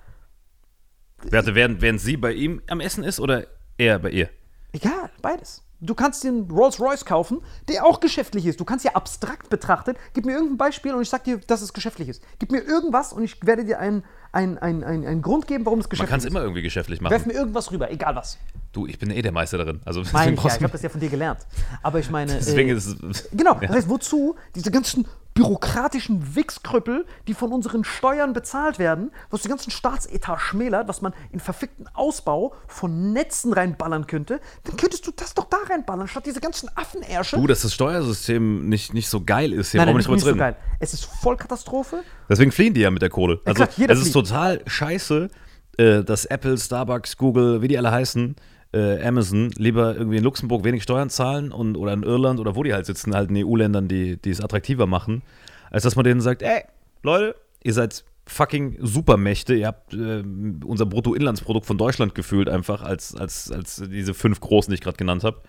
Warte, 1.32 1.56
während, 1.56 1.82
während 1.82 2.02
sie 2.02 2.18
bei 2.18 2.34
ihm 2.34 2.62
am 2.70 2.82
Essen 2.82 3.04
ist 3.04 3.20
oder 3.20 3.48
er 3.78 4.00
bei 4.00 4.10
ihr? 4.10 4.30
Egal, 4.74 5.10
beides. 5.22 5.64
Du 5.80 5.96
kannst 5.96 6.24
dir 6.24 6.30
einen 6.30 6.50
Rolls-Royce 6.50 7.04
kaufen, 7.04 7.42
der 7.68 7.86
auch 7.86 8.00
geschäftlich 8.00 8.46
ist. 8.46 8.60
Du 8.60 8.64
kannst 8.64 8.86
ja 8.86 8.94
abstrakt 8.94 9.50
betrachtet, 9.50 9.98
gib 10.14 10.26
mir 10.26 10.32
irgendein 10.32 10.58
Beispiel 10.58 10.94
und 10.94 11.02
ich 11.02 11.10
sag 11.10 11.26
dir, 11.26 11.40
dass 11.40 11.62
es 11.62 11.74
geschäftlich 11.74 12.08
ist. 12.08 12.24
Gib 12.40 12.52
mir 12.52 12.62
irgendwas 12.62 13.12
und 13.12 13.22
ich 13.24 13.46
werde 13.46 13.66
dir 13.66 13.80
einen, 13.80 14.06
einen, 14.34 14.58
einen, 14.58 14.84
einen 14.84 15.22
Grund 15.22 15.48
geben, 15.48 15.66
warum 15.66 15.80
es 15.80 15.86
Man 15.86 15.90
geschäftlich 15.92 16.10
kann 16.10 16.20
es 16.20 16.26
immer 16.26 16.42
irgendwie 16.42 16.64
geschäftlich 16.64 17.00
machen. 17.00 17.12
Werf 17.12 17.26
mir 17.26 17.34
irgendwas 17.34 17.72
rüber, 17.72 17.92
egal 17.92 18.16
was. 18.16 18.38
Du, 18.72 18.88
ich 18.88 18.98
bin 18.98 19.12
eh 19.12 19.22
der 19.22 19.32
Meister 19.32 19.60
darin. 19.60 19.80
Also 19.86 20.02
deswegen 20.02 20.34
ich 20.34 20.44
ja, 20.44 20.56
ich 20.56 20.64
habe 20.64 20.72
das 20.72 20.82
ja 20.82 20.90
von 20.90 21.00
dir 21.00 21.10
gelernt. 21.10 21.42
Aber 21.84 22.00
ich 22.00 22.10
meine. 22.10 22.34
Deswegen 22.40 22.70
äh, 22.70 22.74
ist 22.74 23.04
es. 23.04 23.30
Genau, 23.32 23.54
das 23.54 23.70
heißt, 23.70 23.90
wozu 23.90 24.36
diese 24.56 24.72
ganzen 24.72 25.06
bürokratischen 25.34 26.36
Wichskrüppel, 26.36 27.06
die 27.28 27.34
von 27.34 27.52
unseren 27.52 27.84
Steuern 27.84 28.34
bezahlt 28.34 28.80
werden, 28.80 29.12
was 29.30 29.42
den 29.42 29.50
ganzen 29.50 29.72
Staatsetat 29.72 30.40
schmälert, 30.40 30.88
was 30.88 31.02
man 31.02 31.14
in 31.32 31.40
verfickten 31.40 31.88
Ausbau 31.94 32.54
von 32.68 33.14
Netzen 33.14 33.54
reinballern 33.54 34.08
könnte, 34.08 34.40
dann 34.64 34.78
könntest 34.78 35.08
du 35.08 35.12
das 35.16 35.34
doch 35.34 35.46
da 35.46 35.58
reinballern, 35.70 36.08
statt 36.08 36.26
diese 36.26 36.40
ganzen 36.40 36.70
Affenärsche. 36.76 37.36
Du, 37.36 37.48
dass 37.48 37.62
das 37.64 37.74
Steuersystem 37.74 38.70
nicht, 38.70 38.94
nicht 38.94 39.10
so 39.10 39.24
geil 39.24 39.54
ist. 39.54 39.72
Hier 39.72 39.80
Nein, 39.80 39.88
nein, 39.88 39.98
nicht, 39.98 40.10
nicht 40.10 40.22
so 40.22 40.28
reden. 40.28 40.40
geil. 40.40 40.56
Es 40.80 40.94
ist 40.94 41.06
Vollkatastrophe. 41.06 42.04
Deswegen 42.30 42.52
fliehen 42.52 42.74
die 42.74 42.82
ja 42.82 42.92
mit 42.92 43.02
der 43.02 43.10
Kohle. 43.10 43.40
Also, 43.46 43.64
Exakt, 43.64 43.90
es 43.90 44.02
ist 44.02 44.12
total 44.12 44.62
scheiße, 44.68 45.30
äh, 45.78 46.04
dass 46.04 46.26
Apple, 46.26 46.58
Starbucks, 46.58 47.18
Google, 47.18 47.62
wie 47.62 47.68
die 47.68 47.78
alle 47.78 47.92
heißen, 47.92 48.36
äh, 48.74 49.06
Amazon, 49.06 49.52
lieber 49.58 49.96
irgendwie 49.96 50.18
in 50.18 50.24
Luxemburg 50.24 50.64
wenig 50.64 50.84
Steuern 50.84 51.10
zahlen 51.10 51.52
und, 51.52 51.78
oder 51.78 51.94
in 51.94 52.04
Irland 52.04 52.40
oder 52.40 52.56
wo 52.56 52.64
die 52.64 52.74
halt 52.74 52.86
sitzen, 52.86 53.16
halt 53.16 53.30
in 53.30 53.46
EU-Ländern, 53.46 53.88
die, 53.88 54.18
die 54.18 54.32
es 54.32 54.42
attraktiver 54.42 54.88
machen, 54.88 55.22
als 55.70 55.84
dass 55.84 55.96
man 55.96 56.04
denen 56.04 56.22
sagt, 56.22 56.42
ey, 56.42 56.64
Leute, 57.04 57.36
ihr 57.64 57.74
seid 57.74 58.04
fucking 58.26 58.78
Supermächte, 58.82 59.54
ihr 59.54 59.68
habt 59.68 59.94
äh, 59.94 60.24
unser 60.66 60.86
Bruttoinlandsprodukt 60.86 61.66
von 61.66 61.78
Deutschland 61.78 62.16
gefühlt 62.16 62.50
einfach 62.50 62.82
als, 62.82 63.16
als, 63.16 63.52
als 63.52 63.84
diese 63.90 64.14
fünf 64.14 64.40
Großen, 64.40 64.72
die 64.72 64.76
ich 64.76 64.82
gerade 64.82 64.98
genannt 64.98 65.24
habe. 65.24 65.42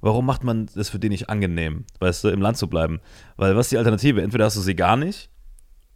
Warum 0.00 0.26
macht 0.26 0.44
man 0.44 0.68
das 0.74 0.90
für 0.90 0.98
die 0.98 1.08
nicht 1.08 1.30
angenehm, 1.30 1.84
weißt 2.00 2.24
du, 2.24 2.28
im 2.28 2.42
Land 2.42 2.58
zu 2.58 2.68
bleiben? 2.68 3.00
Weil 3.36 3.56
was 3.56 3.66
ist 3.66 3.72
die 3.72 3.78
Alternative? 3.78 4.20
Entweder 4.20 4.44
hast 4.44 4.56
du 4.56 4.60
sie 4.60 4.74
gar 4.74 4.96
nicht 4.96 5.30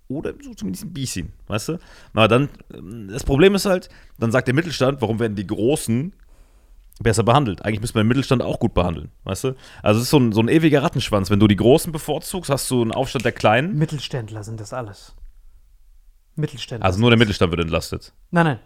oder 0.08 0.32
so 0.42 0.54
zumindest 0.54 0.84
ein 0.84 0.92
bisschen, 0.92 1.32
weißt 1.46 1.68
du? 1.68 1.78
Aber 2.14 2.28
dann, 2.28 2.48
ähm, 2.74 3.08
das 3.08 3.24
Problem 3.24 3.54
ist 3.54 3.66
halt, 3.66 3.88
dann 4.18 4.32
sagt 4.32 4.48
der 4.48 4.54
Mittelstand, 4.54 5.02
warum 5.02 5.18
werden 5.18 5.36
die 5.36 5.46
Großen 5.46 6.12
besser 7.02 7.22
behandelt? 7.22 7.64
Eigentlich 7.64 7.80
müsste 7.80 7.98
man 7.98 8.04
den 8.04 8.08
Mittelstand 8.08 8.42
auch 8.42 8.60
gut 8.60 8.74
behandeln, 8.74 9.10
weißt 9.24 9.44
du? 9.44 9.56
Also 9.82 9.98
es 9.98 10.04
ist 10.04 10.10
so 10.10 10.18
ein, 10.18 10.32
so 10.32 10.40
ein 10.40 10.48
ewiger 10.48 10.82
Rattenschwanz. 10.82 11.30
Wenn 11.30 11.40
du 11.40 11.46
die 11.46 11.56
Großen 11.56 11.92
bevorzugst, 11.92 12.50
hast 12.50 12.70
du 12.70 12.82
einen 12.82 12.92
Aufstand 12.92 13.24
der 13.24 13.32
Kleinen. 13.32 13.76
Mittelständler 13.76 14.44
sind 14.44 14.60
das 14.60 14.72
alles. 14.72 15.14
Mittelständler. 16.36 16.86
Also 16.86 17.00
nur 17.00 17.10
der 17.10 17.18
Mittelstand 17.18 17.50
wird 17.50 17.62
entlastet. 17.62 18.12
Nein, 18.30 18.46
nein. 18.46 18.60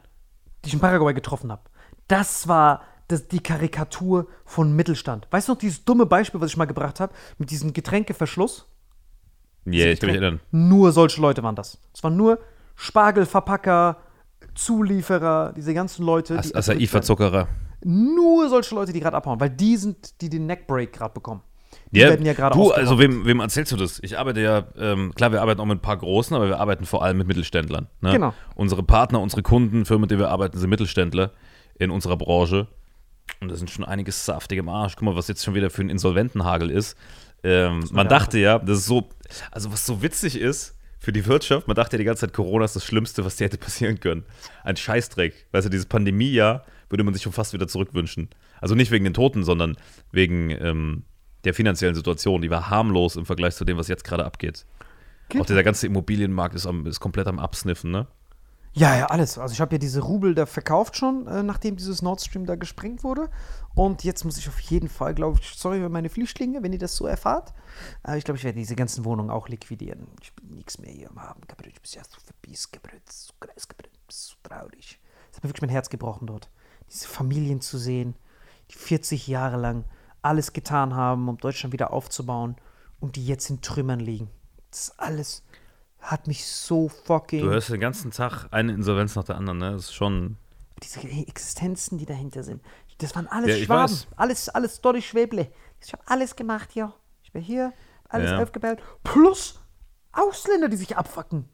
Die 0.64 0.68
ich 0.68 0.74
in 0.74 0.80
Paraguay 0.80 1.14
getroffen 1.14 1.50
habe. 1.50 1.62
Das 2.08 2.48
war 2.48 2.82
das, 3.08 3.28
die 3.28 3.40
Karikatur 3.40 4.28
von 4.44 4.74
Mittelstand. 4.74 5.26
Weißt 5.30 5.48
du 5.48 5.52
noch 5.52 5.58
dieses 5.58 5.84
dumme 5.84 6.06
Beispiel, 6.06 6.40
was 6.40 6.50
ich 6.50 6.56
mal 6.56 6.64
gebracht 6.66 7.00
habe, 7.00 7.12
mit 7.38 7.50
diesem 7.50 7.72
Getränkeverschluss? 7.72 8.66
Ja, 9.66 9.86
ich 9.86 10.00
kann 10.00 10.08
mich 10.08 10.20
erinnern. 10.20 10.40
Nur 10.50 10.92
solche 10.92 11.20
Leute 11.20 11.42
waren 11.42 11.56
das. 11.56 11.78
Es 11.92 12.02
waren 12.02 12.16
nur 12.16 12.38
Spargelverpacker, 12.76 13.98
Zulieferer, 14.54 15.52
diese 15.56 15.74
ganzen 15.74 16.04
Leute. 16.04 16.38
Acai-Verzuckerer. 16.38 17.48
Nur 17.84 18.48
solche 18.48 18.74
Leute, 18.74 18.92
die 18.92 19.00
gerade 19.00 19.16
abhauen, 19.16 19.40
weil 19.40 19.50
die 19.50 19.76
sind, 19.76 20.20
die 20.20 20.28
den 20.28 20.46
Neckbreak 20.46 20.92
gerade 20.92 21.14
bekommen. 21.14 21.42
Die 21.90 22.00
Ja, 22.00 22.08
werden 22.08 22.26
ja 22.26 22.32
gerade 22.32 22.56
du, 22.56 22.72
also 22.72 22.98
wem, 22.98 23.24
wem 23.24 23.40
erzählst 23.40 23.72
du 23.72 23.76
das? 23.76 24.00
Ich 24.02 24.18
arbeite 24.18 24.40
ja, 24.40 24.66
ähm, 24.78 25.12
klar, 25.14 25.32
wir 25.32 25.42
arbeiten 25.42 25.60
auch 25.60 25.66
mit 25.66 25.78
ein 25.78 25.82
paar 25.82 25.96
Großen, 25.96 26.34
aber 26.34 26.48
wir 26.48 26.58
arbeiten 26.58 26.84
vor 26.86 27.04
allem 27.04 27.18
mit 27.18 27.26
Mittelständlern. 27.26 27.88
Ne? 28.00 28.12
Genau. 28.12 28.34
Unsere 28.54 28.82
Partner, 28.82 29.20
unsere 29.20 29.42
Kunden, 29.42 29.84
Firmen, 29.84 30.02
mit 30.02 30.10
denen 30.10 30.20
wir 30.20 30.30
arbeiten, 30.30 30.58
sind 30.58 30.70
Mittelständler 30.70 31.32
in 31.78 31.90
unserer 31.90 32.16
Branche. 32.16 32.68
Und 33.40 33.50
da 33.50 33.56
sind 33.56 33.70
schon 33.70 33.84
einiges 33.84 34.24
saftig 34.24 34.58
im 34.58 34.68
Arsch. 34.68 34.96
Guck 34.96 35.04
mal, 35.04 35.16
was 35.16 35.28
jetzt 35.28 35.44
schon 35.44 35.54
wieder 35.54 35.70
für 35.70 35.82
ein 35.82 35.90
Insolventenhagel 35.90 36.70
ist. 36.70 36.96
Ähm, 37.42 37.84
man 37.92 38.08
da 38.08 38.18
dachte 38.18 38.38
ja, 38.38 38.58
das 38.58 38.78
ist 38.78 38.86
so, 38.86 39.08
also 39.50 39.72
was 39.72 39.84
so 39.84 40.02
witzig 40.02 40.40
ist 40.40 40.76
für 40.98 41.12
die 41.12 41.26
Wirtschaft, 41.26 41.68
man 41.68 41.74
dachte 41.74 41.96
ja 41.96 41.98
die 41.98 42.04
ganze 42.04 42.22
Zeit, 42.22 42.32
Corona 42.32 42.64
ist 42.64 42.76
das 42.76 42.84
Schlimmste, 42.84 43.24
was 43.24 43.36
dir 43.36 43.44
hätte 43.44 43.58
passieren 43.58 44.00
können. 44.00 44.24
Ein 44.62 44.76
Scheißdreck. 44.76 45.46
Weißt 45.52 45.66
du, 45.66 45.70
dieses 45.70 45.86
Pandemiejahr 45.86 46.64
würde 46.88 47.04
man 47.04 47.14
sich 47.14 47.22
schon 47.22 47.32
fast 47.32 47.52
wieder 47.52 47.68
zurückwünschen. 47.68 48.28
Also 48.60 48.74
nicht 48.74 48.90
wegen 48.90 49.04
den 49.04 49.14
Toten, 49.14 49.44
sondern 49.44 49.76
wegen 50.12 50.50
ähm, 50.50 51.04
der 51.44 51.54
finanziellen 51.54 51.94
Situation. 51.94 52.42
Die 52.42 52.50
war 52.50 52.70
harmlos 52.70 53.16
im 53.16 53.26
Vergleich 53.26 53.54
zu 53.54 53.64
dem, 53.64 53.76
was 53.76 53.88
jetzt 53.88 54.04
gerade 54.04 54.24
abgeht. 54.24 54.66
Geht. 55.28 55.40
Auch 55.40 55.46
dieser 55.46 55.62
ganze 55.62 55.86
Immobilienmarkt 55.86 56.54
ist, 56.54 56.66
am, 56.66 56.86
ist 56.86 57.00
komplett 57.00 57.26
am 57.26 57.38
Absniffen, 57.38 57.90
ne? 57.90 58.06
Ja, 58.76 58.96
ja, 58.96 59.06
alles. 59.06 59.38
Also 59.38 59.52
ich 59.52 59.60
habe 59.60 59.76
ja 59.76 59.78
diese 59.78 60.00
Rubel 60.00 60.34
da 60.34 60.46
verkauft 60.46 60.96
schon, 60.96 61.28
äh, 61.28 61.44
nachdem 61.44 61.76
dieses 61.76 62.02
Nord 62.02 62.20
Stream 62.20 62.44
da 62.44 62.56
gesprengt 62.56 63.04
wurde. 63.04 63.30
Und 63.76 64.02
jetzt 64.02 64.24
muss 64.24 64.36
ich 64.36 64.48
auf 64.48 64.58
jeden 64.58 64.88
Fall, 64.88 65.14
glaube 65.14 65.38
ich, 65.40 65.54
sorry 65.54 65.78
für 65.78 65.88
meine 65.88 66.08
Flüchtlinge, 66.08 66.60
wenn 66.64 66.72
ihr 66.72 66.80
das 66.80 66.96
so 66.96 67.06
erfahrt. 67.06 67.54
Aber 68.02 68.16
ich 68.16 68.24
glaube, 68.24 68.38
ich 68.38 68.44
werde 68.44 68.58
diese 68.58 68.74
ganzen 68.74 69.04
Wohnungen 69.04 69.30
auch 69.30 69.48
liquidieren. 69.48 70.08
Ich 70.20 70.34
bin 70.34 70.56
nichts 70.56 70.78
mehr 70.78 70.90
hier 70.90 71.08
am 71.08 71.22
Haben, 71.22 71.42
Gabriel. 71.46 71.72
Ich 71.72 71.80
bin 71.80 71.92
ja 71.92 72.02
so 72.04 72.18
Gabriel. 72.72 73.00
So 74.08 74.34
traurig. 74.42 75.00
Es 75.30 75.36
hat 75.36 75.44
mir 75.44 75.50
wirklich 75.50 75.62
mein 75.62 75.70
Herz 75.70 75.88
gebrochen 75.88 76.26
dort. 76.26 76.50
Diese 76.94 77.08
Familien 77.08 77.60
zu 77.60 77.76
sehen, 77.76 78.14
die 78.70 78.76
40 78.76 79.26
Jahre 79.26 79.56
lang 79.58 79.84
alles 80.22 80.52
getan 80.52 80.94
haben, 80.94 81.28
um 81.28 81.36
Deutschland 81.36 81.72
wieder 81.72 81.92
aufzubauen 81.92 82.56
und 83.00 83.16
die 83.16 83.26
jetzt 83.26 83.50
in 83.50 83.60
Trümmern 83.60 84.00
liegen. 84.00 84.30
Das 84.70 84.98
alles 84.98 85.42
hat 85.98 86.26
mich 86.28 86.46
so 86.46 86.88
fucking 86.88 87.40
Du 87.40 87.50
hörst 87.50 87.68
den 87.70 87.80
ganzen 87.80 88.10
Tag 88.10 88.46
eine 88.50 88.72
Insolvenz 88.72 89.16
nach 89.16 89.24
der 89.24 89.36
anderen, 89.36 89.58
ne? 89.58 89.72
Das 89.72 89.84
ist 89.86 89.94
schon. 89.94 90.36
diese 90.82 91.00
Existenzen, 91.00 91.98
die 91.98 92.06
dahinter 92.06 92.42
sind. 92.42 92.62
Das 92.98 93.14
waren 93.16 93.26
alles 93.26 93.58
Ja, 93.58 93.64
Schwaben. 93.64 93.92
weiß. 93.92 94.06
Alles, 94.16 94.48
alles 94.50 94.80
Dolly 94.80 95.02
Schwäble. 95.02 95.50
Ich 95.80 95.92
habe 95.92 96.02
alles 96.06 96.36
gemacht 96.36 96.70
hier. 96.72 96.92
Ich 97.22 97.32
bin 97.32 97.42
hier, 97.42 97.72
alles 98.08 98.30
Ja. 98.30 98.40
aufgebaut. 98.42 98.78
Plus 99.02 99.60
Ausländer, 100.12 100.68
die 100.68 100.76
sich 100.76 100.96
abfacken. 100.96 101.48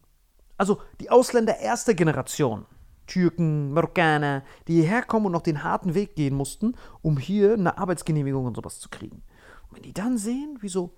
Also 0.57 0.81
die 0.99 1.09
Ausländer 1.09 1.57
erster 1.57 1.93
Generation. 1.95 2.65
Türken, 3.11 3.73
Marokkaner, 3.73 4.41
die 4.69 4.75
hierher 4.75 5.03
kommen 5.03 5.25
und 5.25 5.33
noch 5.33 5.41
den 5.41 5.65
harten 5.65 5.95
Weg 5.95 6.15
gehen 6.15 6.33
mussten, 6.33 6.75
um 7.01 7.17
hier 7.17 7.53
eine 7.53 7.77
Arbeitsgenehmigung 7.77 8.45
und 8.45 8.55
sowas 8.55 8.79
zu 8.79 8.87
kriegen. 8.87 9.21
Und 9.67 9.75
wenn 9.75 9.83
die 9.83 9.93
dann 9.93 10.17
sehen, 10.17 10.57
wie 10.61 10.69
so 10.69 10.93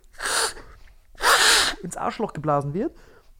ins 1.83 1.97
Arschloch 1.97 2.33
geblasen 2.33 2.75
wird, 2.75 2.95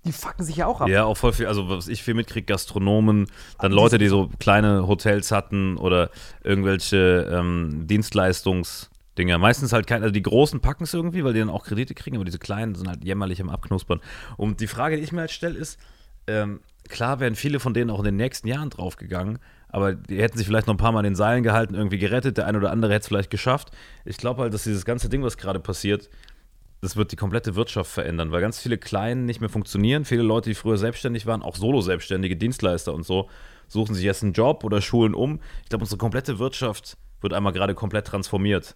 die 0.06 0.12
fucken 0.12 0.44
sich 0.44 0.56
ja 0.56 0.66
auch 0.66 0.82
ab. 0.82 0.90
Ja, 0.90 1.06
auch 1.06 1.16
voll 1.16 1.34
viel, 1.34 1.46
also 1.46 1.70
was 1.70 1.88
ich 1.88 2.02
viel 2.02 2.16
mitkriege, 2.16 2.48
Gastronomen, 2.48 3.28
dann 3.60 3.72
Leute, 3.72 4.00
die 4.00 4.08
so 4.08 4.32
kleine 4.40 4.88
Hotels 4.88 5.32
hatten 5.32 5.78
oder 5.78 6.10
irgendwelche 6.44 7.30
ähm, 7.32 7.86
Dienstleistungsdinger. 7.86 9.38
Meistens 9.38 9.72
halt 9.72 9.86
keine, 9.86 10.06
also 10.06 10.14
die 10.14 10.24
Großen 10.24 10.62
packen 10.62 10.86
es 10.86 10.96
irgendwie, 10.96 11.24
weil 11.24 11.34
die 11.34 11.40
dann 11.40 11.52
auch 11.52 11.64
Kredite 11.64 11.94
kriegen, 11.94 12.16
aber 12.16 12.26
diese 12.26 12.40
kleinen 12.40 12.74
sind 12.74 12.90
halt 12.90 13.04
jämmerlich 13.04 13.40
am 13.40 13.50
Abknuspern. 13.50 14.02
Und 14.36 14.62
die 14.62 14.68
Frage, 14.68 14.98
die 14.98 15.04
ich 15.04 15.12
mir 15.12 15.22
halt 15.22 15.32
stelle, 15.32 15.60
ist, 15.60 15.80
ähm, 16.28 16.62
klar 16.90 17.20
wären 17.20 17.36
viele 17.36 17.60
von 17.60 17.74
denen 17.74 17.90
auch 17.90 18.00
in 18.00 18.06
den 18.06 18.16
nächsten 18.16 18.48
Jahren 18.48 18.70
draufgegangen, 18.70 19.40
aber 19.70 19.96
die 19.96 20.22
hätten 20.22 20.38
sich 20.38 20.48
vielleicht 20.48 20.68
noch 20.68 20.76
ein 20.76 20.78
paar 20.78 20.92
Mal 20.92 21.00
an 21.00 21.06
den 21.06 21.16
Seilen 21.16 21.44
gehalten, 21.44 21.76
irgendwie 21.76 21.98
gerettet, 21.98 22.38
der 22.38 22.48
eine 22.48 22.58
oder 22.58 22.72
andere 22.72 22.94
hätte 22.94 23.02
es 23.02 23.08
vielleicht 23.08 23.32
geschafft. 23.32 23.72
Ich 24.06 24.18
glaube 24.18 24.42
halt, 24.44 24.54
dass 24.54 24.64
dieses 24.64 24.86
ganze 24.86 25.10
Ding, 25.10 25.24
was 25.24 25.38
gerade 25.38 25.60
passiert, 25.60 26.10
das 26.82 26.98
wird 26.98 27.12
die 27.14 27.16
komplette 27.16 27.56
Wirtschaft 27.56 27.90
verändern, 27.90 28.32
weil 28.32 28.42
ganz 28.42 28.60
viele 28.60 28.78
Kleinen 28.78 29.26
nicht 29.26 29.40
mehr 29.40 29.50
funktionieren. 29.50 30.04
Viele 30.04 30.22
Leute, 30.22 30.50
die 30.50 30.56
früher 30.56 30.78
selbstständig 30.78 31.26
waren, 31.26 31.42
auch 31.42 31.56
Solo-Selbstständige, 31.56 32.36
Dienstleister 32.36 32.94
und 32.94 33.04
so, 33.04 33.30
suchen 33.70 33.96
sich 33.96 34.04
jetzt 34.04 34.22
einen 34.22 34.34
Job 34.34 34.66
oder 34.66 34.82
schulen 34.82 35.14
um. 35.14 35.40
Ich 35.64 35.70
glaube, 35.70 35.84
unsere 35.84 35.98
komplette 35.98 36.40
Wirtschaft 36.40 36.98
wird 37.22 37.34
einmal 37.34 37.54
gerade 37.54 37.74
komplett 37.74 38.08
transformiert. 38.08 38.76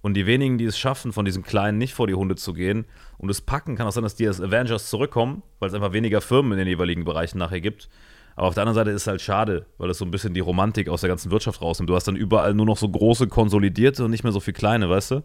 Und 0.00 0.14
die 0.14 0.26
wenigen, 0.26 0.58
die 0.58 0.64
es 0.64 0.78
schaffen, 0.78 1.12
von 1.12 1.24
diesen 1.24 1.42
Kleinen 1.42 1.76
nicht 1.76 1.94
vor 1.94 2.06
die 2.06 2.14
Hunde 2.14 2.36
zu 2.36 2.52
gehen 2.52 2.86
und 3.18 3.30
es 3.30 3.40
packen, 3.40 3.76
kann 3.76 3.86
auch 3.86 3.92
sein, 3.92 4.04
dass 4.04 4.14
die 4.14 4.28
als 4.28 4.40
Avengers 4.40 4.88
zurückkommen, 4.90 5.42
weil 5.58 5.68
es 5.68 5.74
einfach 5.74 5.92
weniger 5.92 6.20
Firmen 6.20 6.52
in 6.52 6.58
den 6.58 6.68
jeweiligen 6.68 7.04
Bereichen 7.04 7.38
nachher 7.38 7.60
gibt. 7.60 7.88
Aber 8.36 8.46
auf 8.46 8.54
der 8.54 8.62
anderen 8.62 8.76
Seite 8.76 8.90
ist 8.90 9.02
es 9.02 9.06
halt 9.08 9.20
schade, 9.20 9.66
weil 9.78 9.90
es 9.90 9.98
so 9.98 10.04
ein 10.04 10.12
bisschen 10.12 10.34
die 10.34 10.40
Romantik 10.40 10.88
aus 10.88 11.00
der 11.00 11.08
ganzen 11.08 11.32
Wirtschaft 11.32 11.60
rausnimmt. 11.60 11.90
Du 11.90 11.96
hast 11.96 12.06
dann 12.06 12.14
überall 12.14 12.54
nur 12.54 12.66
noch 12.66 12.76
so 12.76 12.88
große, 12.88 13.26
konsolidierte 13.26 14.04
und 14.04 14.12
nicht 14.12 14.22
mehr 14.22 14.32
so 14.32 14.38
viel 14.38 14.54
kleine, 14.54 14.88
weißt 14.88 15.10
du? 15.10 15.24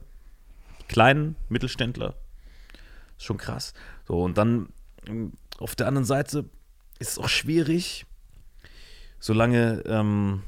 kleinen 0.88 1.36
Mittelständler. 1.50 2.16
Ist 3.18 3.26
schon 3.26 3.38
krass. 3.38 3.74
So, 4.08 4.22
und 4.22 4.38
dann 4.38 4.70
ähm, 5.08 5.34
auf 5.60 5.76
der 5.76 5.88
anderen 5.88 6.06
Seite 6.06 6.46
ist 7.00 7.12
es 7.12 7.20
auch 7.20 7.30
schwierig, 7.30 8.06
solange, 9.20 9.84
ähm, 9.86 10.44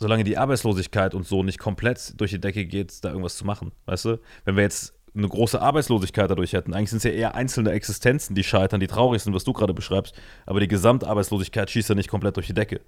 solange 0.00 0.24
die 0.24 0.38
Arbeitslosigkeit 0.38 1.14
und 1.14 1.26
so 1.26 1.42
nicht 1.42 1.58
komplett 1.58 2.18
durch 2.20 2.30
die 2.30 2.40
Decke 2.40 2.64
geht, 2.64 3.04
da 3.04 3.10
irgendwas 3.10 3.36
zu 3.36 3.44
machen. 3.44 3.70
Weißt 3.84 4.06
du? 4.06 4.18
Wenn 4.44 4.56
wir 4.56 4.62
jetzt 4.62 4.94
eine 5.14 5.28
große 5.28 5.60
Arbeitslosigkeit 5.60 6.30
dadurch 6.30 6.54
hätten, 6.54 6.72
eigentlich 6.72 6.90
sind 6.90 6.98
es 6.98 7.04
ja 7.04 7.10
eher 7.10 7.34
einzelne 7.34 7.72
Existenzen, 7.72 8.34
die 8.34 8.42
scheitern, 8.42 8.80
die 8.80 8.86
traurig 8.86 9.22
sind, 9.22 9.34
was 9.34 9.44
du 9.44 9.52
gerade 9.52 9.74
beschreibst, 9.74 10.14
aber 10.46 10.60
die 10.60 10.68
Gesamtarbeitslosigkeit 10.68 11.70
schießt 11.70 11.90
ja 11.90 11.94
nicht 11.94 12.08
komplett 12.08 12.36
durch 12.36 12.46
die 12.46 12.54
Decke. 12.54 12.80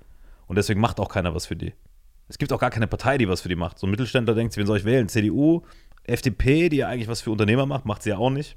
Und 0.47 0.57
deswegen 0.57 0.81
macht 0.81 1.01
auch 1.01 1.09
keiner 1.09 1.35
was 1.35 1.47
für 1.47 1.57
die. 1.57 1.75
Es 2.29 2.39
gibt 2.39 2.53
auch 2.53 2.59
gar 2.59 2.71
keine 2.71 2.87
Partei, 2.87 3.19
die 3.19 3.29
was 3.29 3.43
für 3.43 3.49
die 3.49 3.57
macht. 3.57 3.79
So 3.79 3.87
ein 3.87 3.91
Mittelständler 3.91 4.35
denkt 4.35 4.55
sich, 4.55 4.61
wen 4.61 4.67
soll 4.67 4.79
ich 4.79 4.85
wählen? 4.85 5.09
CDU, 5.09 5.63
FDP, 6.05 6.71
die 6.71 6.79
ja 6.79 6.89
eigentlich 6.89 7.09
was 7.09 7.21
für 7.21 7.31
Unternehmer 7.31 7.67
macht, 7.67 7.85
macht 7.85 8.03
sie 8.03 8.11
ja 8.11 8.17
auch 8.17 8.31
nicht. 8.31 8.57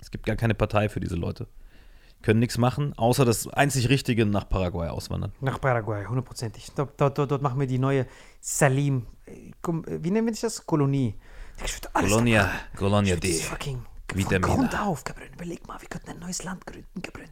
Es 0.00 0.10
gibt 0.10 0.26
gar 0.26 0.36
keine 0.36 0.54
Partei 0.54 0.88
für 0.88 0.98
diese 0.98 1.14
Leute. 1.14 1.46
Können 2.22 2.40
nichts 2.40 2.58
machen, 2.58 2.96
außer 2.96 3.24
das 3.24 3.48
einzig 3.48 3.88
Richtige 3.88 4.24
nach 4.26 4.48
Paraguay 4.48 4.88
auswandern. 4.88 5.32
Nach 5.40 5.60
Paraguay, 5.60 6.04
hundertprozentig. 6.04 6.68
Dort, 6.74 7.00
dort, 7.00 7.18
dort, 7.18 7.42
machen 7.42 7.58
wir 7.60 7.66
die 7.66 7.78
neue 7.78 8.06
Salim. 8.40 9.06
Wie 9.26 10.10
nennen 10.10 10.26
wir 10.26 10.34
das? 10.34 10.64
Kolonie. 10.66 11.14
Ich 11.64 11.74
würd 11.74 11.94
alles 11.94 12.10
Colonia, 12.10 12.44
da- 12.44 12.78
Colonia 12.78 13.16
D. 13.16 13.34
Fucking 13.34 13.84
Vitamina. 14.14 14.46
von 14.48 14.56
Grund 14.56 14.78
auf, 14.80 15.04
Gabriel. 15.04 15.30
Überleg 15.34 15.66
mal, 15.66 15.80
wir 15.80 15.88
könnten 15.88 16.10
ein 16.10 16.18
neues 16.18 16.42
Land 16.44 16.66
gründen, 16.66 17.02
Gabriel. 17.02 17.28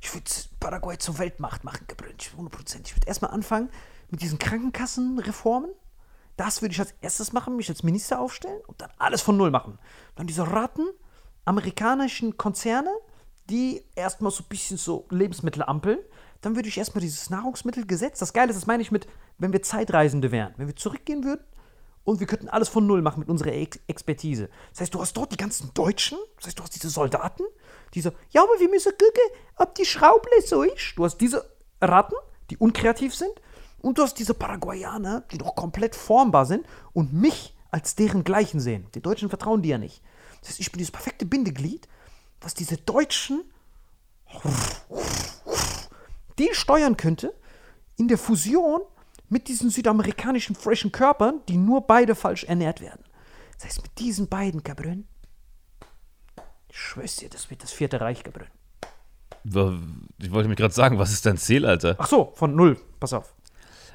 Ich 0.00 0.12
würde 0.14 0.30
Paraguay 0.58 0.96
zur 0.98 1.18
Weltmacht 1.18 1.62
machen. 1.64 1.86
Ich 2.18 2.32
hundertprozentig. 2.34 2.92
Ich 2.92 2.96
würde 2.96 3.06
erstmal 3.08 3.32
anfangen 3.32 3.68
mit 4.10 4.22
diesen 4.22 4.38
Krankenkassenreformen. 4.38 5.70
Das 6.36 6.62
würde 6.62 6.72
ich 6.72 6.80
als 6.80 6.94
erstes 7.02 7.32
machen, 7.32 7.56
mich 7.56 7.68
als 7.68 7.82
Minister 7.82 8.18
aufstellen 8.18 8.60
und 8.66 8.80
dann 8.80 8.90
alles 8.98 9.20
von 9.20 9.36
Null 9.36 9.50
machen. 9.50 9.78
Dann 10.16 10.26
diese 10.26 10.50
Ratten, 10.50 10.86
amerikanischen 11.44 12.36
Konzerne, 12.38 12.90
die 13.50 13.82
erstmal 13.94 14.30
so 14.30 14.42
ein 14.42 14.48
bisschen 14.48 14.76
so 14.76 15.06
Lebensmittel 15.10 15.62
ampeln. 15.62 15.98
Dann 16.40 16.56
würde 16.56 16.68
ich 16.68 16.78
erstmal 16.78 17.02
dieses 17.02 17.28
Nahrungsmittelgesetz, 17.28 18.18
das 18.18 18.32
Geile 18.32 18.50
ist, 18.50 18.56
das 18.56 18.66
meine 18.66 18.82
ich 18.82 18.90
mit, 18.90 19.06
wenn 19.38 19.52
wir 19.52 19.62
Zeitreisende 19.62 20.32
wären, 20.32 20.54
wenn 20.56 20.68
wir 20.68 20.76
zurückgehen 20.76 21.22
würden 21.24 21.44
und 22.04 22.20
wir 22.20 22.26
könnten 22.26 22.48
alles 22.48 22.68
von 22.68 22.86
Null 22.86 23.02
machen 23.02 23.20
mit 23.20 23.28
unserer 23.28 23.52
Ex 23.52 23.78
Expertise. 23.86 24.48
Das 24.70 24.80
heißt, 24.80 24.94
du 24.94 25.00
hast 25.00 25.12
dort 25.12 25.32
die 25.32 25.36
ganzen 25.36 25.72
Deutschen, 25.74 26.18
das 26.36 26.46
heißt, 26.46 26.58
du 26.58 26.62
hast 26.62 26.74
diese 26.74 26.88
Soldaten, 26.88 27.44
die 27.94 28.00
so, 28.00 28.10
ja, 28.30 28.42
aber 28.42 28.58
wir 28.58 28.70
müssen 28.70 28.92
gucken, 28.92 29.38
ob 29.56 29.74
die 29.74 29.84
Schraube 29.84 30.28
so 30.46 30.62
ist. 30.62 30.94
Du 30.96 31.04
hast 31.04 31.18
diese 31.18 31.44
Ratten, 31.80 32.14
die 32.50 32.56
unkreativ 32.56 33.14
sind 33.14 33.32
und 33.82 33.98
du 33.98 34.02
hast 34.02 34.14
diese 34.14 34.34
Paraguayaner, 34.34 35.24
die 35.30 35.38
doch 35.38 35.54
komplett 35.54 35.94
formbar 35.94 36.46
sind 36.46 36.64
und 36.92 37.12
mich 37.12 37.54
als 37.70 37.94
deren 37.94 38.24
Gleichen 38.24 38.60
sehen. 38.60 38.86
Die 38.94 39.02
Deutschen 39.02 39.28
vertrauen 39.28 39.62
dir 39.62 39.72
ja 39.72 39.78
nicht. 39.78 40.02
Das 40.40 40.50
heißt, 40.50 40.60
ich 40.60 40.72
bin 40.72 40.78
dieses 40.78 40.92
perfekte 40.92 41.26
Bindeglied, 41.26 41.86
was 42.40 42.54
diese 42.54 42.76
Deutschen 42.76 43.44
die 46.38 46.48
steuern 46.52 46.96
könnte 46.96 47.34
in 47.96 48.08
der 48.08 48.18
Fusion 48.18 48.80
mit 49.28 49.48
diesen 49.48 49.70
südamerikanischen 49.70 50.54
freshen 50.56 50.90
Körpern, 50.92 51.40
die 51.48 51.56
nur 51.56 51.86
beide 51.86 52.14
falsch 52.14 52.44
ernährt 52.44 52.80
werden. 52.80 53.04
Das 53.54 53.66
heißt, 53.66 53.82
mit 53.82 53.98
diesen 53.98 54.28
beiden, 54.28 54.62
Gabriel, 54.62 55.04
ich 56.68 56.78
schwör's 56.78 57.16
dir, 57.16 57.28
das 57.28 57.50
wird 57.50 57.62
das 57.62 57.72
vierte 57.72 58.00
Reich, 58.00 58.24
Gabriel. 58.24 58.48
Ich 59.44 60.30
wollte 60.32 60.48
mich 60.48 60.56
gerade 60.56 60.74
sagen, 60.74 60.98
was 60.98 61.12
ist 61.12 61.26
dein 61.26 61.36
Ziel, 61.36 61.66
Alter? 61.66 61.96
Ach 61.98 62.06
so, 62.06 62.32
von 62.34 62.54
null, 62.54 62.80
pass 62.98 63.12
auf. 63.12 63.34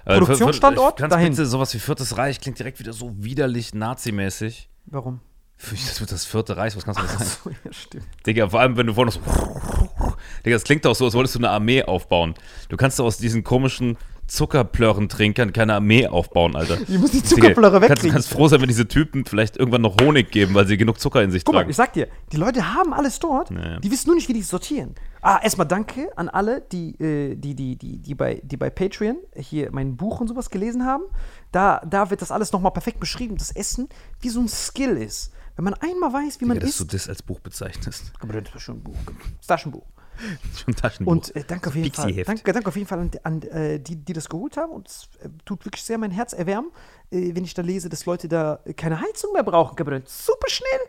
Aber 0.05 0.19
Produktionsstandort, 0.19 0.99
Kannst 0.99 1.13
dahin. 1.13 1.31
bitte 1.31 1.45
sowas 1.47 1.73
wie 1.73 1.79
Viertes 1.79 2.17
Reich 2.17 2.39
klingt 2.39 2.60
direkt 2.60 2.79
wieder 2.79 2.93
so 2.93 3.12
widerlich 3.17 3.73
nazimäßig. 3.73 4.69
Warum? 4.86 5.19
Das 5.57 5.99
wird 5.99 6.11
das 6.11 6.25
Vierte 6.25 6.57
Reich, 6.57 6.75
was 6.75 6.83
kannst 6.85 6.99
du 6.99 7.03
Ach 7.05 7.09
sagen? 7.19 7.29
so, 7.43 7.49
ja, 7.49 7.73
stimmt. 7.73 8.05
Digga, 8.27 8.49
vor 8.49 8.59
allem, 8.59 8.75
wenn 8.77 8.87
du 8.87 8.93
vorne 8.93 9.11
so. 9.11 9.19
Digga, 10.45 10.55
das 10.55 10.63
klingt 10.63 10.85
doch 10.85 10.95
so, 10.95 11.05
als 11.05 11.13
wolltest 11.13 11.35
du 11.35 11.39
eine 11.39 11.49
Armee 11.49 11.83
aufbauen. 11.83 12.35
Du 12.69 12.77
kannst 12.77 12.99
doch 12.99 13.05
aus 13.05 13.17
diesen 13.17 13.43
komischen 13.43 13.97
Zuckerplörren-Trinkern 14.27 15.53
keine 15.53 15.75
Armee 15.75 16.07
aufbauen, 16.07 16.55
Alter. 16.55 16.77
Die 16.77 16.97
müssen 16.97 17.17
die 17.17 17.23
Zuckerplörre 17.23 17.79
kannst, 17.79 17.89
wegkriegen. 17.91 18.11
kannst 18.13 18.29
froh 18.29 18.47
sein, 18.47 18.59
wenn 18.61 18.67
diese 18.67 18.87
Typen 18.87 19.25
vielleicht 19.25 19.55
irgendwann 19.57 19.81
noch 19.81 19.95
Honig 20.01 20.31
geben, 20.31 20.53
weil 20.55 20.65
sie 20.67 20.77
genug 20.77 20.99
Zucker 20.99 21.21
in 21.23 21.31
sich 21.31 21.43
Guck 21.45 21.53
mal, 21.53 21.59
tragen. 21.59 21.69
ich 21.69 21.75
sag 21.75 21.93
dir, 21.93 22.07
die 22.31 22.37
Leute 22.37 22.73
haben 22.73 22.93
alles 22.93 23.19
dort, 23.19 23.49
Ja. 23.51 23.79
die 23.79 23.91
wissen 23.91 24.07
nur 24.07 24.15
nicht, 24.15 24.27
wie 24.27 24.33
die 24.33 24.41
sortieren. 24.41 24.95
Ah, 25.21 25.39
erstmal 25.41 25.67
danke 25.67 26.09
an 26.17 26.29
alle, 26.29 26.61
die, 26.61 26.95
äh, 27.01 27.35
die, 27.35 27.55
die, 27.55 27.75
die, 27.77 27.97
die, 27.99 28.15
bei, 28.15 28.41
die 28.43 28.57
bei 28.57 28.69
Patreon 28.69 29.17
hier 29.35 29.69
mein 29.71 29.95
Buch 29.95 30.19
und 30.19 30.27
sowas 30.27 30.49
gelesen 30.49 30.85
haben. 30.85 31.03
Da, 31.51 31.81
da 31.87 32.09
wird 32.09 32.21
das 32.21 32.31
alles 32.31 32.51
nochmal 32.51 32.71
perfekt 32.71 32.99
beschrieben, 32.99 33.37
das 33.37 33.51
Essen, 33.51 33.89
wie 34.21 34.29
so 34.29 34.39
ein 34.39 34.47
Skill 34.47 34.97
ist. 34.97 35.31
Wenn 35.55 35.65
man 35.65 35.73
einmal 35.75 36.11
weiß, 36.11 36.41
wie 36.41 36.45
man 36.45 36.55
Digga, 36.55 36.67
dass 36.67 36.77
du 36.77 36.83
isst. 36.83 36.93
das 36.93 37.09
als 37.09 37.23
Buch 37.23 37.39
bezeichnest. 37.39 38.11
Aber 38.19 38.41
das 38.41 38.53
ist 38.53 38.61
schon 38.61 38.77
ein 38.77 38.83
Buch. 38.83 38.97
Das 39.37 39.47
Taschenbuch. 39.47 39.85
Schon 40.55 40.73
Taschenbuch. 40.73 41.11
Und 41.11 41.35
äh, 41.35 41.43
danke 41.45 41.69
auf 41.69 41.75
jeden 41.75 41.93
Fall. 41.93 42.13
Danke, 42.23 42.53
danke 42.53 42.69
auf 42.69 42.75
jeden 42.77 42.87
Fall 42.87 42.99
an, 42.99 43.11
an 43.23 43.41
äh, 43.41 43.79
die, 43.81 43.97
die 43.97 44.13
das 44.13 44.29
geholt 44.29 44.55
haben. 44.55 44.71
Und 44.71 44.87
es 44.87 45.09
äh, 45.19 45.29
tut 45.43 45.65
wirklich 45.65 45.83
sehr 45.83 45.97
mein 45.97 46.11
Herz 46.11 46.31
erwärmen, 46.31 46.71
äh, 47.11 47.35
wenn 47.35 47.43
ich 47.43 47.53
da 47.53 47.61
lese, 47.61 47.89
dass 47.89 48.05
Leute 48.05 48.29
da 48.29 48.59
keine 48.77 49.01
Heizung 49.01 49.33
mehr 49.33 49.43
brauchen. 49.43 49.75
Gabriel. 49.75 50.03
Super 50.05 50.49
schnell. 50.49 50.79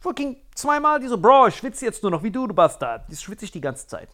Fucking 0.00 0.38
zweimal, 0.54 1.00
die 1.00 1.08
so, 1.08 1.18
Bro, 1.18 1.48
ich 1.48 1.56
schwitze 1.56 1.84
jetzt 1.84 2.02
nur 2.02 2.10
noch 2.10 2.22
wie 2.22 2.30
du, 2.30 2.46
du 2.46 2.54
Bastard. 2.54 3.04
Das 3.10 3.22
schwitze 3.22 3.44
ich 3.44 3.52
die 3.52 3.60
ganze 3.60 3.86
Zeit. 3.86 4.08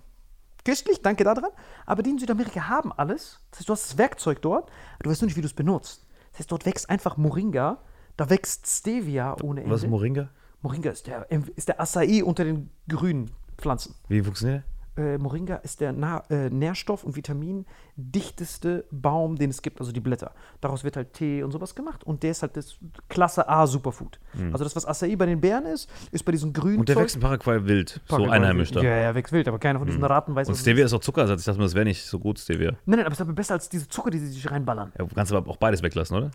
Köstlich, 0.64 1.00
danke 1.02 1.24
daran. 1.24 1.50
Aber 1.86 2.02
die 2.02 2.10
in 2.10 2.18
Südamerika 2.18 2.68
haben 2.68 2.92
alles. 2.92 3.40
Das 3.50 3.60
heißt, 3.60 3.68
du 3.68 3.72
hast 3.72 3.90
das 3.90 3.98
Werkzeug 3.98 4.42
dort, 4.42 4.70
aber 4.94 5.04
du 5.04 5.10
weißt 5.10 5.22
nur 5.22 5.26
nicht, 5.26 5.36
wie 5.36 5.42
du 5.42 5.46
es 5.46 5.54
benutzt. 5.54 6.06
Das 6.32 6.40
heißt, 6.40 6.52
dort 6.52 6.66
wächst 6.66 6.90
einfach 6.90 7.16
Moringa, 7.16 7.78
da 8.16 8.28
wächst 8.30 8.66
Stevia 8.66 9.36
ohne 9.42 9.60
Ende. 9.62 9.72
was 9.72 9.82
ist 9.82 9.88
Moringa? 9.90 10.28
Moringa 10.62 10.90
ist 10.90 11.06
der, 11.06 11.26
ist 11.56 11.68
der 11.68 11.80
Acai 11.80 12.22
unter 12.22 12.44
den 12.44 12.70
grünen 12.88 13.30
Pflanzen. 13.56 13.94
Wie 14.08 14.22
funktioniert 14.22 14.64
Äh, 14.96 15.16
Moringa 15.18 15.56
ist 15.56 15.80
der 15.80 15.92
Na 15.92 16.22
äh, 16.28 16.50
Nährstoff- 16.50 17.04
und 17.04 17.16
Vitamindichteste 17.16 18.84
Baum, 18.90 19.36
den 19.36 19.50
es 19.50 19.62
gibt, 19.62 19.80
also 19.80 19.92
die 19.92 20.00
Blätter. 20.00 20.32
Daraus 20.60 20.84
wird 20.84 20.96
halt 20.96 21.12
Tee 21.14 21.42
und 21.42 21.52
sowas 21.52 21.74
gemacht 21.74 22.04
und 22.04 22.22
der 22.22 22.32
ist 22.32 22.42
halt 22.42 22.56
das 22.56 22.76
Klasse 23.08 23.48
A 23.48 23.66
Superfood. 23.66 24.18
Also 24.52 24.64
das, 24.64 24.74
was 24.76 24.84
Acai 24.86 25.16
bei 25.16 25.26
den 25.26 25.40
Bären 25.40 25.64
ist, 25.66 25.88
ist 26.12 26.24
bei 26.24 26.32
diesen 26.32 26.52
grünen. 26.52 26.80
Und 26.80 26.88
der 26.88 26.96
Zeug- 26.96 27.04
wächst 27.04 27.16
in 27.16 27.22
Paraguay 27.22 27.64
wild, 27.64 27.88
so 28.08 28.16
Paraguay- 28.16 28.30
einheimisch 28.36 28.70
da. 28.72 28.82
Ja, 28.82 28.96
ja, 28.96 29.14
wächst 29.14 29.32
wild, 29.32 29.48
aber 29.48 29.58
keiner 29.58 29.78
von 29.78 29.86
diesen 29.86 30.04
Raten 30.04 30.34
weiß, 30.34 30.48
Und 30.48 30.56
Stevia 30.56 30.84
ist. 30.84 30.92
auch 30.92 31.00
Zuckerersatz. 31.00 31.40
Ich 31.40 31.46
dachte 31.46 31.58
mir, 31.58 31.64
das 31.64 31.74
wäre 31.74 31.84
nicht 31.84 32.04
so 32.04 32.18
gut, 32.18 32.38
Stevia. 32.38 32.72
Nein, 32.72 32.98
nein, 32.98 33.00
aber 33.00 33.12
es 33.12 33.18
ist 33.18 33.22
aber 33.22 33.32
besser 33.32 33.54
als 33.54 33.68
diese 33.68 33.88
Zucker, 33.88 34.10
die 34.10 34.18
sie 34.18 34.26
sich 34.28 34.50
reinballern. 34.50 34.92
Ja, 34.98 35.04
du 35.06 35.14
kannst 35.14 35.32
aber 35.32 35.48
auch 35.50 35.56
beides 35.56 35.82
weglassen, 35.82 36.16
oder? 36.16 36.30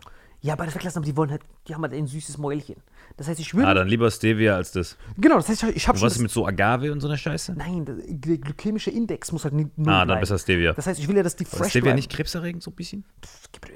Ja, 0.46 0.52
aber 0.52 0.64
das 0.64 0.74
weglassen, 0.76 0.98
aber 0.98 1.06
die 1.06 1.16
wollen 1.16 1.30
halt, 1.30 1.42
die 1.66 1.74
haben 1.74 1.82
halt 1.82 1.92
ein 1.92 2.06
süßes 2.06 2.38
Mäulchen. 2.38 2.76
Das 3.16 3.26
heißt, 3.26 3.40
ich 3.40 3.52
würde. 3.54 3.66
Ah, 3.66 3.74
dann 3.74 3.88
lieber 3.88 4.10
Stevia 4.10 4.54
als 4.54 4.70
das. 4.70 4.96
genau, 5.18 5.36
das 5.36 5.48
heißt, 5.48 5.64
ich, 5.74 5.88
habe 5.88 5.98
schon. 5.98 6.06
was 6.06 6.18
mit 6.18 6.30
so 6.30 6.46
Agave 6.46 6.92
und 6.92 7.00
so 7.00 7.08
einer 7.08 7.16
Scheiße? 7.16 7.54
nein, 7.54 7.84
der, 7.84 7.96
der 8.06 8.38
glykämische 8.38 8.90
Index 8.90 9.32
muss 9.32 9.44
halt 9.44 9.54
nicht 9.54 9.76
null 9.76 9.88
Ah, 9.92 9.98
dann 10.00 10.08
bleiben. 10.08 10.20
besser 10.20 10.38
Stevia. 10.38 10.72
Das 10.72 10.86
heißt, 10.86 11.00
ich 11.00 11.08
will 11.08 11.16
ja, 11.16 11.22
dass 11.22 11.34
die 11.34 11.44
fresh 11.44 11.70
Stevia 11.70 11.82
bleiben. 11.86 11.96
nicht 11.96 12.10
krebserregend 12.12 12.62
so 12.62 12.70
ein 12.70 12.74
bisschen? 12.74 13.04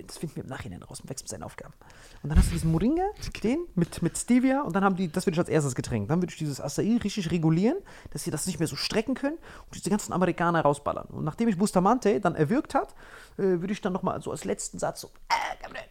Das 0.07 0.19
finden 0.19 0.37
wir 0.37 0.45
im 0.45 0.49
Nachhinein 0.49 0.83
raus 0.83 1.01
und 1.01 1.11
wächst 1.11 1.25
mit 1.25 1.31
seinen 1.31 1.43
Aufgaben. 1.43 1.75
Und 2.23 2.29
dann 2.31 2.39
hast 2.39 2.49
du 2.49 2.53
diesen 2.53 2.71
Moringa, 2.71 3.05
den 3.43 3.59
mit, 3.75 4.03
mit 4.03 4.17
Stevia 4.17 4.63
und 4.63 4.77
dann 4.77 4.85
haben 4.85 4.95
die, 4.97 5.09
das 5.11 5.27
würde 5.27 5.35
ich 5.35 5.39
als 5.41 5.49
erstes 5.49 5.75
Getränk. 5.75 6.09
Dann 6.09 6.21
würde 6.23 6.31
ich 6.33 6.39
dieses 6.39 6.61
Acai 6.61 6.99
richtig 7.03 7.31
regulieren, 7.31 7.79
dass 8.11 8.25
sie 8.25 8.31
das 8.31 8.47
nicht 8.47 8.59
mehr 8.59 8.69
so 8.69 8.77
strecken 8.77 9.15
können 9.15 9.39
und 9.67 9.75
diese 9.75 9.91
ganzen 9.91 10.13
Amerikaner 10.13 10.61
rausballern. 10.61 11.07
Und 11.09 11.25
nachdem 11.25 11.49
ich 11.49 11.57
Bustamante 11.59 12.21
dann 12.21 12.35
erwürgt 12.37 12.75
hat, 12.75 12.95
äh, 13.39 13.43
würde 13.43 13.73
ich 13.73 13.81
dann 13.81 13.93
nochmal 13.93 14.21
so 14.23 14.31
als 14.31 14.45
letzten 14.45 14.79
Satz 14.79 15.01
so, 15.01 15.09
äh, 15.31 15.63
Gabriel. 15.63 15.85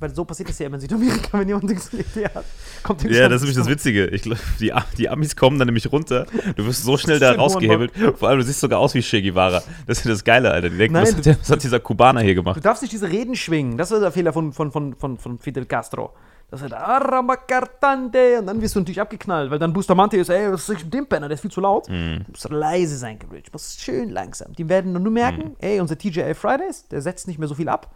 Weil 0.00 0.12
so 0.14 0.24
passiert 0.24 0.48
das 0.48 0.58
ja 0.58 0.66
immer 0.66 0.74
in 0.74 0.80
Südamerika, 0.80 1.38
wenn 1.38 1.46
jemand 1.48 1.80
so 1.80 1.96
eine 1.96 2.02
Idee 2.02 2.24
hat. 2.34 2.44
Kommt 2.82 3.02
Ja, 3.04 3.28
das 3.28 3.36
ist 3.36 3.42
nämlich 3.42 3.56
das 3.56 3.68
Witzige. 3.68 4.06
Ich, 4.08 4.22
glaub, 4.22 4.38
die, 4.60 4.72
die 4.98 5.08
Amis 5.08 5.36
kommen 5.36 5.58
dann 5.58 5.66
nämlich 5.66 5.90
runter. 5.92 6.26
Du 6.56 6.66
wirst 6.66 6.82
so 6.82 6.96
schnell 6.96 7.20
da 7.20 7.32
rausgehebelt. 7.32 7.92
Vor 8.18 8.28
allem, 8.28 8.38
du 8.40 8.44
siehst 8.44 8.60
sogar 8.60 8.80
aus 8.80 8.92
wie 8.94 9.00
Che 9.02 9.22
Guevara. 9.22 9.62
Das 9.86 9.98
ist 9.98 10.06
das 10.08 10.24
Geile, 10.24 10.50
Alter. 10.50 10.68
Die 10.68 10.76
denken, 10.76 10.94
Nein, 10.94 11.04
was, 11.04 11.14
hat 11.26 11.38
was 11.40 11.50
hat 11.50 11.62
dieser 11.62 11.78
Kubaner 11.80 12.20
hier 12.22 12.34
Du 12.34 12.42
gemacht? 12.42 12.64
darfst 12.64 12.82
nicht 12.82 12.92
diese 12.92 13.08
Reden 13.08 13.36
schwingen. 13.36 13.78
Das 13.78 13.92
war 13.92 14.00
der 14.00 14.10
Fehler 14.10 14.32
von, 14.32 14.52
von, 14.52 14.72
von, 14.72 14.94
von, 14.96 15.16
von 15.16 15.38
Fidel 15.38 15.64
Castro. 15.64 16.12
Das 16.50 16.60
ist 16.60 16.72
Aramacartante 16.72 18.38
und 18.40 18.46
dann 18.46 18.60
wirst 18.60 18.74
du 18.76 18.80
natürlich 18.80 19.00
abgeknallt, 19.00 19.50
weil 19.50 19.58
dann 19.58 19.72
Bustamante 19.72 20.16
ist, 20.16 20.28
ey, 20.28 20.52
was 20.52 20.68
ist 20.68 20.84
mit 20.84 20.94
dem 20.94 21.06
Penner, 21.06 21.28
der 21.28 21.34
ist 21.36 21.40
viel 21.40 21.50
zu 21.50 21.60
laut. 21.60 21.88
Mhm. 21.88 22.24
Du 22.26 22.30
musst 22.32 22.48
leise 22.50 22.96
sein, 22.96 23.18
Gabriel. 23.18 23.42
Du 23.42 23.50
musst 23.52 23.80
schön 23.80 24.10
langsam. 24.10 24.52
Die 24.54 24.68
werden 24.68 24.92
nur 24.92 25.12
merken, 25.12 25.50
Mhm. 25.50 25.56
ey, 25.60 25.80
unser 25.80 25.96
TJL 25.98 26.34
Fridays, 26.34 26.86
der 26.88 27.00
setzt 27.00 27.26
nicht 27.28 27.38
mehr 27.38 27.48
so 27.48 27.54
viel 27.54 27.68
ab. 27.68 27.90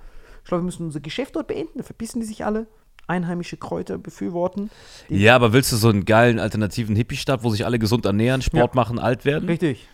Ich 0.49 0.51
glaube, 0.51 0.63
wir 0.63 0.65
müssen 0.65 0.87
unser 0.87 1.01
Geschäft 1.01 1.37
dort 1.37 1.47
beenden, 1.47 1.77
da 1.77 1.85
verpissen 1.85 2.21
die 2.21 2.27
sich 2.27 2.43
alle. 2.47 2.69
Einheimische 3.07 3.59
Kräuter 3.59 3.99
befürworten. 3.99 4.71
Die- 5.11 5.19
Ja, 5.19 5.37
aber 5.37 5.53
willst 5.53 5.71
du 5.73 5.77
so 5.77 5.91
einen 5.91 6.07
geilen 6.07 6.39
alternativen 6.39 6.97
Hippie-Stadt, 6.97 7.43
wo 7.45 7.51
sich 7.51 7.67
alle 7.67 7.79
gesund 7.79 8.07
ernähren, 8.07 8.41
Sport 8.41 8.75
Ja. 8.75 8.81
machen, 8.81 8.99
alt 8.99 9.27
werden? 9.27 9.47
Richtig. 9.47 9.87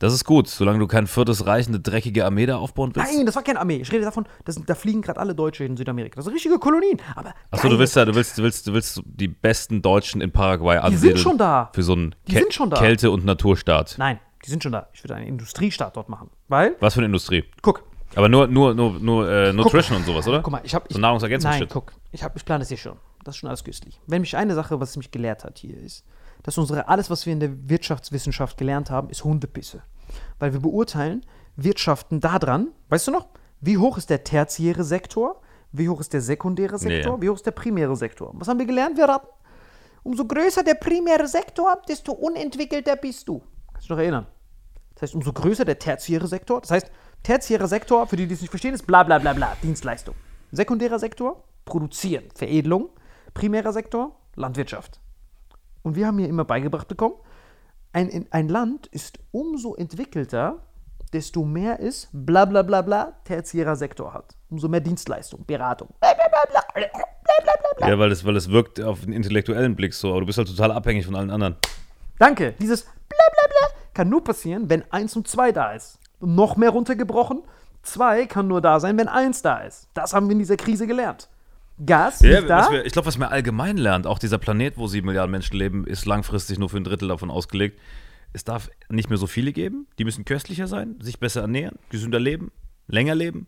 Das 0.00 0.12
ist 0.12 0.26
gut, 0.26 0.48
solange 0.48 0.80
du 0.80 0.86
kein 0.86 1.06
viertes 1.06 1.46
Reich, 1.46 1.66
eine 1.66 1.80
dreckige 1.80 2.26
Armee 2.26 2.44
da 2.44 2.58
aufbauen 2.58 2.90
willst. 2.94 3.10
Nein, 3.10 3.24
das 3.24 3.36
war 3.36 3.42
keine 3.42 3.58
Armee. 3.58 3.76
Ich 3.76 3.90
rede 3.90 4.04
davon, 4.04 4.26
das, 4.44 4.56
sind- 4.56 4.68
da 4.68 4.74
fliegen 4.74 5.00
gerade 5.00 5.18
alle 5.18 5.34
Deutsche 5.34 5.64
in 5.64 5.78
Südamerika. 5.78 6.16
Das 6.16 6.26
sind 6.26 6.34
richtige 6.34 6.58
Kolonien. 6.58 6.98
Aber 7.16 7.32
Achso, 7.50 7.70
du 7.70 7.78
willst 7.78 7.96
ja, 7.96 8.04
du 8.04 8.14
willst, 8.14 8.36
du 8.36 8.42
willst, 8.42 8.66
du 8.66 8.74
willst 8.74 9.00
die 9.06 9.28
besten 9.28 9.80
Deutschen 9.80 10.20
in 10.20 10.30
Paraguay 10.30 10.74
sind 10.74 10.84
ansiedeln. 10.84 11.16
schon 11.16 11.38
da. 11.38 11.70
Für 11.74 11.82
so 11.82 11.94
einen 11.94 12.14
Die 12.28 12.34
sind 12.34 12.54
da. 12.70 12.76
Kälte- 12.76 13.10
und 13.10 13.24
Naturstaat. 13.24 13.94
Nein, 13.96 14.18
die 14.44 14.50
sind 14.50 14.62
schon 14.62 14.72
da. 14.72 14.88
Ich 14.92 15.02
würde 15.02 15.14
einen 15.14 15.26
Industriestaat 15.26 15.96
dort 15.96 16.10
machen. 16.10 16.28
Weil, 16.48 16.76
Was 16.80 16.92
für 16.92 17.00
eine 17.00 17.06
Industrie? 17.06 17.44
guck, 17.62 17.84
Aber 18.14 18.28
nur, 18.28 18.46
nur, 18.46 18.74
nur, 18.74 18.98
nur 18.98 19.30
äh, 19.30 19.52
Nutrition 19.52 19.96
und 19.98 20.04
sowas, 20.04 20.26
oder? 20.28 20.42
guck 20.42 20.52
mal, 20.52 20.60
ich 20.64 20.74
habe. 20.74 20.86
So 20.88 20.98
Nahrungsergänzungsshit. 20.98 21.60
Nein, 21.60 21.68
guck, 21.72 21.92
ich, 22.10 22.22
hab, 22.22 22.36
ich 22.36 22.44
plane 22.44 22.60
das 22.60 22.68
hier 22.68 22.76
schon. 22.76 22.96
Das 23.24 23.34
ist 23.34 23.38
schon 23.38 23.48
alles 23.48 23.64
köstlich. 23.64 24.00
Wenn 24.06 24.20
mich 24.20 24.36
eine 24.36 24.54
Sache, 24.54 24.80
was 24.80 24.96
mich 24.96 25.10
gelehrt 25.10 25.44
hat 25.44 25.58
hier, 25.58 25.78
ist, 25.78 26.04
dass 26.42 26.58
unsere, 26.58 26.88
alles, 26.88 27.08
was 27.08 27.24
wir 27.24 27.32
in 27.32 27.40
der 27.40 27.68
Wirtschaftswissenschaft 27.68 28.58
gelernt 28.58 28.90
haben, 28.90 29.08
ist 29.10 29.24
Hundepisse. 29.24 29.82
Weil 30.38 30.52
wir 30.52 30.60
beurteilen 30.60 31.24
Wirtschaften 31.56 32.20
daran, 32.20 32.68
weißt 32.88 33.08
du 33.08 33.12
noch, 33.12 33.28
wie 33.60 33.78
hoch 33.78 33.96
ist 33.96 34.10
der 34.10 34.24
tertiäre 34.24 34.82
Sektor, 34.84 35.40
wie 35.70 35.88
hoch 35.88 36.00
ist 36.00 36.12
der 36.12 36.20
sekundäre 36.20 36.78
Sektor, 36.78 37.16
Nee. 37.16 37.22
wie 37.22 37.30
hoch 37.30 37.36
ist 37.36 37.46
der 37.46 37.52
primäre 37.52 37.96
Sektor. 37.96 38.32
Was 38.34 38.48
haben 38.48 38.58
wir 38.58 38.66
gelernt, 38.66 38.96
wir 38.96 39.04
raten? 39.04 39.28
Umso 40.02 40.24
größer 40.26 40.64
der 40.64 40.74
primäre 40.74 41.28
Sektor, 41.28 41.80
desto 41.88 42.12
unentwickelter 42.12 42.96
bist 42.96 43.28
du. 43.28 43.38
Kannst 43.72 43.74
du 43.74 43.80
dich 43.80 43.90
noch 43.90 43.98
erinnern? 43.98 44.26
Das 44.94 45.02
heißt, 45.02 45.14
umso 45.14 45.32
größer 45.32 45.64
der 45.64 45.78
tertiäre 45.78 46.26
Sektor. 46.26 46.60
Das 46.60 46.72
heißt, 46.72 46.90
tertiärer 47.22 47.68
Sektor, 47.68 48.06
für 48.06 48.16
die, 48.16 48.26
die 48.26 48.34
es 48.34 48.40
nicht 48.40 48.50
verstehen, 48.50 48.74
ist 48.74 48.86
bla 48.86 49.02
bla 49.02 49.18
bla 49.18 49.32
bla, 49.32 49.56
Dienstleistung. 49.62 50.14
Sekundärer 50.50 50.98
Sektor, 50.98 51.44
produzieren, 51.64 52.24
Veredelung. 52.34 52.90
Primärer 53.34 53.72
Sektor, 53.72 54.14
Landwirtschaft. 54.36 55.00
Und 55.82 55.96
wir 55.96 56.06
haben 56.06 56.18
hier 56.18 56.28
immer 56.28 56.44
beigebracht 56.44 56.86
bekommen, 56.88 57.14
ein, 57.94 58.08
in- 58.08 58.26
ein 58.30 58.48
Land 58.48 58.86
ist 58.88 59.18
umso 59.30 59.74
entwickelter, 59.74 60.58
desto 61.12 61.44
mehr 61.44 61.78
ist 61.80 62.08
bla 62.12 62.44
bla 62.44 62.62
bla 62.62 62.82
bla 62.82 63.12
tertiärer 63.24 63.76
Sektor 63.76 64.12
hat. 64.14 64.34
Umso 64.50 64.68
mehr 64.68 64.80
Dienstleistung, 64.80 65.44
Beratung. 65.46 65.88
Bla, 66.00 66.12
bla, 66.14 66.24
bla, 66.28 66.42
bla, 66.50 66.60
bla, 66.74 66.88
bla, 66.90 67.42
bla, 67.44 67.70
bla. 67.78 67.88
Ja, 67.88 67.98
weil 67.98 68.12
es, 68.12 68.24
weil 68.24 68.36
es 68.36 68.50
wirkt 68.50 68.80
auf 68.80 69.00
den 69.00 69.12
intellektuellen 69.12 69.76
Blick 69.76 69.94
so, 69.94 70.10
aber 70.10 70.20
du 70.20 70.26
bist 70.26 70.38
halt 70.38 70.48
total 70.48 70.72
abhängig 70.72 71.04
von 71.06 71.14
allen 71.16 71.30
anderen. 71.30 71.56
Danke. 72.18 72.54
Dieses 72.60 72.84
bla 72.84 72.90
bla 73.32 73.46
bla 73.48 73.68
kann 73.94 74.08
nur 74.08 74.22
passieren, 74.24 74.68
wenn 74.70 74.84
1 74.92 75.16
und 75.16 75.26
2 75.28 75.52
da 75.52 75.72
ist. 75.72 75.98
Noch 76.22 76.56
mehr 76.56 76.70
runtergebrochen, 76.70 77.42
2 77.82 78.26
kann 78.26 78.48
nur 78.48 78.60
da 78.60 78.80
sein, 78.80 78.96
wenn 78.96 79.08
1 79.08 79.42
da 79.42 79.58
ist. 79.58 79.88
Das 79.94 80.14
haben 80.14 80.28
wir 80.28 80.32
in 80.32 80.38
dieser 80.38 80.56
Krise 80.56 80.86
gelernt. 80.86 81.28
Gas 81.84 82.20
Ja, 82.20 82.40
da. 82.40 82.70
wir, 82.70 82.86
ich 82.86 82.92
glaube, 82.92 83.06
was 83.06 83.18
man 83.18 83.28
allgemein 83.28 83.76
lernt, 83.76 84.06
auch 84.06 84.18
dieser 84.18 84.38
Planet, 84.38 84.76
wo 84.76 84.86
sieben 84.86 85.06
Milliarden 85.06 85.30
Menschen 85.30 85.56
leben, 85.56 85.86
ist 85.86 86.06
langfristig 86.06 86.58
nur 86.58 86.68
für 86.68 86.76
ein 86.76 86.84
Drittel 86.84 87.08
davon 87.08 87.30
ausgelegt. 87.30 87.78
Es 88.32 88.44
darf 88.44 88.70
nicht 88.88 89.10
mehr 89.10 89.18
so 89.18 89.26
viele 89.26 89.52
geben. 89.52 89.86
Die 89.98 90.04
müssen 90.04 90.24
köstlicher 90.24 90.66
sein, 90.66 90.96
sich 91.00 91.18
besser 91.18 91.42
ernähren, 91.42 91.78
gesünder 91.90 92.20
leben, 92.20 92.50
länger 92.86 93.14
leben. 93.14 93.46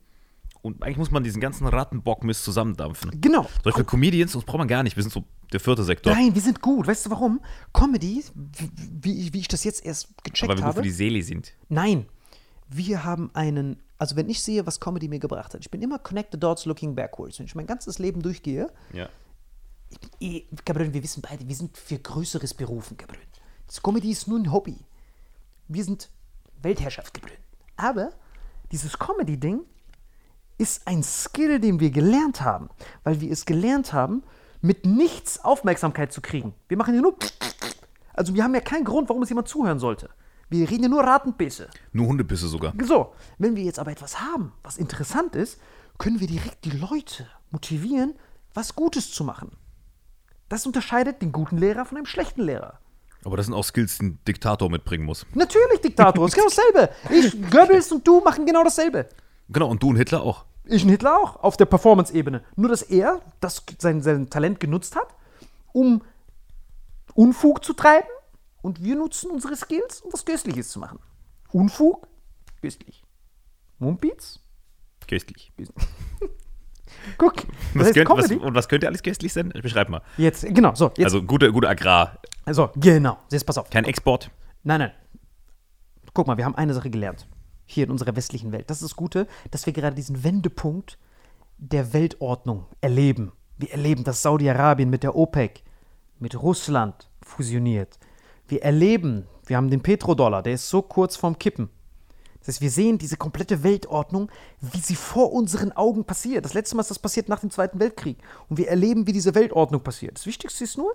Und 0.63 0.83
eigentlich 0.83 0.97
muss 0.97 1.11
man 1.11 1.23
diesen 1.23 1.43
ganzen 1.43 1.67
Rattenbockmist 1.67 2.43
zusammendampfen. 2.43 3.21
Genau. 3.21 3.47
Beispiel 3.63 3.85
Comedians, 3.85 4.35
uns 4.35 4.45
braucht 4.45 4.59
man 4.59 4.69
gar 4.69 4.83
nicht. 4.83 4.97
Wir 4.97 5.03
sind 5.03 5.13
so 5.13 5.25
der 5.53 5.61
vierte 5.61 5.85
Sektor. 5.85 6.15
Nein, 6.15 6.35
wir 6.35 6.41
sind 6.41 6.63
gut. 6.63 6.87
Weißt 6.87 7.05
du 7.05 7.11
warum? 7.11 7.41
Comedy, 7.75 8.25
wie, 8.35 9.33
wie, 9.33 9.41
ich 9.41 9.49
das 9.49 9.63
jetzt 9.65 9.85
erst 9.85 10.09
gecheckt 10.25 10.49
weil 10.49 10.57
wir 10.57 10.63
gut 10.63 10.65
habe. 10.65 10.77
für 10.77 10.83
die 10.83 10.91
Seele 10.91 11.23
sind. 11.23 11.53
Nein, 11.69 12.07
wir 12.69 13.05
haben 13.05 13.31
einen, 13.35 13.83
also 13.99 14.17
wenn 14.17 14.29
ich 14.29 14.43
sehe, 14.43 14.67
was 14.67 14.81
Comedy 14.81 15.09
mir 15.09 15.19
gebracht 15.19 15.55
hat, 15.55 15.61
ich 15.61 15.71
bin 15.71 15.83
immer 15.83 15.99
connect 15.99 16.33
the 16.33 16.39
dots 16.41 16.65
looking 16.65 16.95
backwards. 16.95 17.39
Wenn 17.39 17.47
ich 17.47 17.55
mein 17.55 17.67
ganzes 17.67 17.99
Leben 17.99 18.23
durchgehe, 18.23 18.71
Ja. 18.93 19.09
eh, 20.21 20.45
Gabriel, 20.65 20.93
wir 20.93 21.03
wissen 21.03 21.23
beide, 21.23 21.47
wir 21.47 21.55
sind 21.55 21.77
für 21.77 21.99
Größeres 21.99 22.55
berufen, 22.55 22.97
Gabriel. 22.97 23.23
Das 23.67 23.83
Comedy 23.83 24.11
ist 24.11 24.29
nur 24.29 24.39
ein 24.39 24.51
Hobby. 24.53 24.77
Wir 25.69 25.85
sind 25.85 26.11
Weltherrschaft, 26.63 27.15
Gabriel. 27.15 27.39
Aber 27.77 28.11
dieses 28.73 28.99
Comedy-Ding 28.99 29.61
ist 30.59 30.87
ein 30.87 31.03
Skill, 31.03 31.59
den 31.61 31.81
wir 31.81 31.91
gelernt 31.91 32.41
haben, 32.41 32.69
weil 33.03 33.21
wir 33.21 33.31
es 33.31 33.45
gelernt 33.45 33.93
haben, 33.93 34.23
mit 34.61 34.87
nichts 34.87 35.45
Aufmerksamkeit 35.45 36.13
zu 36.13 36.21
kriegen. 36.21 36.55
Wir 36.69 36.77
machen 36.77 36.95
ja 36.95 37.01
nur. 37.03 37.17
Also 38.15 38.35
wir 38.35 38.45
haben 38.45 38.55
ja 38.55 38.61
keinen 38.61 38.85
Grund, 38.85 39.09
warum 39.09 39.23
es 39.23 39.29
jemand 39.29 39.49
zuhören 39.49 39.79
sollte. 39.79 40.09
Wir 40.55 40.71
reden 40.71 40.85
ja 40.85 40.89
nur 40.89 41.03
Ratenbisse. 41.03 41.69
Nur 41.93 42.07
Hundebisse 42.07 42.47
sogar. 42.47 42.75
So, 42.85 43.13
wenn 43.39 43.57
wir 43.57 43.65
jetzt 43.65 43.81
aber 43.81 43.91
etwas 43.91 44.21
haben, 44.21 44.53
was 44.63 44.79
interessant 44.79 45.35
ist, 45.35 45.61
können 45.99 46.21
wir 46.21 46.29
direkt 46.29 46.65
die 46.65 46.71
Leute 46.71 47.27
motivieren, 47.51 48.15
was 48.55 48.77
Gutes 48.77 49.11
zu 49.11 49.25
machen. 49.25 49.51
Das 50.49 50.65
unterscheidet 50.65 51.23
den 51.23 51.33
guten 51.33 51.59
Lehrer 51.59 51.85
von 51.85 51.97
einem 51.97 52.07
schlechten 52.07 52.43
Lehrer. 52.43 52.79
Aber 53.25 53.37
das 53.37 53.47
sind 53.47 53.55
auch 53.55 53.65
Skills, 53.65 53.99
die 53.99 54.07
ein 54.07 54.19
Diktator 54.29 54.71
mitbringen 54.71 55.05
muss. 55.05 55.27
Natürlich, 55.35 55.81
Diktator, 55.81 56.25
ist 56.25 56.35
genau 56.35 56.47
dasselbe. 56.47 56.95
Ich, 57.11 57.51
Goebbels 57.51 57.91
und 57.91 58.07
du 58.07 58.21
machen 58.21 58.47
genau 58.47 58.63
dasselbe. 58.63 59.09
Genau, 59.49 59.69
und 59.69 59.83
du 59.83 59.89
und 59.89 59.97
Hitler 59.97 60.23
auch. 60.23 60.45
Ich 60.67 60.85
und 60.85 60.91
Hitler 60.91 61.19
auch, 61.19 61.43
auf 61.43 61.57
der 61.57 61.67
Performance-Ebene. 61.67 62.45
Nur, 62.55 62.69
dass 62.69 62.83
er 62.83 63.21
das, 63.41 63.65
sein, 63.79 64.03
sein 64.03 64.31
Talent 64.31 64.61
genutzt 64.61 64.95
hat, 64.95 65.09
um 65.73 66.03
Unfug 67.15 67.65
zu 67.65 67.73
treiben 67.73 68.07
und 68.65 68.83
wir 68.83 68.97
nutzen 68.97 69.31
unsere 69.31 69.57
Skills, 69.57 70.01
um 70.01 70.13
was 70.13 70.25
Köstliches 70.25 70.71
zu 70.71 70.79
machen. 70.79 70.99
Unfug, 71.53 72.09
köstlich. 72.63 73.05
Mumpitz, 73.79 74.41
Köstlich. 75.07 75.53
guck. 77.19 77.35
Was 77.75 77.89
heißt 77.89 77.95
könnt, 77.95 78.09
was, 78.09 78.31
und 78.31 78.55
was 78.55 78.69
könnte 78.69 78.87
alles 78.87 79.03
köstlich 79.03 79.33
sein? 79.33 79.53
Beschreib 79.63 79.89
mal. 79.89 80.01
Jetzt, 80.17 80.47
genau, 80.55 80.75
so, 80.75 80.87
jetzt. 80.97 81.05
Also 81.05 81.23
gute, 81.23 81.53
gute 81.53 81.69
Agrar. 81.69 82.19
Also, 82.45 82.71
genau. 82.77 83.19
Jetzt 83.31 83.45
pass 83.45 83.59
auf. 83.59 83.69
Kein 83.69 83.85
Export. 83.85 84.31
Nein, 84.63 84.81
nein. 84.81 84.93
Guck 86.15 86.27
mal, 86.27 86.37
wir 86.37 86.45
haben 86.45 86.55
eine 86.55 86.73
Sache 86.73 86.91
gelernt. 86.91 87.27
Hier 87.67 87.85
in 87.85 87.91
unserer 87.91 88.17
westlichen 88.17 88.53
Welt. 88.53 88.71
Das 88.71 88.79
ist 88.79 88.93
das 88.93 88.97
Gute, 88.97 89.27
dass 89.51 89.67
wir 89.67 89.73
gerade 89.73 89.97
diesen 89.97 90.25
Wendepunkt 90.25 90.99
der 91.59 91.93
Weltordnung 91.93 92.67
erleben. 92.81 93.33
Wir 93.59 93.73
erleben, 93.73 94.05
dass 94.05 94.23
Saudi-Arabien 94.23 94.91
mit 94.91 95.03
der 95.03 95.17
OPEC, 95.17 95.63
mit 96.19 96.41
Russland 96.41 97.11
fusioniert. 97.23 97.99
Wir 98.47 98.63
erleben, 98.63 99.27
wir 99.47 99.57
haben 99.57 99.71
den 99.71 99.83
Petrodollar, 99.83 100.43
der 100.43 100.55
ist 100.55 100.69
so 100.69 100.83
kurz 100.83 101.17
vorm 101.17 101.39
Kippen. 101.39 101.71
Das 102.41 102.49
heißt, 102.49 102.61
wir 102.61 102.71
sehen 102.71 102.99
diese 102.99 103.17
komplette 103.17 103.63
Weltordnung, 103.63 104.31
wie 104.61 104.79
sie 104.79 104.97
vor 104.97 105.33
unseren 105.33 105.73
Augen 105.73 106.05
passiert. 106.05 106.45
Das 106.45 106.53
letzte 106.53 106.77
Mal 106.77 106.83
ist 106.83 106.91
das 106.91 106.99
passiert 106.99 107.31
nach 107.31 107.41
dem 107.41 107.51
Zweiten 107.51 107.81
Weltkrieg. 107.81 108.19
Und 108.51 108.59
wir 108.59 108.69
erleben, 108.69 109.07
wie 109.07 109.13
diese 109.13 109.35
Weltordnung 109.35 109.83
passiert. 109.83 110.19
Das 110.19 110.27
Wichtigste 110.27 110.65
ist 110.65 110.77
nur, 110.77 110.95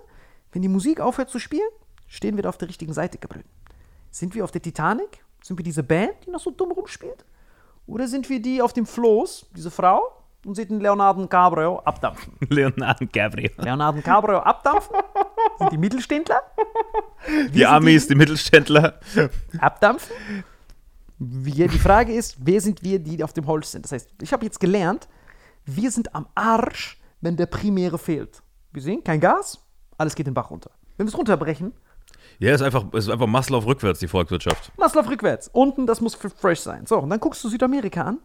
wenn 0.52 0.62
die 0.62 0.68
Musik 0.68 1.00
aufhört 1.00 1.28
zu 1.28 1.40
spielen, 1.40 1.68
stehen 2.06 2.36
wir 2.36 2.44
da 2.44 2.50
auf 2.50 2.58
der 2.58 2.68
richtigen 2.68 2.92
Seite, 2.92 3.18
Gabriel. 3.18 3.44
Sind 4.12 4.36
wir 4.36 4.44
auf 4.44 4.52
der 4.52 4.62
Titanic? 4.62 5.24
Sind 5.42 5.58
wir 5.58 5.64
diese 5.64 5.82
Band, 5.82 6.12
die 6.24 6.30
noch 6.30 6.40
so 6.40 6.52
dumm 6.52 6.70
rumspielt? 6.70 7.24
Oder 7.86 8.06
sind 8.06 8.28
wir 8.28 8.40
die 8.40 8.62
auf 8.62 8.72
dem 8.72 8.86
Floß, 8.86 9.46
diese 9.56 9.72
Frau, 9.72 10.12
und 10.44 10.54
sieht 10.54 10.70
den 10.70 10.80
Leonardo 10.80 11.20
DiCaprio 11.22 11.80
abdampfen? 11.80 12.34
Leonardo 12.48 13.06
Gabriel. 13.12 13.50
Leonardo 13.56 13.98
DiCaprio 13.98 14.38
abdampfen? 14.38 14.94
Sind 15.60 15.72
die 15.72 15.78
Mittelständler? 15.78 16.42
Die 17.52 17.58
sind 17.58 17.66
Amis, 17.66 18.02
die- 18.04 18.08
die 18.08 18.14
Mittelständler. 18.16 18.98
abdampfen. 19.58 20.12
Wir, 21.18 21.68
die 21.68 21.78
Frage 21.78 22.14
ist, 22.14 22.36
wer 22.40 22.60
sind 22.60 22.82
wir, 22.82 22.98
die 22.98 23.22
auf 23.22 23.32
dem 23.34 23.46
Holz 23.46 23.72
sind? 23.72 23.84
Das 23.84 23.92
heißt, 23.92 24.08
ich 24.22 24.32
habe 24.32 24.44
jetzt 24.44 24.58
gelernt, 24.58 25.06
wir 25.66 25.90
sind 25.90 26.14
am 26.14 26.26
Arsch, 26.34 26.98
wenn 27.20 27.36
der 27.36 27.46
Primäre 27.46 27.98
fehlt. 27.98 28.42
Wir 28.72 28.80
sehen 28.82 29.04
kein 29.04 29.20
Gas, 29.20 29.58
alles 29.98 30.14
geht 30.14 30.26
den 30.26 30.34
Bach 30.34 30.50
runter. 30.50 30.70
Wenn 30.96 31.06
wir 31.06 31.12
es 31.12 31.18
runterbrechen, 31.18 31.72
Ja, 32.38 32.54
ist 32.54 32.62
einfach, 32.62 32.90
ist 32.94 33.10
einfach 33.10 33.26
Maslow 33.26 33.58
rückwärts, 33.66 34.00
die 34.00 34.08
Volkswirtschaft. 34.08 34.72
Maslow 34.78 35.02
rückwärts. 35.06 35.48
Unten, 35.52 35.86
das 35.86 36.00
muss 36.00 36.14
fresh 36.14 36.60
sein. 36.60 36.86
So, 36.86 36.98
und 36.98 37.10
dann 37.10 37.20
guckst 37.20 37.44
du 37.44 37.50
Südamerika 37.50 38.02
an. 38.02 38.18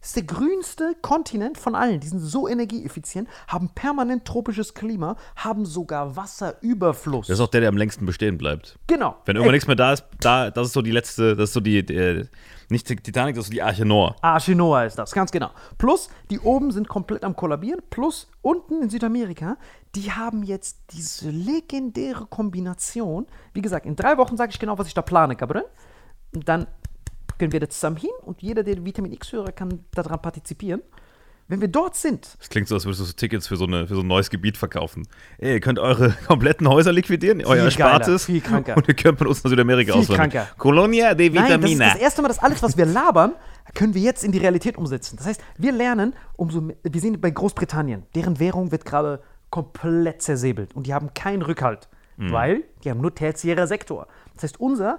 Das 0.00 0.10
ist 0.10 0.16
der 0.16 0.22
grünste 0.24 0.94
Kontinent 1.02 1.58
von 1.58 1.74
allen. 1.74 1.98
Die 1.98 2.06
sind 2.06 2.20
so 2.20 2.46
energieeffizient, 2.46 3.28
haben 3.48 3.70
permanent 3.74 4.24
tropisches 4.24 4.74
Klima, 4.74 5.16
haben 5.34 5.66
sogar 5.66 6.14
Wasserüberfluss. 6.14 7.26
Das 7.26 7.38
ist 7.38 7.44
auch 7.44 7.48
der, 7.48 7.60
der 7.62 7.70
am 7.70 7.76
längsten 7.76 8.06
bestehen 8.06 8.38
bleibt. 8.38 8.78
genau. 8.86 9.16
Wenn 9.24 9.36
irgendwann 9.36 9.54
Ey, 9.54 9.56
nichts 9.56 9.66
mehr 9.66 9.76
da 9.76 9.92
ist, 9.94 10.04
da, 10.20 10.50
das 10.50 10.68
ist 10.68 10.72
so 10.74 10.82
die 10.82 10.92
letzte, 10.92 11.34
das 11.34 11.50
ist 11.50 11.54
so 11.54 11.60
die, 11.60 11.78
äh, 11.78 12.26
nicht 12.68 12.88
die 12.88 12.96
Titanic, 12.96 13.34
das 13.34 13.44
ist 13.44 13.48
so 13.48 13.52
die 13.52 13.62
Arche 13.62 13.84
Noah. 13.84 14.14
Arche 14.22 14.54
Noah 14.54 14.84
ist 14.84 14.96
das, 14.96 15.12
ganz 15.12 15.32
genau. 15.32 15.50
Plus, 15.78 16.08
die 16.30 16.38
oben 16.38 16.70
sind 16.70 16.88
komplett 16.88 17.24
am 17.24 17.34
Kollabieren. 17.34 17.80
Plus, 17.90 18.28
unten 18.42 18.82
in 18.82 18.90
Südamerika, 18.90 19.56
die 19.94 20.12
haben 20.12 20.42
jetzt 20.42 20.78
diese 20.92 21.30
legendäre 21.30 22.26
Kombination. 22.26 23.26
Wie 23.54 23.62
gesagt, 23.62 23.86
in 23.86 23.96
drei 23.96 24.18
Wochen 24.18 24.36
sage 24.36 24.50
ich 24.52 24.58
genau, 24.58 24.78
was 24.78 24.86
ich 24.86 24.94
da 24.94 25.02
plane, 25.02 25.36
Gabriel. 25.36 25.64
Und 26.34 26.48
dann 26.48 26.66
können 27.38 27.52
wir 27.52 27.60
da 27.60 27.68
zusammen 27.68 27.96
hin 27.96 28.10
und 28.24 28.42
jeder, 28.42 28.62
der 28.62 28.84
Vitamin 28.84 29.12
X-Hörer, 29.12 29.52
kann 29.52 29.80
daran 29.92 30.20
partizipieren. 30.20 30.82
Wenn 31.48 31.60
wir 31.60 31.68
dort 31.68 31.94
sind, 31.94 32.28
Das 32.40 32.48
klingt 32.48 32.66
so, 32.66 32.74
als 32.74 32.86
würdest 32.86 33.00
du 33.02 33.04
so 33.04 33.12
Tickets 33.12 33.46
für 33.46 33.56
so, 33.56 33.66
eine, 33.66 33.86
für 33.86 33.94
so 33.94 34.00
ein 34.00 34.06
neues 34.08 34.30
Gebiet 34.30 34.56
verkaufen. 34.56 35.06
Ey, 35.38 35.52
ihr 35.54 35.60
könnt 35.60 35.78
eure 35.78 36.10
kompletten 36.26 36.68
Häuser 36.68 36.92
liquidieren, 36.92 37.38
euer 37.44 37.46
geiler, 37.54 37.64
Erspartes. 37.66 38.24
viel 38.24 38.40
kranker. 38.40 38.76
Und 38.76 38.88
ihr 38.88 38.94
könnt 38.94 39.20
mit 39.20 39.28
uns 39.28 39.44
nach 39.44 39.50
Südamerika 39.50 39.92
Viel 39.92 40.00
auswandern. 40.02 40.30
kranker. 40.30 40.48
Colonia 40.58 41.14
de 41.14 41.30
Nein, 41.30 41.34
das 41.36 41.44
ist 41.44 41.54
Vitamina. 41.62 41.92
das 41.92 42.02
erste 42.02 42.22
Mal, 42.22 42.28
dass 42.28 42.38
alles, 42.40 42.62
was 42.64 42.76
wir 42.76 42.84
labern, 42.84 43.34
können 43.74 43.94
wir 43.94 44.00
jetzt 44.02 44.24
in 44.24 44.32
die 44.32 44.38
Realität 44.38 44.76
umsetzen. 44.76 45.16
Das 45.18 45.26
heißt, 45.26 45.40
wir 45.56 45.70
lernen, 45.70 46.14
umso 46.34 46.60
mehr, 46.62 46.76
wir 46.82 47.00
sehen 47.00 47.20
bei 47.20 47.30
Großbritannien, 47.30 48.02
deren 48.16 48.40
Währung 48.40 48.72
wird 48.72 48.84
gerade 48.84 49.22
komplett 49.50 50.22
zersäbelt 50.22 50.74
und 50.74 50.88
die 50.88 50.94
haben 50.94 51.14
keinen 51.14 51.42
Rückhalt, 51.42 51.88
weil 52.16 52.64
die 52.82 52.90
haben 52.90 53.00
nur 53.00 53.14
tertiärer 53.14 53.68
Sektor. 53.68 54.08
Das 54.34 54.42
heißt, 54.42 54.58
unser 54.60 54.98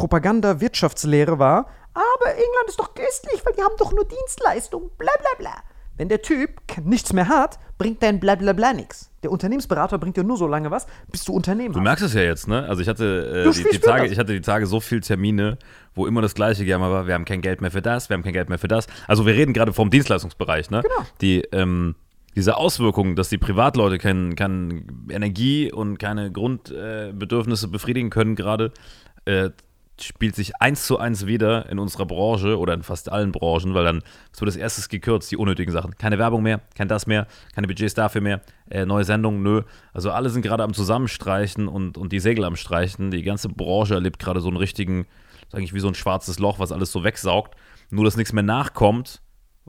Propaganda-Wirtschaftslehre 0.00 1.38
war, 1.38 1.66
aber 1.92 2.30
England 2.30 2.68
ist 2.68 2.80
doch 2.80 2.94
köstlich, 2.94 3.44
weil 3.44 3.52
die 3.52 3.62
haben 3.62 3.74
doch 3.78 3.92
nur 3.92 4.06
Dienstleistungen, 4.06 4.90
bla 4.96 5.12
bla 5.18 5.30
bla. 5.38 5.62
Wenn 5.98 6.08
der 6.08 6.22
Typ 6.22 6.52
nichts 6.82 7.12
mehr 7.12 7.28
hat, 7.28 7.58
bringt 7.76 8.02
dein 8.02 8.18
bla 8.18 8.34
bla 8.34 8.54
bla 8.54 8.72
nichts. 8.72 9.10
Der 9.22 9.30
Unternehmensberater 9.30 9.98
bringt 9.98 10.16
dir 10.16 10.24
nur 10.24 10.38
so 10.38 10.46
lange 10.46 10.70
was, 10.70 10.86
bis 11.12 11.24
du 11.24 11.34
Unternehmen 11.34 11.74
Du 11.74 11.80
merkst 11.82 12.02
es 12.02 12.14
ja 12.14 12.22
jetzt, 12.22 12.48
ne? 12.48 12.66
Also 12.66 12.80
ich 12.80 12.88
hatte, 12.88 13.44
äh, 13.46 13.52
die, 13.52 13.64
die 13.72 13.78
Tage, 13.78 14.04
das. 14.04 14.12
ich 14.12 14.18
hatte 14.18 14.32
die 14.32 14.40
Tage 14.40 14.66
so 14.66 14.80
viel 14.80 15.02
Termine, 15.02 15.58
wo 15.94 16.06
immer 16.06 16.22
das 16.22 16.34
gleiche 16.34 16.64
gejammert 16.64 16.90
war, 16.90 17.06
wir 17.06 17.12
haben 17.12 17.26
kein 17.26 17.42
Geld 17.42 17.60
mehr 17.60 17.70
für 17.70 17.82
das, 17.82 18.08
wir 18.08 18.14
haben 18.14 18.22
kein 18.22 18.32
Geld 18.32 18.48
mehr 18.48 18.58
für 18.58 18.68
das. 18.68 18.86
Also 19.06 19.26
wir 19.26 19.34
reden 19.34 19.52
gerade 19.52 19.74
vom 19.74 19.90
Dienstleistungsbereich, 19.90 20.70
ne? 20.70 20.80
Genau. 20.80 21.06
Die, 21.20 21.42
ähm, 21.52 21.96
diese 22.34 22.56
Auswirkungen, 22.56 23.14
dass 23.14 23.28
die 23.28 23.36
Privatleute 23.36 23.98
keine 23.98 24.34
kein 24.36 24.86
Energie 25.10 25.70
und 25.70 25.98
keine 25.98 26.32
Grundbedürfnisse 26.32 27.66
äh, 27.66 27.70
befriedigen 27.70 28.08
können 28.08 28.36
gerade, 28.36 28.72
äh, 29.26 29.50
spielt 30.04 30.34
sich 30.34 30.56
eins 30.60 30.86
zu 30.86 30.98
eins 30.98 31.26
wieder 31.26 31.68
in 31.68 31.78
unserer 31.78 32.06
Branche 32.06 32.58
oder 32.58 32.74
in 32.74 32.82
fast 32.82 33.10
allen 33.10 33.32
Branchen, 33.32 33.74
weil 33.74 33.84
dann 33.84 34.02
so 34.32 34.44
das 34.44 34.56
erstes 34.56 34.88
gekürzt, 34.88 35.30
die 35.30 35.36
unnötigen 35.36 35.72
Sachen. 35.72 35.96
Keine 35.96 36.18
Werbung 36.18 36.42
mehr, 36.42 36.60
kein 36.74 36.88
das 36.88 37.06
mehr, 37.06 37.26
keine 37.54 37.66
Budgets 37.66 37.94
dafür 37.94 38.20
mehr, 38.20 38.40
äh, 38.70 38.86
neue 38.86 39.04
Sendungen, 39.04 39.42
nö. 39.42 39.62
Also 39.92 40.10
alle 40.10 40.30
sind 40.30 40.42
gerade 40.42 40.62
am 40.62 40.74
Zusammenstreichen 40.74 41.68
und, 41.68 41.98
und 41.98 42.12
die 42.12 42.20
Segel 42.20 42.44
am 42.44 42.56
Streichen. 42.56 43.10
Die 43.10 43.22
ganze 43.22 43.48
Branche 43.48 43.94
erlebt 43.94 44.18
gerade 44.18 44.40
so 44.40 44.48
einen 44.48 44.56
richtigen, 44.56 45.06
ist 45.46 45.54
eigentlich 45.54 45.74
wie 45.74 45.80
so 45.80 45.88
ein 45.88 45.94
schwarzes 45.94 46.38
Loch, 46.38 46.58
was 46.58 46.72
alles 46.72 46.92
so 46.92 47.04
wegsaugt. 47.04 47.56
Nur, 47.90 48.04
dass 48.04 48.16
nichts 48.16 48.32
mehr 48.32 48.42
nachkommt, 48.42 49.20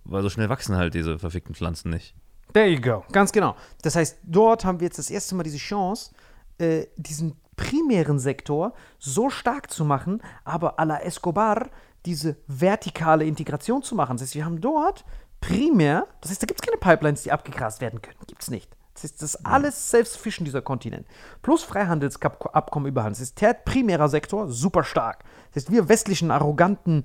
weil 0.03 0.21
so 0.21 0.29
schnell 0.29 0.49
wachsen 0.49 0.75
halt 0.75 0.93
diese 0.93 1.19
verfickten 1.19 1.55
Pflanzen 1.55 1.89
nicht. 1.89 2.15
There 2.53 2.67
you 2.67 2.82
go, 2.82 3.03
ganz 3.11 3.32
genau. 3.32 3.55
Das 3.82 3.95
heißt, 3.95 4.19
dort 4.23 4.65
haben 4.65 4.79
wir 4.79 4.86
jetzt 4.86 4.99
das 4.99 5.09
erste 5.09 5.36
Mal 5.36 5.43
diese 5.43 5.57
Chance, 5.57 6.11
äh, 6.57 6.86
diesen 6.97 7.40
primären 7.62 8.18
Sektor 8.18 8.74
so 8.97 9.30
stark 9.30 9.70
zu 9.70 9.86
machen, 9.86 10.22
aber 10.43 10.80
à 10.80 10.86
la 10.86 10.99
Escobar 11.01 11.70
diese 12.05 12.36
vertikale 12.47 13.26
Integration 13.26 13.84
zu 13.84 13.93
machen. 13.93 14.18
Das 14.18 14.24
heißt, 14.24 14.36
wir 14.36 14.45
haben 14.45 14.59
dort 14.59 15.05
primär, 15.39 16.07
das 16.22 16.32
heißt, 16.32 16.41
da 16.41 16.47
gibt 16.47 16.59
es 16.59 16.68
keine 16.68 16.80
Pipelines, 16.80 17.22
die 17.22 17.32
abgegrast 17.32 17.80
werden 17.80 18.01
können. 18.01 18.18
Gibt 18.26 18.41
es 18.41 18.49
nicht. 18.49 18.76
Das 18.95 19.03
ist 19.03 19.22
das 19.22 19.45
alles 19.45 19.91
Selbstfischen 19.91 20.43
dieser 20.43 20.62
Kontinent. 20.62 21.07
Plus 21.43 21.64
Freihandelsabkommen 21.64 22.88
überall. 22.88 23.09
Das 23.09 23.22
ist 23.22 23.39
der 23.39 23.53
primärer 23.53 24.09
Sektor 24.09 24.49
super 24.49 24.84
stark. 24.84 25.24
Das 25.53 25.64
heißt, 25.64 25.72
wir 25.72 25.88
westlichen, 25.88 26.32
arroganten 26.32 27.03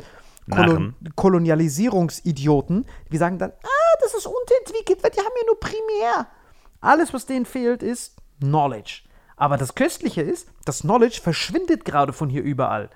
Kolon 0.51 0.95
Kolonialisierungsidioten, 1.17 2.87
wir 3.11 3.19
sagen 3.19 3.39
dann, 3.39 3.51
ah, 3.51 3.97
das 4.01 4.15
ist 4.15 4.27
unterentwickelt, 4.27 5.03
weil 5.03 5.11
die 5.11 5.19
haben 5.19 5.35
ja 5.39 5.47
nur 5.47 5.61
primär. 5.61 6.29
Alles, 6.81 7.13
was 7.13 7.27
denen 7.27 7.47
fehlt, 7.47 7.83
ist 7.83 8.17
Knowledge. 8.41 9.06
Aber 9.37 9.57
das 9.59 9.74
Köstliche 9.74 10.22
ist, 10.22 10.49
das 10.64 10.80
Knowledge 10.80 11.20
verschwindet 11.22 11.84
gerade 11.84 12.12
von 12.12 12.28
hier 12.30 12.43
überall. 12.43 12.91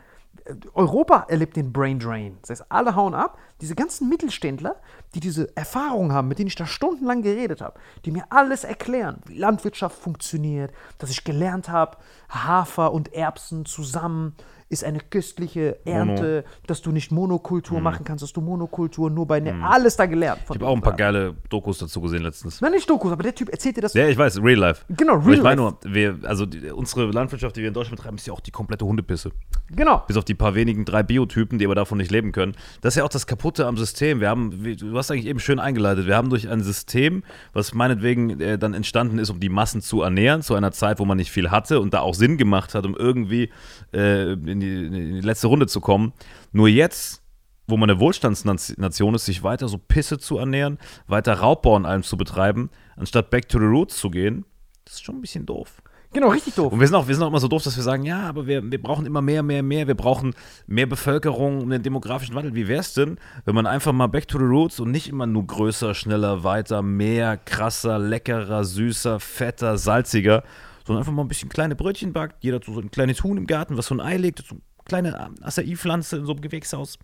Europa 0.75 1.27
erlebt 1.29 1.57
den 1.57 1.73
Brain 1.73 1.99
Drain. 1.99 2.39
Das 2.41 2.51
heißt, 2.51 2.73
alle 2.73 2.95
hauen 2.95 3.15
ab. 3.15 3.39
Diese 3.61 3.75
ganzen 3.75 4.09
Mittelständler, 4.09 4.77
die 5.15 5.21
diese 5.21 5.55
Erfahrung 5.57 6.13
haben, 6.13 6.29
mit 6.29 6.39
denen 6.39 6.49
ich 6.49 6.55
da 6.55 6.67
stundenlang 6.67 7.23
geredet 7.23 7.61
habe, 7.61 7.79
die 8.05 8.11
mir 8.11 8.25
alles 8.31 8.65
erklären, 8.65 9.21
wie 9.27 9.39
Landwirtschaft 9.39 9.99
funktioniert, 9.99 10.73
dass 10.99 11.11
ich 11.11 11.25
gelernt 11.25 11.69
habe, 11.69 11.99
Hafer 12.31 12.93
und 12.93 13.13
Erbsen 13.13 13.67
zusammen 13.67 14.35
ist 14.71 14.85
eine 14.85 15.01
köstliche 15.01 15.85
Ernte, 15.85 16.45
Mono. 16.45 16.57
dass 16.69 16.81
du 16.81 16.93
nicht 16.93 17.11
Monokultur 17.11 17.79
mhm. 17.79 17.85
machen 17.85 18.05
kannst, 18.05 18.23
dass 18.23 18.33
du 18.33 18.41
Monokultur 18.41 19.11
nur 19.11 19.27
bei 19.27 19.41
ne 19.41 19.53
mhm. 19.53 19.65
alles 19.65 19.97
da 19.97 20.07
gelernt. 20.07 20.43
ich 20.45 20.51
habe 20.51 20.69
auch 20.69 20.77
ein 20.77 20.81
paar 20.81 20.95
geile 20.95 21.35
Dokus 21.49 21.79
dazu 21.79 22.01
gesehen 22.01 22.23
letztens. 22.23 22.61
Nein, 22.61 22.73
nicht 22.73 22.89
Dokus, 22.89 23.11
aber 23.11 23.25
der 23.25 23.35
Typ 23.35 23.49
erzählt 23.49 23.77
dir 23.77 23.81
das. 23.81 23.95
Ja, 23.95 24.07
ich 24.07 24.17
weiß, 24.17 24.41
Real 24.41 24.59
Life. 24.61 24.85
Genau, 24.89 25.15
Real 25.15 25.25
Life. 25.25 25.37
Ich 25.37 25.43
meine 25.43 25.61
nur, 25.61 25.79
wir, 25.83 26.21
also 26.23 26.47
die, 26.47 26.71
unsere 26.71 27.07
Landwirtschaft, 27.07 27.57
die 27.57 27.63
wir 27.63 27.69
in 27.69 27.75
Deutschland 27.75 27.97
betreiben, 27.97 28.17
ist 28.17 28.29
ja 28.29 28.33
auch 28.33 28.41
die 28.41 28.53
komplette 28.53 28.87
Hundepisse. 28.87 29.33
Genau. 29.73 30.05
Bis 30.07 30.17
auf 30.17 30.25
die 30.25 30.35
paar 30.35 30.55
wenigen 30.55 30.85
drei 30.85 31.03
Biotypen, 31.03 31.59
die 31.59 31.65
aber 31.65 31.75
davon 31.75 31.99
nicht 31.99 32.13
leben 32.13 32.31
können. 32.31 32.55
Das 32.81 32.95
ist 32.95 32.99
ja 32.99 33.05
auch 33.05 33.09
das 33.09 33.27
Kaputte 33.27 33.67
am 33.67 33.77
System. 33.77 34.21
Wir 34.21 34.29
haben, 34.29 34.77
du 34.79 34.97
hast 34.97 35.11
eigentlich 35.11 35.27
eben 35.27 35.41
schön 35.41 35.59
eingeleitet, 35.59 36.07
wir 36.07 36.17
haben 36.17 36.31
durch 36.31 36.49
ein 36.49 36.63
System, 36.63 37.25
was 37.53 37.75
meinetwegen 37.75 38.41
äh, 38.41 38.57
dann 38.57 38.75
entstanden 38.75 39.19
ist, 39.19 39.31
um 39.31 39.41
die 39.41 39.49
Massen 39.49 39.81
zu 39.81 40.03
ernähren, 40.03 40.43
zu 40.43 40.55
einer 40.55 40.71
Zeit, 40.71 41.01
wo 41.01 41.05
man 41.05 41.17
nicht 41.17 41.33
viel 41.33 41.51
hatte 41.51 41.81
und 41.81 41.93
da 41.93 42.01
auch 42.01 42.15
Sinn 42.15 42.37
gemacht 42.37 42.75
hat, 42.75 42.87
um 42.87 42.97
irgendwie 42.97 43.51
äh, 43.93 44.33
in, 44.33 44.60
die, 44.61 44.87
in 44.87 44.93
die 44.93 45.21
letzte 45.21 45.47
Runde 45.49 45.67
zu 45.67 45.81
kommen. 45.81 46.13
Nur 46.53 46.69
jetzt, 46.69 47.23
wo 47.67 47.77
man 47.77 47.91
eine 47.91 48.01
Wohlstandsnation 48.01 49.15
ist, 49.15 49.27
sich 49.27 49.43
weiter 49.43 49.69
so 49.69 49.79
Pisse 49.79 50.19
zu 50.19 50.39
ernähren, 50.39 50.79
weiter 51.07 51.35
Raubbau 51.35 51.77
in 51.77 51.87
allem 51.87 52.03
zu 52.03 52.17
betreiben, 52.17 52.71
anstatt 52.97 53.31
back 53.31 53.49
to 53.49 53.59
the 53.59 53.65
roots 53.65 53.97
zu 53.99 54.11
gehen, 54.11 54.45
das 54.85 54.95
ist 54.95 55.05
schon 55.05 55.17
ein 55.17 55.21
bisschen 55.21 55.47
doof. 55.47 55.83
Genau, 56.13 56.31
richtig 56.31 56.55
doof. 56.55 56.73
Und 56.73 56.81
wir 56.81 56.89
sind, 56.89 56.97
auch, 56.97 57.07
wir 57.07 57.15
sind 57.15 57.23
auch 57.23 57.29
immer 57.29 57.39
so 57.39 57.47
doof, 57.47 57.63
dass 57.63 57.77
wir 57.77 57.85
sagen, 57.85 58.05
ja, 58.05 58.23
aber 58.23 58.49
wir, 58.49 58.69
wir 58.69 58.83
brauchen 58.83 59.07
immer 59.07 59.23
mehr, 59.23 59.45
mehr, 59.45 59.63
mehr. 59.63 59.87
Wir 59.87 59.95
brauchen 59.95 60.35
mehr 60.67 60.87
Bevölkerung 60.87 61.71
den 61.71 61.85
demografischen 61.85 62.35
Wandel. 62.35 62.57
Wie 62.57 62.67
wäre 62.67 62.81
es 62.81 62.95
denn, 62.95 63.19
wenn 63.45 63.55
man 63.55 63.65
einfach 63.65 63.93
mal 63.93 64.09
back 64.09 64.27
to 64.27 64.37
the 64.39 64.45
roots 64.45 64.81
und 64.81 64.91
nicht 64.91 65.09
immer 65.09 65.27
nur 65.27 65.47
größer, 65.47 65.95
schneller, 65.95 66.43
weiter, 66.43 66.83
mehr, 66.83 67.37
krasser, 67.37 68.01
leckerer, 68.01 68.65
süßer, 68.65 69.21
fetter, 69.21 69.79
salziger, 69.79 70.43
sondern 70.91 71.03
einfach 71.03 71.13
mal 71.13 71.23
ein 71.23 71.29
bisschen 71.29 71.49
kleine 71.49 71.77
Brötchen 71.77 72.13
backt, 72.13 72.43
jeder 72.43 72.59
so 72.65 72.81
ein 72.81 72.91
kleines 72.91 73.23
Huhn 73.23 73.37
im 73.37 73.47
Garten, 73.47 73.77
was 73.77 73.87
so 73.87 73.95
ein 73.95 74.01
Ei 74.01 74.17
legt, 74.17 74.45
so 74.45 74.57
kleine 74.85 75.31
Acai-Pflanze 75.41 76.17
in 76.17 76.27
so 76.27 76.33
einem 76.33 76.41
Gewächshaus. 76.41 76.99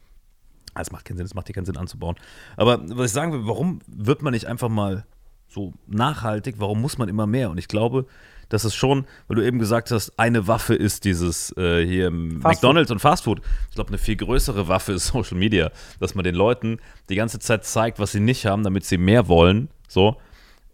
Das 0.74 0.90
macht 0.90 1.04
keinen 1.04 1.18
Sinn, 1.18 1.26
das 1.26 1.34
macht 1.34 1.46
hier 1.46 1.54
keinen 1.54 1.66
Sinn 1.66 1.76
anzubauen. 1.76 2.16
Aber 2.56 2.80
was 2.88 3.06
ich 3.06 3.12
sagen 3.12 3.32
will, 3.32 3.46
warum 3.46 3.78
wird 3.86 4.22
man 4.22 4.32
nicht 4.32 4.46
einfach 4.46 4.68
mal 4.68 5.06
so 5.46 5.72
nachhaltig? 5.86 6.56
Warum 6.58 6.80
muss 6.80 6.98
man 6.98 7.08
immer 7.08 7.28
mehr? 7.28 7.48
Und 7.48 7.58
ich 7.58 7.68
glaube, 7.68 8.06
dass 8.48 8.64
es 8.64 8.74
schon, 8.74 9.06
weil 9.28 9.36
du 9.36 9.46
eben 9.46 9.60
gesagt 9.60 9.92
hast, 9.92 10.18
eine 10.18 10.48
Waffe 10.48 10.74
ist 10.74 11.04
dieses 11.04 11.56
äh, 11.56 11.86
hier 11.86 12.10
Fast 12.40 12.42
McDonalds 12.64 12.88
Food. 12.88 12.96
und 12.96 12.98
Fastfood. 12.98 13.42
Ich 13.68 13.76
glaube, 13.76 13.90
eine 13.90 13.98
viel 13.98 14.16
größere 14.16 14.66
Waffe 14.66 14.94
ist 14.94 15.06
Social 15.12 15.38
Media, 15.38 15.70
dass 16.00 16.16
man 16.16 16.24
den 16.24 16.34
Leuten 16.34 16.78
die 17.08 17.14
ganze 17.14 17.38
Zeit 17.38 17.64
zeigt, 17.64 18.00
was 18.00 18.10
sie 18.10 18.20
nicht 18.20 18.46
haben, 18.46 18.64
damit 18.64 18.84
sie 18.84 18.98
mehr 18.98 19.28
wollen. 19.28 19.68
So, 19.86 20.16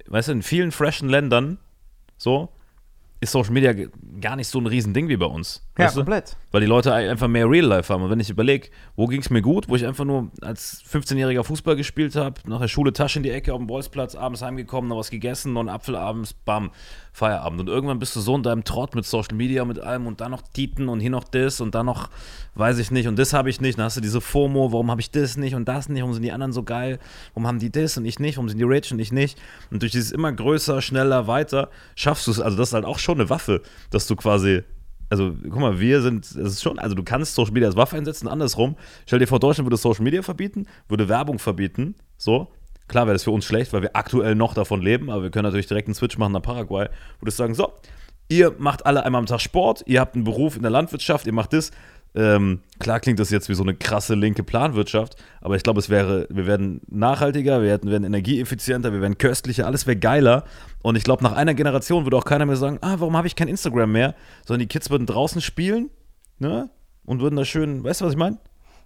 weißt 0.06 0.28
du, 0.28 0.32
in 0.32 0.42
vielen 0.42 0.72
freshen 0.72 1.10
Ländern, 1.10 1.58
so, 2.16 2.48
ist 3.22 3.32
Social 3.32 3.52
Media 3.52 3.72
gar 4.20 4.36
nicht 4.36 4.48
so 4.48 4.58
ein 4.58 4.66
Riesending 4.66 5.08
wie 5.08 5.16
bei 5.16 5.26
uns. 5.26 5.64
Ja, 5.78 5.90
komplett. 5.90 6.36
Weil 6.52 6.60
die 6.60 6.66
Leute 6.66 6.92
einfach 6.92 7.28
mehr 7.28 7.48
Real 7.50 7.64
Life 7.64 7.92
haben. 7.92 8.02
Und 8.02 8.10
wenn 8.10 8.20
ich 8.20 8.30
überlege, 8.30 8.68
wo 8.94 9.06
ging 9.06 9.20
es 9.20 9.30
mir 9.30 9.42
gut, 9.42 9.68
wo 9.68 9.74
ich 9.74 9.86
einfach 9.86 10.04
nur 10.04 10.30
als 10.42 10.84
15-jähriger 10.84 11.42
Fußball 11.42 11.76
gespielt 11.76 12.14
habe, 12.14 12.40
nach 12.46 12.60
der 12.60 12.68
Schule 12.68 12.92
Tasche 12.92 13.18
in 13.18 13.22
die 13.22 13.30
Ecke 13.30 13.52
auf 13.52 13.58
dem 13.58 13.66
Bolzplatz, 13.66 14.14
abends 14.14 14.42
heimgekommen, 14.42 14.88
noch 14.88 14.98
was 14.98 15.10
gegessen, 15.10 15.54
noch 15.54 15.60
einen 15.60 15.70
Apfel 15.70 15.96
abends, 15.96 16.34
bam, 16.34 16.70
Feierabend. 17.12 17.60
Und 17.60 17.68
irgendwann 17.68 17.98
bist 17.98 18.14
du 18.16 18.20
so 18.20 18.36
in 18.36 18.42
deinem 18.42 18.64
Trott 18.64 18.94
mit 18.94 19.04
Social 19.04 19.36
Media, 19.36 19.64
mit 19.64 19.78
allem 19.78 20.06
und 20.06 20.20
dann 20.20 20.30
noch 20.30 20.42
Tieten 20.42 20.88
und 20.88 21.00
hier 21.00 21.10
noch 21.10 21.24
das 21.24 21.60
und 21.60 21.74
dann 21.74 21.86
noch, 21.86 22.10
weiß 22.54 22.78
ich 22.78 22.90
nicht, 22.90 23.08
und 23.08 23.18
das 23.18 23.32
habe 23.32 23.50
ich 23.50 23.60
nicht. 23.60 23.78
Dann 23.78 23.86
hast 23.86 23.96
du 23.96 24.00
diese 24.00 24.20
FOMO, 24.20 24.72
warum 24.72 24.90
habe 24.90 25.00
ich 25.00 25.10
das 25.10 25.36
nicht 25.36 25.54
und 25.54 25.66
das 25.66 25.88
nicht, 25.88 26.02
warum 26.02 26.14
sind 26.14 26.22
die 26.22 26.32
anderen 26.32 26.52
so 26.52 26.62
geil, 26.62 26.98
warum 27.34 27.46
haben 27.46 27.58
die 27.58 27.70
das 27.70 27.96
und 27.96 28.04
ich 28.04 28.18
nicht, 28.18 28.36
warum 28.36 28.48
sind 28.48 28.58
die 28.58 28.64
rich 28.64 28.92
und 28.92 28.98
ich 28.98 29.12
nicht. 29.12 29.38
Und 29.70 29.82
durch 29.82 29.92
dieses 29.92 30.12
immer 30.12 30.32
größer, 30.32 30.82
schneller, 30.82 31.26
weiter 31.26 31.70
schaffst 31.94 32.26
du 32.26 32.30
es. 32.30 32.40
Also 32.40 32.56
das 32.58 32.68
ist 32.68 32.74
halt 32.74 32.84
auch 32.84 32.98
schon 32.98 33.20
eine 33.20 33.30
Waffe, 33.30 33.62
dass 33.90 34.06
du 34.06 34.16
quasi 34.16 34.62
also 35.12 35.36
guck 35.42 35.60
mal, 35.60 35.78
wir 35.78 36.00
sind, 36.00 36.24
es 36.24 36.34
ist 36.34 36.62
schon, 36.62 36.78
also 36.78 36.94
du 36.94 37.02
kannst 37.02 37.34
Social 37.34 37.52
Media 37.52 37.68
als 37.68 37.76
Waffe 37.76 37.96
einsetzen, 37.96 38.28
andersrum. 38.28 38.76
Stell 39.06 39.18
dir 39.18 39.26
vor, 39.26 39.38
Deutschland 39.38 39.66
würde 39.66 39.76
Social 39.76 40.02
Media 40.02 40.22
verbieten, 40.22 40.66
würde 40.88 41.08
Werbung 41.08 41.38
verbieten, 41.38 41.94
so, 42.16 42.48
Klar 42.88 43.06
wäre 43.06 43.14
das 43.14 43.24
für 43.24 43.30
uns 43.30 43.44
schlecht, 43.44 43.72
weil 43.72 43.82
wir 43.82 43.96
aktuell 43.96 44.34
noch 44.34 44.54
davon 44.54 44.82
leben, 44.82 45.08
aber 45.08 45.22
wir 45.22 45.30
können 45.30 45.44
natürlich 45.44 45.66
direkt 45.66 45.88
einen 45.88 45.94
Switch 45.94 46.18
machen 46.18 46.32
nach 46.32 46.42
Paraguay, 46.42 46.88
wo 47.20 47.24
das 47.24 47.36
sagen, 47.36 47.54
so, 47.54 47.72
ihr 48.28 48.54
macht 48.58 48.84
alle 48.86 49.04
einmal 49.04 49.20
am 49.20 49.26
Tag 49.26 49.40
Sport, 49.40 49.82
ihr 49.86 50.00
habt 50.00 50.14
einen 50.14 50.24
Beruf 50.24 50.56
in 50.56 50.62
der 50.62 50.70
Landwirtschaft, 50.70 51.26
ihr 51.26 51.32
macht 51.32 51.52
das. 51.52 51.70
Ähm, 52.14 52.60
klar 52.78 53.00
klingt 53.00 53.18
das 53.18 53.30
jetzt 53.30 53.48
wie 53.48 53.54
so 53.54 53.62
eine 53.62 53.74
krasse 53.74 54.14
linke 54.14 54.42
Planwirtschaft, 54.42 55.16
aber 55.40 55.56
ich 55.56 55.62
glaube, 55.62 55.80
es 55.80 55.88
wäre, 55.88 56.26
wir 56.30 56.46
werden 56.46 56.82
nachhaltiger, 56.88 57.62
wir 57.62 57.68
werden 57.68 58.04
energieeffizienter, 58.04 58.92
wir 58.92 59.00
werden 59.00 59.16
köstlicher, 59.16 59.66
alles 59.66 59.86
wäre 59.86 59.96
geiler. 59.96 60.44
Und 60.82 60.96
ich 60.96 61.04
glaube, 61.04 61.22
nach 61.22 61.32
einer 61.32 61.54
Generation 61.54 62.04
würde 62.04 62.18
auch 62.18 62.24
keiner 62.24 62.44
mehr 62.44 62.56
sagen, 62.56 62.78
ah, 62.82 62.96
warum 62.98 63.16
habe 63.16 63.26
ich 63.26 63.36
kein 63.36 63.48
Instagram 63.48 63.92
mehr? 63.92 64.14
Sondern 64.44 64.60
die 64.60 64.66
Kids 64.66 64.90
würden 64.90 65.06
draußen 65.06 65.40
spielen, 65.40 65.90
ne? 66.38 66.68
Und 67.04 67.20
würden 67.20 67.36
da 67.36 67.44
schön, 67.44 67.82
weißt 67.82 68.00
du, 68.00 68.04
was 68.04 68.12
ich 68.12 68.18
meine? 68.18 68.38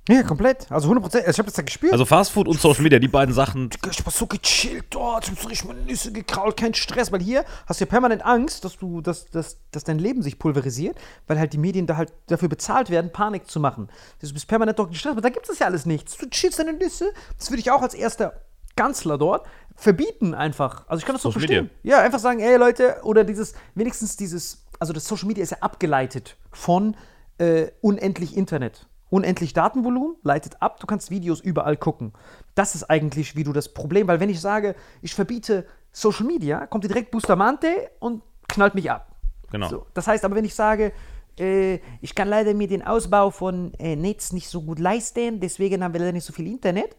Ja, 0.08 0.22
komplett. 0.22 0.70
Also 0.70 0.90
100%. 0.90 1.02
Also 1.02 1.30
ich 1.30 1.38
habe 1.38 1.48
das 1.48 1.56
ja 1.56 1.62
gespürt. 1.64 1.92
Also 1.92 2.04
Fastfood 2.04 2.46
und 2.46 2.60
Social 2.60 2.82
Media, 2.82 2.98
die 2.98 3.08
beiden 3.08 3.34
Sachen. 3.34 3.70
Ich 3.90 4.06
war 4.06 4.12
so 4.12 4.26
gechillt 4.26 4.86
dort. 4.90 5.24
Ich 5.24 5.30
habe 5.30 5.40
so 5.40 5.48
richtig 5.48 5.66
meine 5.66 5.82
Nüsse 5.82 6.12
gekrault, 6.12 6.56
kein 6.56 6.74
Stress. 6.74 7.10
Weil 7.10 7.20
hier 7.20 7.44
hast 7.66 7.80
du 7.80 7.84
ja 7.84 7.90
permanent 7.90 8.24
Angst, 8.24 8.64
dass, 8.64 8.76
du, 8.76 9.00
dass, 9.00 9.30
dass, 9.30 9.58
dass 9.72 9.84
dein 9.84 9.98
Leben 9.98 10.22
sich 10.22 10.38
pulverisiert, 10.38 10.96
weil 11.26 11.38
halt 11.38 11.52
die 11.52 11.58
Medien 11.58 11.86
da 11.86 11.96
halt 11.96 12.12
dafür 12.28 12.48
bezahlt 12.48 12.88
werden, 12.90 13.10
Panik 13.12 13.50
zu 13.50 13.58
machen. 13.58 13.88
Du 14.20 14.32
bist 14.32 14.46
permanent 14.46 14.78
dort 14.78 14.90
gestresst, 14.90 15.12
aber 15.12 15.22
da 15.22 15.28
gibt 15.28 15.48
es 15.48 15.58
ja 15.58 15.66
alles 15.66 15.86
nichts. 15.86 16.16
Du 16.16 16.28
chillst 16.30 16.58
deine 16.58 16.72
Nüsse. 16.72 17.12
Das 17.36 17.50
würde 17.50 17.60
ich 17.60 17.70
auch 17.72 17.82
als 17.82 17.94
erster 17.94 18.40
Kanzler 18.76 19.18
dort 19.18 19.46
verbieten 19.74 20.34
einfach. 20.34 20.84
Also 20.88 21.00
ich 21.00 21.06
kann 21.06 21.14
das 21.14 21.22
so 21.22 21.30
Social 21.30 21.40
verstehen. 21.40 21.70
Media. 21.82 21.96
Ja, 21.98 22.02
einfach 22.02 22.18
sagen, 22.18 22.40
ey 22.40 22.56
Leute, 22.56 22.98
oder 23.02 23.24
dieses, 23.24 23.54
wenigstens 23.74 24.16
dieses, 24.16 24.64
also 24.78 24.92
das 24.92 25.06
Social 25.06 25.26
Media 25.26 25.42
ist 25.42 25.50
ja 25.50 25.58
abgeleitet 25.60 26.36
von 26.52 26.96
äh, 27.38 27.68
unendlich 27.80 28.36
Internet. 28.36 28.86
Unendlich 29.08 29.52
Datenvolumen 29.52 30.16
leitet 30.22 30.60
ab, 30.60 30.80
du 30.80 30.86
kannst 30.86 31.10
Videos 31.10 31.40
überall 31.40 31.76
gucken. 31.76 32.12
Das 32.54 32.74
ist 32.74 32.84
eigentlich, 32.84 33.36
wie 33.36 33.44
du 33.44 33.52
das 33.52 33.72
Problem, 33.72 34.08
weil 34.08 34.18
wenn 34.18 34.30
ich 34.30 34.40
sage, 34.40 34.74
ich 35.00 35.14
verbiete 35.14 35.66
Social 35.92 36.26
Media, 36.26 36.66
kommt 36.66 36.84
direkt 36.84 37.10
Bustamante 37.10 37.90
und 38.00 38.22
knallt 38.48 38.74
mich 38.74 38.90
ab. 38.90 39.14
Genau. 39.50 39.68
So, 39.68 39.86
das 39.94 40.08
heißt 40.08 40.24
aber, 40.24 40.34
wenn 40.34 40.44
ich 40.44 40.54
sage, 40.54 40.92
äh, 41.38 41.78
ich 42.00 42.14
kann 42.14 42.28
leider 42.28 42.52
mir 42.54 42.66
den 42.66 42.82
Ausbau 42.82 43.30
von 43.30 43.72
äh, 43.74 43.94
Netz 43.94 44.32
nicht 44.32 44.48
so 44.48 44.62
gut 44.62 44.78
leisten, 44.78 45.40
deswegen 45.40 45.84
haben 45.84 45.92
wir 45.92 46.00
leider 46.00 46.12
nicht 46.12 46.24
so 46.24 46.32
viel 46.32 46.48
Internet, 46.48 46.96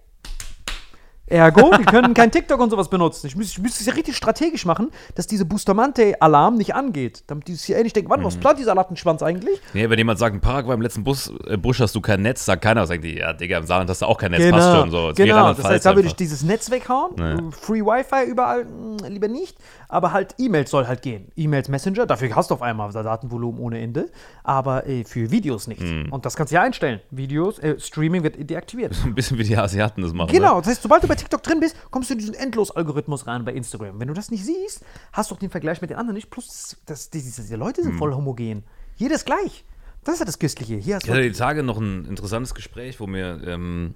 Ergo, 1.28 1.72
die 1.78 1.84
können 1.84 2.14
kein 2.14 2.32
TikTok 2.32 2.60
und 2.60 2.70
sowas 2.70 2.90
benutzen. 2.90 3.28
Ich 3.28 3.36
müsste, 3.36 3.58
ich 3.58 3.64
müsste 3.64 3.82
es 3.82 3.86
ja 3.86 3.94
richtig 3.94 4.16
strategisch 4.16 4.66
machen, 4.66 4.92
dass 5.16 5.28
diese 5.28 5.46
Bustamante-Alarm 5.46 6.56
nicht 6.56 6.74
angeht. 6.74 7.24
Damit 7.28 7.48
dieses 7.48 7.66
hier 7.66 7.82
nicht 7.84 7.96
denken, 7.96 8.10
wann, 8.10 8.22
mhm. 8.22 8.26
was 8.26 8.38
plant 8.38 8.60
dieser 8.60 8.76
Lattenschwanz 8.76 9.22
eigentlich? 9.22 9.60
Nee, 9.74 9.90
wenn 9.90 9.98
jemand 9.98 10.20
sagt, 10.20 10.36
in 10.36 10.42
Paraguay 10.42 10.76
im 10.76 10.82
letzten 10.82 11.04
Bus, 11.04 11.32
äh, 11.48 11.58
Busch 11.58 11.82
hast 11.82 11.96
du 11.96 12.02
kein 12.02 12.22
Netz, 12.22 12.46
sagt 12.46 12.62
keiner, 12.62 12.86
sagt 12.86 13.04
die, 13.04 13.18
ja, 13.18 13.34
Digga, 13.34 13.58
im 13.58 13.66
Saarland 13.66 13.90
hast 13.90 14.02
du 14.02 14.06
auch 14.06 14.18
kein 14.18 14.32
Netz, 14.32 14.42
genau. 14.42 14.58
passt 14.58 14.76
schon. 14.78 14.92
So. 14.92 15.12
Genau, 15.16 15.54
das 15.54 15.66
heißt, 15.66 15.86
da 15.86 15.96
würde 15.96 16.08
ich 16.08 16.16
dieses 16.16 16.44
Netz 16.44 16.72
weghauen, 16.72 17.12
nee. 17.18 17.52
Free 17.52 17.82
Wi-Fi 17.82 18.30
überall, 18.30 18.64
mh, 18.64 19.04
hm, 19.04 19.12
lieber 19.12 19.28
nicht, 19.28 19.58
aber 19.90 20.14
halt 20.14 20.36
E-Mails 20.38 20.72
soll 20.72 20.88
halt 20.88 21.02
gehen. 21.02 21.32
E-Mails, 21.36 21.68
Messenger, 21.68 22.06
dafür 22.06 22.34
hast 22.36 22.52
du 22.52 22.56
auf 22.56 22.62
einmal 22.62 22.92
Datenvolumen 22.92 23.60
ohne 23.60 23.80
Ende, 23.80 24.10
aber 24.44 24.88
äh, 24.88 25.04
für 25.04 25.30
Videos 25.30 25.68
nicht. 25.68 25.82
Mhm. 25.82 26.08
Und 26.12 26.26
das 26.26 26.36
kannst 26.36 26.52
du 26.52 26.56
ja 26.56 26.62
einstellen. 26.62 27.02
Videos, 27.12 27.60
äh, 27.60 27.80
Streaming 27.80 28.24
wird 28.24 28.50
deaktiviert. 28.50 28.96
Ein 29.06 29.14
bisschen 29.14 29.38
wie 29.38 29.44
die 29.44 29.58
Asiaten 29.58 30.02
das 30.02 30.14
machen. 30.14 30.32
Genau, 30.32 30.56
ne? 30.56 30.62
das 30.62 30.72
heißt, 30.72 30.84
sobald 30.84 31.04
du 31.04 31.08
bei 31.08 31.17
TikTok 31.18 31.44
drin 31.44 31.60
bist, 31.60 31.76
kommst 31.92 32.10
du 32.10 32.14
in 32.14 32.20
diesen 32.20 32.34
Endlos-Algorithmus 32.34 33.28
rein 33.28 33.44
bei 33.46 33.54
Instagram. 33.54 34.00
Wenn 34.00 34.08
du 34.08 34.14
das 34.14 34.32
nicht 34.32 34.46
siehst, 34.46 34.84
hast 35.14 35.32
du 35.32 35.36
auch 35.36 35.40
den 35.40 35.50
Vergleich 35.50 35.82
mit 35.82 35.90
den 35.90 35.98
anderen 35.98 36.16
nicht. 36.16 36.30
Plus, 36.30 36.78
das, 36.86 37.10
diese, 37.10 37.42
diese 37.42 37.56
Leute 37.56 37.84
sind 37.84 37.92
hm. 37.92 37.98
voll 37.98 38.14
homogen. 38.14 38.64
Jedes 38.96 39.26
gleich. 39.26 39.66
Das 40.04 40.16
ist 40.16 40.20
ja 40.20 40.26
das 40.26 40.40
Köstliche. 40.40 40.76
Hier 40.76 40.96
hast 40.96 41.04
ich 41.04 41.10
hatte 41.10 41.22
die 41.22 41.32
Tage 41.32 41.64
noch 41.64 41.78
ein 41.78 42.06
interessantes 42.06 42.56
Gespräch, 42.56 43.00
wo 43.00 43.08
mir 43.08 43.42
ähm, 43.46 43.96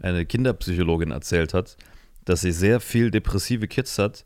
eine 0.00 0.26
Kinderpsychologin 0.26 1.10
erzählt 1.10 1.54
hat, 1.54 1.76
dass 2.24 2.42
sie 2.42 2.52
sehr 2.52 2.80
viel 2.80 3.10
depressive 3.10 3.66
Kids 3.66 3.98
hat, 3.98 4.24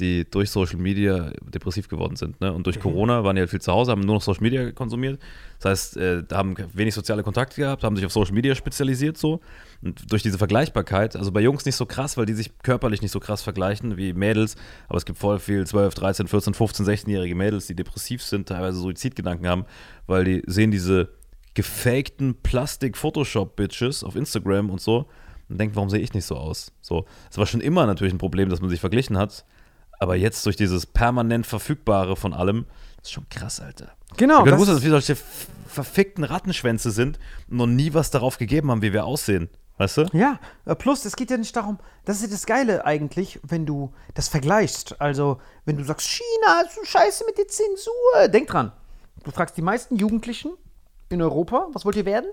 die 0.00 0.28
durch 0.28 0.50
Social 0.50 0.78
Media 0.78 1.32
depressiv 1.42 1.88
geworden 1.88 2.16
sind. 2.16 2.40
Ne? 2.40 2.52
Und 2.52 2.66
durch 2.66 2.80
Corona 2.80 3.22
waren 3.22 3.36
die 3.36 3.40
halt 3.40 3.50
viel 3.50 3.60
zu 3.60 3.72
Hause, 3.72 3.92
haben 3.92 4.00
nur 4.00 4.16
noch 4.16 4.22
Social 4.22 4.42
Media 4.42 4.72
konsumiert. 4.72 5.20
Das 5.60 5.70
heißt, 5.70 5.96
äh, 5.98 6.24
da 6.26 6.38
haben 6.38 6.56
wenig 6.72 6.94
soziale 6.94 7.22
Kontakte 7.22 7.60
gehabt, 7.60 7.84
haben 7.84 7.96
sich 7.96 8.06
auf 8.06 8.12
Social 8.12 8.34
Media 8.34 8.54
spezialisiert 8.54 9.18
so. 9.18 9.40
Und 9.82 10.10
durch 10.10 10.22
diese 10.22 10.38
Vergleichbarkeit, 10.38 11.16
also 11.16 11.30
bei 11.30 11.40
Jungs 11.40 11.64
nicht 11.64 11.76
so 11.76 11.86
krass, 11.86 12.16
weil 12.16 12.26
die 12.26 12.32
sich 12.32 12.50
körperlich 12.62 13.02
nicht 13.02 13.12
so 13.12 13.20
krass 13.20 13.42
vergleichen 13.42 13.96
wie 13.96 14.12
Mädels, 14.12 14.56
aber 14.88 14.98
es 14.98 15.04
gibt 15.04 15.18
voll 15.18 15.38
viel 15.38 15.66
12, 15.66 15.94
13, 15.94 16.28
14, 16.28 16.54
15, 16.54 16.86
16-jährige 16.86 17.34
Mädels, 17.34 17.66
die 17.66 17.76
depressiv 17.76 18.22
sind, 18.22 18.48
teilweise 18.48 18.80
Suizidgedanken 18.80 19.46
haben, 19.46 19.64
weil 20.06 20.24
die 20.24 20.42
sehen 20.46 20.70
diese 20.70 21.10
gefakten 21.54 22.36
Plastik-Photoshop-Bitches 22.42 24.04
auf 24.04 24.16
Instagram 24.16 24.70
und 24.70 24.80
so 24.80 25.06
und 25.50 25.58
denken, 25.58 25.74
warum 25.76 25.90
sehe 25.90 26.00
ich 26.00 26.14
nicht 26.14 26.24
so 26.24 26.36
aus? 26.36 26.72
So, 26.80 27.04
es 27.30 27.36
war 27.36 27.46
schon 27.46 27.60
immer 27.60 27.86
natürlich 27.86 28.14
ein 28.14 28.18
Problem, 28.18 28.48
dass 28.48 28.60
man 28.60 28.70
sich 28.70 28.80
verglichen 28.80 29.18
hat, 29.18 29.44
aber 30.00 30.16
jetzt 30.16 30.44
durch 30.46 30.56
dieses 30.56 30.86
permanent 30.86 31.46
Verfügbare 31.46 32.16
von 32.16 32.32
allem, 32.34 32.66
das 32.96 33.08
ist 33.08 33.12
schon 33.12 33.28
krass, 33.28 33.60
Alter. 33.60 33.92
Genau. 34.16 34.44
Ich 34.44 34.50
das- 34.50 34.58
wusste, 34.58 34.74
dass 34.74 34.82
wir 34.82 34.90
solche 34.90 35.16
verfickten 35.68 36.24
Rattenschwänze 36.24 36.90
sind 36.90 37.18
und 37.48 37.58
noch 37.58 37.66
nie 37.66 37.94
was 37.94 38.10
darauf 38.10 38.38
gegeben 38.38 38.70
haben, 38.72 38.82
wie 38.82 38.92
wir 38.92 39.04
aussehen. 39.04 39.48
Weißt 39.78 39.96
du? 39.96 40.06
Ja, 40.12 40.38
äh, 40.66 40.74
plus 40.74 41.04
es 41.06 41.16
geht 41.16 41.30
ja 41.30 41.38
nicht 41.38 41.56
darum, 41.56 41.78
das 42.04 42.16
ist 42.16 42.22
ja 42.24 42.28
das 42.28 42.44
Geile 42.44 42.84
eigentlich, 42.84 43.40
wenn 43.42 43.64
du 43.64 43.94
das 44.14 44.28
vergleichst. 44.28 45.00
Also, 45.00 45.40
wenn 45.64 45.78
du 45.78 45.84
sagst, 45.84 46.06
China 46.08 46.62
ist 46.66 46.74
so 46.74 46.84
scheiße 46.84 47.24
mit 47.26 47.38
der 47.38 47.48
Zensur. 47.48 48.28
Denk 48.28 48.48
dran, 48.48 48.72
du 49.24 49.30
fragst 49.30 49.56
die 49.56 49.62
meisten 49.62 49.96
Jugendlichen 49.96 50.50
in 51.08 51.22
Europa, 51.22 51.68
was 51.72 51.84
wollt 51.86 51.96
ihr 51.96 52.04
werden? 52.04 52.30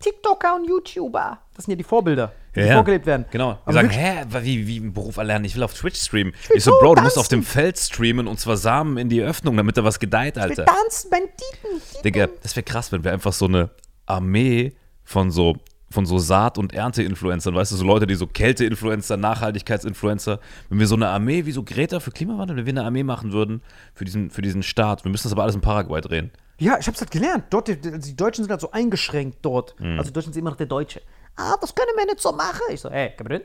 TikToker 0.00 0.56
und 0.56 0.68
YouTuber. 0.68 1.38
Das 1.54 1.64
sind 1.66 1.72
ja 1.72 1.76
die 1.76 1.84
Vorbilder, 1.84 2.32
die 2.56 2.62
vorgelebt 2.72 3.06
werden. 3.06 3.26
Genau. 3.30 3.58
Aber 3.64 3.72
sagen, 3.72 3.90
hä, 3.90 4.24
wie, 4.42 4.66
wie 4.66 4.78
einen 4.78 4.92
Beruf 4.92 5.18
erlernen? 5.18 5.44
Ich 5.44 5.54
will 5.56 5.62
auf 5.62 5.74
Twitch 5.74 6.00
streamen. 6.00 6.32
will 6.48 6.56
Ich 6.56 6.64
so, 6.64 6.72
Bro, 6.80 6.96
du 6.96 7.02
musst 7.02 7.18
auf 7.18 7.28
dem 7.28 7.42
Feld 7.42 7.78
streamen 7.78 8.26
und 8.26 8.40
zwar 8.40 8.56
Samen 8.56 8.96
in 8.96 9.08
die 9.08 9.22
Öffnung, 9.22 9.56
damit 9.56 9.76
da 9.76 9.84
was 9.84 10.00
gedeiht, 10.00 10.38
Alter. 10.38 10.64
tanzen, 10.64 11.10
Banditen. 11.10 12.02
Digga, 12.04 12.28
das 12.42 12.56
wäre 12.56 12.64
krass, 12.64 12.92
wenn 12.92 13.04
wir 13.04 13.12
einfach 13.12 13.32
so 13.32 13.44
eine 13.44 13.70
Armee 14.06 14.74
von 15.04 15.30
so 15.30 15.56
von 15.90 16.06
so 16.06 16.18
Saat- 16.18 16.56
und 16.56 16.72
Ernte-Influencern, 16.72 17.54
weißt 17.54 17.72
du, 17.72 17.76
so 17.76 17.84
Leute, 17.84 18.06
die 18.06 18.14
so 18.14 18.26
Kälte-Influencer, 18.26 19.16
Nachhaltigkeits-Influencer, 19.16 20.38
wenn 20.68 20.78
wir 20.78 20.86
so 20.86 20.94
eine 20.94 21.08
Armee 21.08 21.46
wie 21.46 21.52
so 21.52 21.64
Greta 21.64 21.98
für 22.00 22.12
Klimawandel, 22.12 22.56
wenn 22.56 22.66
wir 22.66 22.72
eine 22.72 22.84
Armee 22.84 23.02
machen 23.02 23.32
würden 23.32 23.62
für 23.94 24.04
diesen, 24.04 24.30
für 24.30 24.42
diesen 24.42 24.62
Staat, 24.62 25.04
wir 25.04 25.10
müssen 25.10 25.24
das 25.24 25.32
aber 25.32 25.42
alles 25.42 25.56
in 25.56 25.60
Paraguay 25.60 26.00
drehen. 26.00 26.30
Ja, 26.58 26.78
ich 26.78 26.86
hab's 26.86 27.00
halt 27.00 27.10
gelernt. 27.10 27.44
Dort, 27.50 27.68
die, 27.68 27.80
die 27.80 28.16
Deutschen 28.16 28.44
sind 28.44 28.50
halt 28.50 28.60
so 28.60 28.70
eingeschränkt 28.70 29.38
dort. 29.42 29.78
Mhm. 29.80 29.98
Also 29.98 30.10
die 30.10 30.12
Deutschen 30.12 30.32
sind 30.32 30.40
immer 30.40 30.50
noch 30.50 30.58
der 30.58 30.66
Deutsche. 30.66 31.00
Ah, 31.36 31.56
das 31.60 31.74
können 31.74 31.92
wir 31.96 32.04
nicht 32.04 32.20
so 32.20 32.32
machen. 32.32 32.60
Ich 32.70 32.82
so, 32.82 32.88
ey, 32.90 33.14
Gabriel, 33.16 33.44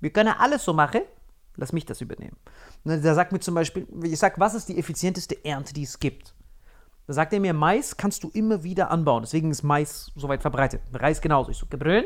wir 0.00 0.10
können 0.10 0.34
alles 0.38 0.64
so 0.64 0.72
machen. 0.72 1.00
Lass 1.56 1.72
mich 1.72 1.84
das 1.84 2.00
übernehmen. 2.00 2.36
Und 2.84 2.92
dann, 2.92 3.02
der 3.02 3.14
sagt 3.14 3.32
mir 3.32 3.40
zum 3.40 3.54
Beispiel, 3.54 3.86
ich 4.04 4.18
sag, 4.18 4.38
was 4.38 4.54
ist 4.54 4.68
die 4.68 4.78
effizienteste 4.78 5.44
Ernte, 5.44 5.72
die 5.72 5.82
es 5.82 5.98
gibt? 5.98 6.33
Da 7.06 7.12
sagt 7.12 7.32
er 7.32 7.40
mir, 7.40 7.52
Mais 7.52 7.96
kannst 7.96 8.24
du 8.24 8.30
immer 8.32 8.62
wieder 8.62 8.90
anbauen. 8.90 9.22
Deswegen 9.22 9.50
ist 9.50 9.62
Mais 9.62 10.10
so 10.16 10.28
weit 10.28 10.42
verbreitet. 10.42 10.80
Reis 10.92 11.20
genauso. 11.20 11.50
Ich 11.50 11.58
so, 11.58 11.66
Gabriel, 11.68 12.04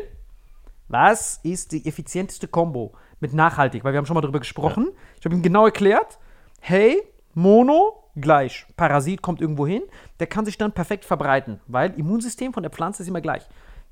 was 0.89 1.41
ist 1.43 1.73
die 1.73 1.87
effizienteste 1.87 2.49
Kombo 2.49 2.95
mit 3.21 3.33
nachhaltig? 3.33 3.85
Weil 3.85 3.93
wir 3.93 3.99
haben 3.99 4.07
schon 4.07 4.15
mal 4.15 4.21
darüber 4.21 4.41
gesprochen. 4.41 4.89
Ich 5.19 5.25
habe 5.25 5.35
ihm 5.35 5.43
genau 5.43 5.67
erklärt, 5.67 6.19
hey, 6.61 7.03
Mono 7.35 8.03
gleich, 8.21 8.67
Parasit 8.77 9.23
kommt 9.23 9.41
irgendwo 9.41 9.67
hin, 9.67 9.83
der 10.19 10.27
kann 10.27 10.45
sich 10.45 10.59
dann 10.59 10.73
perfekt 10.73 11.05
verbreiten, 11.05 11.61
weil 11.69 11.93
Immunsystem 11.99 12.53
von 12.53 12.63
der 12.63 12.71
Pflanze 12.71 13.03
ist 13.03 13.09
immer 13.09 13.21
gleich. 13.21 13.47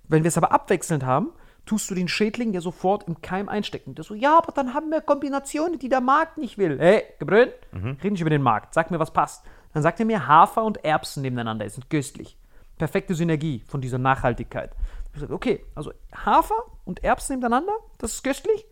Wenn 0.08 0.24
wir 0.24 0.28
es 0.28 0.36
aber 0.36 0.52
abwechselnd 0.52 1.04
haben, 1.04 1.30
tust 1.64 1.90
du 1.90 1.94
den 1.94 2.08
Schädling 2.08 2.52
ja 2.52 2.60
sofort 2.60 3.08
im 3.08 3.20
Keim 3.22 3.48
einstecken. 3.48 3.94
Der 3.94 4.04
so, 4.04 4.14
ja, 4.14 4.38
aber 4.38 4.52
dann 4.52 4.72
haben 4.74 4.90
wir 4.90 5.00
Kombinationen, 5.00 5.78
die 5.78 5.88
der 5.88 6.00
Markt 6.00 6.38
nicht 6.38 6.58
will. 6.58 6.78
Hey, 6.78 7.04
Gebrünn, 7.18 7.48
red 7.72 8.12
nicht 8.12 8.20
über 8.20 8.30
den 8.30 8.42
Markt, 8.42 8.74
sag 8.74 8.90
mir, 8.90 8.98
was 8.98 9.12
passt. 9.12 9.44
Dann 9.76 9.82
sagt 9.82 10.00
er 10.00 10.06
mir, 10.06 10.26
Hafer 10.26 10.64
und 10.64 10.82
Erbsen 10.86 11.20
nebeneinander 11.20 11.68
sind 11.68 11.90
köstlich. 11.90 12.38
Perfekte 12.78 13.14
Synergie 13.14 13.62
von 13.68 13.82
dieser 13.82 13.98
Nachhaltigkeit. 13.98 14.74
Ich 15.12 15.20
sage, 15.20 15.34
okay, 15.34 15.66
also 15.74 15.92
Hafer 16.14 16.54
und 16.86 17.04
Erbsen 17.04 17.36
nebeneinander, 17.36 17.74
das 17.98 18.14
ist 18.14 18.24
köstlich? 18.24 18.64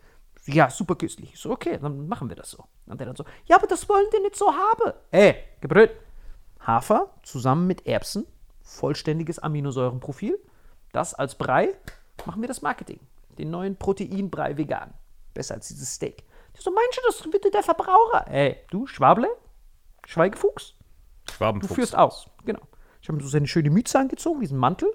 Ja, 0.47 0.71
super 0.71 0.95
köstlich. 0.95 1.35
Ich 1.35 1.41
so, 1.41 1.51
okay, 1.51 1.79
dann 1.79 2.09
machen 2.09 2.31
wir 2.31 2.37
das 2.37 2.53
so. 2.53 2.65
Und 2.87 2.99
der 2.99 3.07
dann 3.07 3.17
so, 3.17 3.27
ja, 3.45 3.57
aber 3.57 3.67
das 3.67 3.87
wollen 3.87 4.07
die 4.17 4.23
nicht 4.23 4.35
so 4.35 4.47
haben. 4.47 4.95
Ey, 5.11 5.37
Gebrüll. 5.61 5.91
Hafer 6.61 7.11
zusammen 7.23 7.67
mit 7.67 7.87
Erbsen, 7.87 8.27
vollständiges 8.63 9.39
Aminosäurenprofil, 9.39 10.39
das 10.93 11.13
als 11.13 11.35
Brei, 11.35 11.75
machen 12.25 12.41
wir 12.41 12.49
das 12.49 12.63
Marketing. 12.63 12.99
Den 13.37 13.51
neuen 13.51 13.77
Proteinbrei 13.77 14.57
vegan. 14.57 14.95
Besser 15.35 15.57
als 15.57 15.69
dieses 15.69 15.93
Steak. 15.93 16.25
Ich 16.55 16.63
so, 16.63 16.71
meinst 16.71 16.97
du, 16.97 17.03
das 17.07 17.31
bitte 17.31 17.51
der 17.51 17.63
Verbraucher? 17.63 18.27
Ey, 18.27 18.57
du, 18.71 18.87
Schwable, 18.87 19.29
Schweigefuchs, 20.07 20.75
du 21.27 21.33
Schwabenfuchs. 21.33 21.75
führst 21.75 21.97
aus. 21.97 22.27
Genau. 22.45 22.61
Ich 23.01 23.09
habe 23.09 23.17
mir 23.19 23.23
so 23.23 23.29
seine 23.29 23.47
schöne 23.47 23.71
Mütze 23.71 23.99
angezogen, 23.99 24.41
diesen 24.41 24.59
Mantel, 24.59 24.89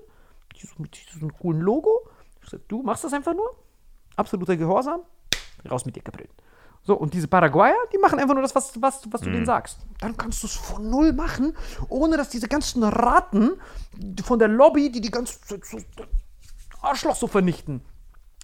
mit 0.77 0.97
diesem 1.13 1.31
coolen 1.33 1.61
Logo. 1.61 2.07
Ich 2.43 2.49
sag, 2.49 2.67
du 2.67 2.81
machst 2.81 3.03
das 3.03 3.13
einfach 3.13 3.33
nur. 3.33 3.55
Absoluter 4.15 4.57
Gehorsam. 4.57 5.01
Raus 5.69 5.85
mit 5.85 5.95
dir, 5.95 6.01
Gabriel. 6.01 6.29
So, 6.81 6.95
und 6.95 7.13
diese 7.13 7.27
Paraguayer, 7.27 7.75
die 7.93 7.97
machen 7.97 8.19
einfach 8.19 8.33
nur 8.33 8.41
das, 8.41 8.55
was, 8.55 8.81
was, 8.81 9.01
was 9.11 9.21
du 9.21 9.29
denen 9.29 9.45
sagst. 9.45 9.79
Dann 9.99 10.15
kannst 10.17 10.41
du 10.43 10.47
es 10.47 10.55
von 10.55 10.89
null 10.89 11.13
machen, 11.13 11.55
ohne 11.89 12.17
dass 12.17 12.29
diese 12.29 12.47
ganzen 12.47 12.83
Ratten 12.83 13.59
von 14.23 14.39
der 14.39 14.47
Lobby, 14.47 14.91
die 14.91 15.01
die 15.01 15.11
ganze 15.11 15.39
Zeit 15.41 15.65
so 15.65 15.77
Arschloch 16.81 17.15
so 17.15 17.27
vernichten. 17.27 17.81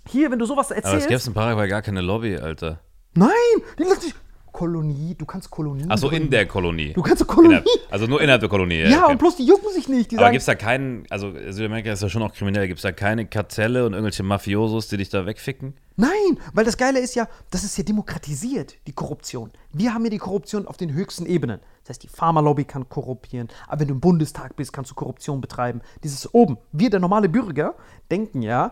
Hier, 0.08 0.30
wenn 0.32 0.40
du 0.40 0.46
sowas 0.46 0.72
Aber 0.72 0.78
es 0.80 0.84
erzählst. 0.86 1.08
gäbe 1.08 1.22
in 1.28 1.34
Paraguay 1.34 1.68
gar 1.68 1.82
keine 1.82 2.02
Lobby, 2.02 2.38
Alter. 2.38 2.82
nein, 3.14 3.32
die 3.80 3.84
lassen 3.84 4.02
sich. 4.02 4.16
Kolonie, 4.56 5.16
du 5.16 5.26
kannst 5.26 5.50
Kolonien. 5.50 5.92
Achso, 5.92 6.10
in 6.10 6.30
der 6.30 6.46
Kolonie. 6.46 6.94
Du 6.94 7.02
kannst 7.02 7.24
eine 7.24 7.28
Kolonie. 7.28 7.56
Innerhalb, 7.56 7.92
also 7.92 8.08
nur 8.08 8.22
innerhalb 8.22 8.40
der 8.40 8.50
Kolonie. 8.50 8.84
Ja, 8.84 9.04
okay. 9.04 9.12
und 9.12 9.18
bloß 9.18 9.36
die 9.36 9.46
jucken 9.46 9.70
sich 9.74 9.90
nicht. 9.90 10.12
Die 10.12 10.18
Aber 10.18 10.32
gibt 10.32 10.40
es 10.40 10.46
da 10.46 10.56
keinen, 10.56 11.04
also 11.10 11.34
Südamerika 11.50 11.92
ist 11.92 12.02
ja 12.02 12.08
schon 12.08 12.24
auch 12.24 12.34
kriminell, 12.34 12.66
gibt 12.70 12.78
es 12.78 12.84
da 12.84 12.94
keine 12.94 13.26
Kartelle 13.26 13.86
und 13.86 13.92
irgendwelche 13.92 14.24
Mafiosos, 14.24 14.88
die 14.88 14.96
dich 14.96 15.10
da 15.10 15.26
wegficken? 15.26 15.74
Nein, 15.98 16.40
weil 16.54 16.64
das 16.64 16.78
Geile 16.78 17.00
ist 17.00 17.16
ja, 17.16 17.28
das 17.52 17.66
ist 17.66 17.78
ja 17.78 17.84
demokratisiert, 17.84 18.78
die 18.88 18.94
Korruption. 18.94 19.52
Wir 19.74 19.94
haben 19.94 20.06
ja 20.06 20.10
die 20.10 20.20
Korruption 20.20 20.68
auf 20.68 20.78
den 20.78 20.94
höchsten 20.94 21.26
Ebenen. 21.26 21.60
Das 21.84 21.90
heißt, 21.90 22.04
die 22.04 22.08
Pharmalobby 22.08 22.64
kann 22.64 22.88
korruptieren, 22.88 23.50
aber 23.68 23.82
wenn 23.82 23.90
du 23.90 23.96
im 23.96 24.00
Bundestag 24.00 24.56
bist, 24.56 24.72
kannst 24.72 24.90
du 24.90 24.96
Korruption 24.96 25.42
betreiben. 25.42 25.82
Dieses 26.02 26.34
oben. 26.34 26.58
Wir, 26.72 26.90
der 26.90 27.02
normale 27.02 27.28
Bürger, 27.28 27.76
denken 28.10 28.42
ja, 28.42 28.72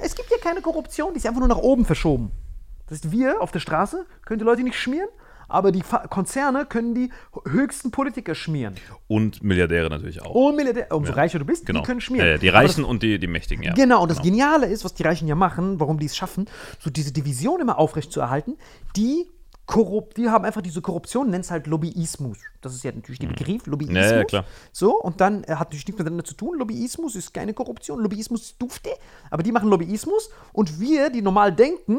es 0.00 0.14
gibt 0.14 0.30
ja 0.30 0.36
keine 0.40 0.60
Korruption, 0.60 1.12
die 1.12 1.18
ist 1.18 1.26
einfach 1.26 1.40
nur 1.40 1.48
nach 1.48 1.58
oben 1.58 1.84
verschoben. 1.84 2.30
Das 2.86 2.98
heißt, 2.98 3.10
wir 3.10 3.40
auf 3.40 3.50
der 3.50 3.60
Straße 3.60 4.06
können 4.24 4.38
die 4.38 4.44
Leute 4.44 4.62
nicht 4.62 4.78
schmieren, 4.78 5.08
aber 5.48 5.72
die 5.72 5.82
Konzerne 6.10 6.66
können 6.66 6.94
die 6.94 7.10
höchsten 7.46 7.90
Politiker 7.90 8.34
schmieren. 8.34 8.74
Und 9.06 9.42
Milliardäre 9.42 9.90
natürlich 9.90 10.22
auch. 10.22 10.34
Und 10.34 10.56
Milliardär, 10.56 10.88
umso 10.90 11.12
reicher 11.12 11.38
du 11.38 11.44
bist, 11.44 11.66
genau. 11.66 11.80
die 11.80 11.86
können 11.86 12.00
schmieren. 12.00 12.26
Ja, 12.26 12.32
ja, 12.32 12.38
die 12.38 12.50
Aber 12.50 12.62
das- 12.62 12.72
Reichen 12.72 12.84
und 12.84 13.02
die, 13.02 13.18
die 13.18 13.26
Mächtigen, 13.26 13.62
ja. 13.64 13.74
Genau, 13.74 14.02
und 14.02 14.10
das 14.10 14.22
Geniale 14.22 14.66
ist, 14.66 14.84
was 14.84 14.94
die 14.94 15.02
Reichen 15.02 15.28
ja 15.28 15.34
machen, 15.34 15.80
warum 15.80 15.98
die 15.98 16.06
es 16.06 16.16
schaffen, 16.16 16.46
so 16.80 16.90
diese 16.90 17.12
Division 17.12 17.60
immer 17.60 17.78
aufrecht 17.78 18.12
zu 18.12 18.20
erhalten, 18.20 18.54
die 18.96 19.26
korrupt, 19.66 20.16
die 20.16 20.28
haben 20.28 20.44
einfach 20.44 20.60
diese 20.60 20.82
Korruption, 20.82 21.30
nennt 21.30 21.44
es 21.44 21.50
halt 21.50 21.66
Lobbyismus. 21.66 22.38
Das 22.60 22.74
ist 22.74 22.84
ja 22.84 22.92
natürlich 22.92 23.18
der 23.18 23.28
Begriff, 23.28 23.66
Lobbyismus. 23.66 23.96
Mhm. 23.96 24.10
Ja, 24.10 24.16
ja, 24.16 24.24
klar. 24.24 24.44
So, 24.72 25.00
und 25.00 25.20
dann 25.20 25.44
äh, 25.44 25.52
hat 25.52 25.68
natürlich 25.68 25.86
nichts 25.86 25.98
miteinander 25.98 26.24
zu 26.24 26.34
tun. 26.34 26.58
Lobbyismus 26.58 27.14
ist 27.16 27.32
keine 27.32 27.54
Korruption, 27.54 28.00
Lobbyismus 28.00 28.42
ist 28.42 28.62
Dufte, 28.62 28.90
aber 29.30 29.42
die 29.42 29.52
machen 29.52 29.68
Lobbyismus 29.68 30.30
und 30.52 30.80
wir, 30.80 31.10
die 31.10 31.22
normal 31.22 31.52
denken, 31.52 31.98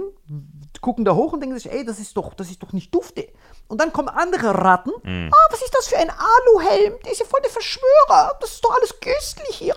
gucken 0.82 1.06
da 1.06 1.16
hoch 1.16 1.34
und 1.34 1.42
denken 1.42 1.58
sich, 1.58 1.72
ey, 1.72 1.86
das 1.86 2.00
ist 2.00 2.16
doch, 2.16 2.34
das 2.34 2.50
ist 2.50 2.62
doch 2.62 2.74
nicht 2.74 2.94
Dufte. 2.94 3.28
Und 3.68 3.82
dann 3.82 3.92
kommen 3.92 4.10
andere 4.10 4.54
Ratten. 4.54 4.92
Mhm. 5.04 5.32
Ah, 5.34 5.52
was 5.52 5.62
ist 5.62 5.74
das 5.76 5.88
für 5.88 5.98
ein 5.98 6.10
Aluhelm? 6.10 6.94
Der 7.04 7.12
ist 7.12 7.20
ja 7.20 7.26
voll 7.26 7.42
der 7.42 7.50
Verschwörer. 7.52 8.38
Das 8.40 8.52
ist 8.52 8.64
doch 8.64 8.76
alles 8.76 9.00
köstlich 9.00 9.56
hier. 9.56 9.76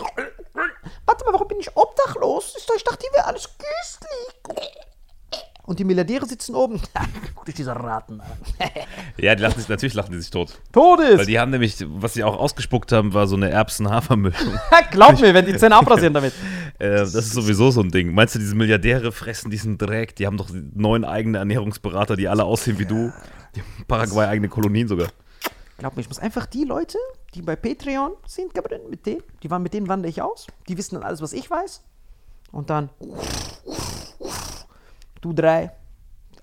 Warte 1.06 1.24
mal, 1.24 1.32
warum 1.32 1.48
bin 1.48 1.60
ich 1.60 1.74
obdachlos? 1.74 2.54
Ich 2.58 2.66
dachte, 2.66 2.76
ich 2.76 2.84
dachte, 2.84 3.06
hier 3.06 3.16
wäre 3.16 3.26
alles 3.26 3.48
köstlich. 3.48 4.74
Und 5.68 5.78
die 5.78 5.84
Milliardäre 5.84 6.24
sitzen 6.24 6.54
oben. 6.54 6.80
Guck 7.34 7.44
dich 7.44 7.56
diese 7.56 7.76
Ratten 7.76 8.22
an. 8.22 8.26
Ja, 9.18 9.34
die 9.34 9.42
lachen 9.42 9.58
sich, 9.58 9.68
natürlich 9.68 9.92
lachen 9.92 10.12
die 10.12 10.18
sich 10.18 10.30
tot. 10.30 10.58
Todes! 10.72 11.18
Weil 11.18 11.26
die 11.26 11.38
haben 11.38 11.50
nämlich, 11.50 11.76
was 11.86 12.14
sie 12.14 12.24
auch 12.24 12.38
ausgespuckt 12.38 12.90
haben, 12.90 13.12
war 13.12 13.26
so 13.26 13.36
eine 13.36 13.50
Erbsen-Hafermischung. 13.50 14.54
Glaub 14.90 15.20
mir, 15.20 15.34
wenn 15.34 15.44
die 15.44 15.58
Zähne 15.58 15.76
abrasieren 15.76 16.14
damit. 16.14 16.32
äh, 16.78 16.88
das 17.00 17.14
ist 17.14 17.34
sowieso 17.34 17.70
so 17.70 17.82
ein 17.82 17.90
Ding. 17.90 18.14
Meinst 18.14 18.34
du, 18.34 18.38
diese 18.38 18.54
Milliardäre 18.54 19.12
fressen 19.12 19.50
diesen 19.50 19.76
Dreck? 19.76 20.16
Die 20.16 20.26
haben 20.26 20.38
doch 20.38 20.48
neun 20.74 21.04
eigene 21.04 21.36
Ernährungsberater, 21.36 22.16
die 22.16 22.28
alle 22.28 22.44
aussehen 22.44 22.78
wie 22.78 22.86
du. 22.86 23.12
Die 23.54 23.60
haben 23.60 23.84
Paraguay 23.86 24.24
eigene 24.24 24.48
Kolonien 24.48 24.88
sogar. 24.88 25.08
Glaub 25.76 25.96
mir, 25.96 26.00
ich 26.00 26.08
muss 26.08 26.18
einfach 26.18 26.46
die 26.46 26.64
Leute, 26.64 26.96
die 27.34 27.42
bei 27.42 27.56
Patreon 27.56 28.12
sind, 28.26 28.54
Gabriel, 28.54 28.80
mit 28.88 29.04
denen, 29.04 29.22
die 29.42 29.50
waren 29.50 29.62
mit 29.62 29.74
denen 29.74 29.86
wandere 29.86 30.08
ich 30.08 30.22
aus. 30.22 30.46
Die 30.66 30.78
wissen 30.78 30.94
dann 30.94 31.04
alles, 31.04 31.20
was 31.20 31.34
ich 31.34 31.50
weiß. 31.50 31.82
Und 32.52 32.70
dann 32.70 32.88
du 35.20 35.32
drei 35.32 35.70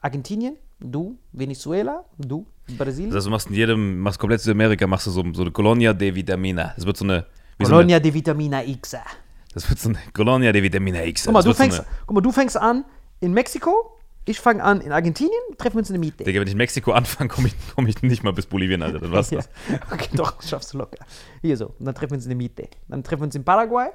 Argentinien, 0.01 0.55
du 0.80 1.17
Venezuela, 1.32 2.03
du 2.17 2.45
Brasilien. 2.78 3.09
Das 3.11 3.17
heißt, 3.17 3.28
du 3.28 3.32
machst 3.32 3.47
in 3.47 3.53
jedem, 3.55 3.99
machst 3.99 4.19
komplett 4.19 4.41
Südamerika, 4.41 4.88
machst 4.88 5.07
du 5.07 5.11
so, 5.11 5.23
so 5.34 5.41
eine 5.43 5.51
Colonia 5.51 5.93
de 5.93 6.13
Vitamina. 6.13 6.73
Das 6.76 6.86
wird 6.86 6.97
so 6.97 7.05
eine. 7.05 7.26
Colonia 7.61 7.99
de 7.99 8.13
Vitamina 8.13 8.63
X. 8.63 8.91
So 8.91 8.97
eine, 8.97 9.05
das 9.53 9.69
wird 9.69 9.80
so 9.80 9.89
eine 9.89 9.97
Colonia 10.13 10.51
de 10.51 10.61
Vitamina 10.61 11.03
X. 11.05 11.23
Guck 11.26 11.34
mal, 11.34 11.41
du 11.41 11.47
wird 11.47 11.57
so 11.57 11.63
fängst, 11.63 11.80
eine- 11.80 11.88
guck 12.05 12.15
mal, 12.15 12.21
du 12.21 12.32
fängst 12.32 12.57
an 12.57 12.84
in 13.21 13.34
Mexiko, 13.34 13.91
Ich 14.28 14.39
fange 14.39 14.63
an 14.63 14.82
in 14.82 14.91
Argentinien, 14.91 15.39
treffen 15.57 15.76
wir 15.76 15.80
uns 15.80 15.89
in 15.89 15.93
der 15.93 15.99
Miete. 15.99 16.23
Digga, 16.23 16.39
wenn 16.41 16.47
ich 16.47 16.53
in 16.53 16.57
Mexiko 16.57 16.91
anfange, 16.93 17.30
komme 17.30 17.47
ich, 17.47 17.55
komm 17.76 17.86
ich 17.88 18.01
nicht 18.01 18.23
mal 18.23 18.34
bis 18.34 18.47
Bolivien, 18.47 18.82
Alter. 18.82 18.99
Dann 18.99 19.11
war's 19.11 19.30
das. 19.30 19.47
Okay, 19.91 20.09
doch, 20.13 20.41
schaffst 20.41 20.73
du 20.73 20.80
locker. 20.80 20.97
Hier 21.43 21.55
so. 21.55 21.67
Und 21.80 21.86
dann 21.86 21.93
treffen 21.95 22.11
wir 22.11 22.15
uns 22.15 22.26
in 22.26 22.30
der 22.30 22.38
Miete. 22.38 22.67
Dann 22.88 23.03
treffen 23.03 23.21
wir 23.21 23.26
uns 23.26 23.36
in 23.36 23.43
Paraguay. 23.43 23.89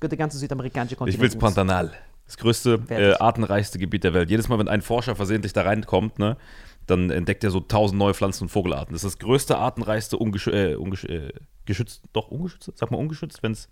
Geht 0.00 0.10
der 0.10 0.18
ganze 0.18 0.36
südamerikanische 0.38 0.96
Kontinent. 0.96 1.16
Ich 1.24 1.32
will's. 1.32 1.38
Pantanal. 1.40 1.92
Das 2.26 2.36
größte, 2.36 2.80
äh, 2.88 3.14
artenreichste 3.14 3.78
Gebiet 3.78 4.04
der 4.04 4.12
Welt. 4.14 4.30
Jedes 4.30 4.48
Mal, 4.48 4.58
wenn 4.58 4.68
ein 4.68 4.82
Forscher 4.82 5.14
versehentlich 5.14 5.52
da 5.52 5.62
reinkommt, 5.62 6.18
ne, 6.18 6.36
dann 6.86 7.10
entdeckt 7.10 7.44
er 7.44 7.50
so 7.50 7.60
tausend 7.60 7.98
neue 7.98 8.14
Pflanzen- 8.14 8.44
und 8.44 8.48
Vogelarten. 8.48 8.92
Das 8.94 9.04
ist 9.04 9.14
das 9.14 9.18
größte, 9.18 9.56
artenreichste, 9.58 10.16
ungeschü 10.16 10.50
äh, 10.50 10.74
ungesch 10.74 11.04
äh, 11.04 11.32
geschützt, 11.66 12.02
doch 12.12 12.28
ungeschützte? 12.28 12.72
Sag 12.74 12.90
mal 12.90 12.98
ungeschützt, 12.98 13.42
wenn 13.42 13.52
es 13.52 13.68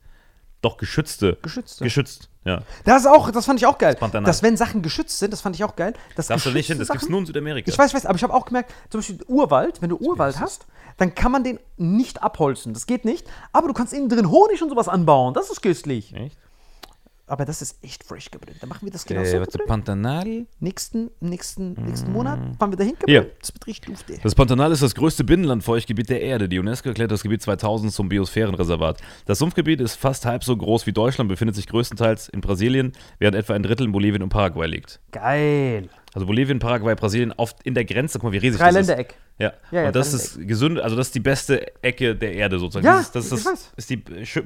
doch 0.60 0.76
geschützte. 0.78 1.36
Geschützte. 1.42 1.84
Geschützt, 1.84 2.30
ja. 2.44 2.62
Das 2.84 3.02
ist 3.02 3.06
auch, 3.06 3.30
das 3.30 3.44
fand 3.44 3.60
ich 3.60 3.66
auch 3.66 3.76
geil. 3.76 3.96
Pantanal. 3.96 4.26
Dass 4.26 4.42
wenn 4.42 4.56
Sachen 4.56 4.80
geschützt 4.82 5.18
sind, 5.18 5.32
das 5.32 5.42
fand 5.42 5.56
ich 5.56 5.62
auch 5.64 5.76
geil. 5.76 5.92
Dass 6.16 6.28
Darfst 6.28 6.46
du 6.46 6.50
nicht 6.52 6.68
hin, 6.68 6.78
das 6.78 6.88
gibt's 6.88 7.02
Sachen- 7.02 7.10
nur 7.10 7.20
in 7.20 7.26
Südamerika. 7.26 7.70
Ich 7.70 7.76
weiß, 7.78 7.90
ich 7.90 7.94
weiß, 7.94 8.06
aber 8.06 8.16
ich 8.16 8.22
habe 8.22 8.32
auch 8.32 8.46
gemerkt, 8.46 8.72
zum 8.88 9.00
Beispiel 9.00 9.18
Urwald, 9.26 9.82
wenn 9.82 9.90
du 9.90 9.96
Urwald 9.96 10.40
hast, 10.40 10.66
dann 10.96 11.14
kann 11.14 11.32
man 11.32 11.44
den 11.44 11.58
nicht 11.76 12.22
abholzen. 12.22 12.72
Das 12.72 12.86
geht 12.86 13.04
nicht. 13.04 13.26
Aber 13.52 13.68
du 13.68 13.74
kannst 13.74 13.92
innen 13.92 14.08
drin 14.08 14.30
Honig 14.30 14.62
und 14.62 14.70
sowas 14.70 14.88
anbauen. 14.88 15.34
Das 15.34 15.50
ist 15.50 15.60
köstlich. 15.60 16.14
Echt? 16.14 16.38
Aber 17.26 17.46
das 17.46 17.62
ist 17.62 17.82
echt 17.82 18.04
fresh 18.04 18.30
gebrüllt. 18.30 18.58
Dann 18.60 18.68
machen 18.68 18.84
wir 18.86 18.92
das 18.92 19.06
genau 19.06 19.22
Äh, 19.22 19.26
so. 19.26 19.38
warte. 19.38 19.58
Pantanal? 19.66 20.44
Nächsten, 20.60 21.10
nächsten, 21.20 21.72
nächsten 21.72 22.12
Monat 22.12 22.38
fahren 22.58 22.70
wir 22.70 22.76
dahin. 22.76 22.96
Hier. 23.06 23.22
gebrüllt. 23.22 23.36
Das 23.40 23.54
wird 23.54 23.66
richtig 23.66 23.88
dufte. 23.94 24.18
Das 24.22 24.34
Pantanal 24.34 24.72
ist 24.72 24.82
das 24.82 24.94
größte 24.94 25.24
Binnenlandfeuchtgebiet 25.24 26.10
der 26.10 26.20
Erde. 26.20 26.48
Die 26.50 26.58
UNESCO 26.58 26.90
erklärt 26.90 27.10
das 27.10 27.22
Gebiet 27.22 27.40
2000 27.40 27.92
zum 27.92 28.08
Biosphärenreservat. 28.10 29.00
Das 29.24 29.38
Sumpfgebiet 29.38 29.80
ist 29.80 29.94
fast 29.94 30.26
halb 30.26 30.44
so 30.44 30.54
groß 30.56 30.86
wie 30.86 30.92
Deutschland, 30.92 31.28
befindet 31.28 31.56
sich 31.56 31.66
größtenteils 31.66 32.28
in 32.28 32.40
Brasilien, 32.42 32.92
während 33.18 33.36
etwa 33.36 33.54
ein 33.54 33.62
Drittel 33.62 33.86
in 33.86 33.92
Bolivien 33.92 34.22
und 34.22 34.28
Paraguay 34.28 34.66
liegt. 34.66 35.00
Geil. 35.12 35.88
Also 36.12 36.26
Bolivien, 36.26 36.58
Paraguay, 36.58 36.94
Brasilien 36.94 37.32
auf, 37.32 37.54
in 37.64 37.74
der 37.74 37.84
Grenze. 37.84 38.18
Guck 38.18 38.24
mal, 38.28 38.32
wie 38.32 38.38
riesig 38.38 38.60
Drei 38.60 38.70
das 38.70 38.88
ist. 38.88 39.06
Ja. 39.36 39.52
Ja, 39.72 39.80
ja, 39.80 39.86
und 39.88 39.96
das 39.96 40.14
ist 40.14 40.46
gesund, 40.46 40.78
also 40.78 40.94
das 40.94 41.08
ist 41.08 41.14
die 41.16 41.20
beste 41.20 41.66
Ecke 41.82 42.14
der 42.14 42.34
Erde 42.34 42.60
sozusagen. 42.60 42.86
Ja, 42.86 42.98
das 42.98 43.06
ist, 43.06 43.14
das 43.16 43.26
ich 43.26 43.32
ist, 43.38 43.46
weiß. 43.46 43.72
ist 43.76 43.90
die, 43.90 44.02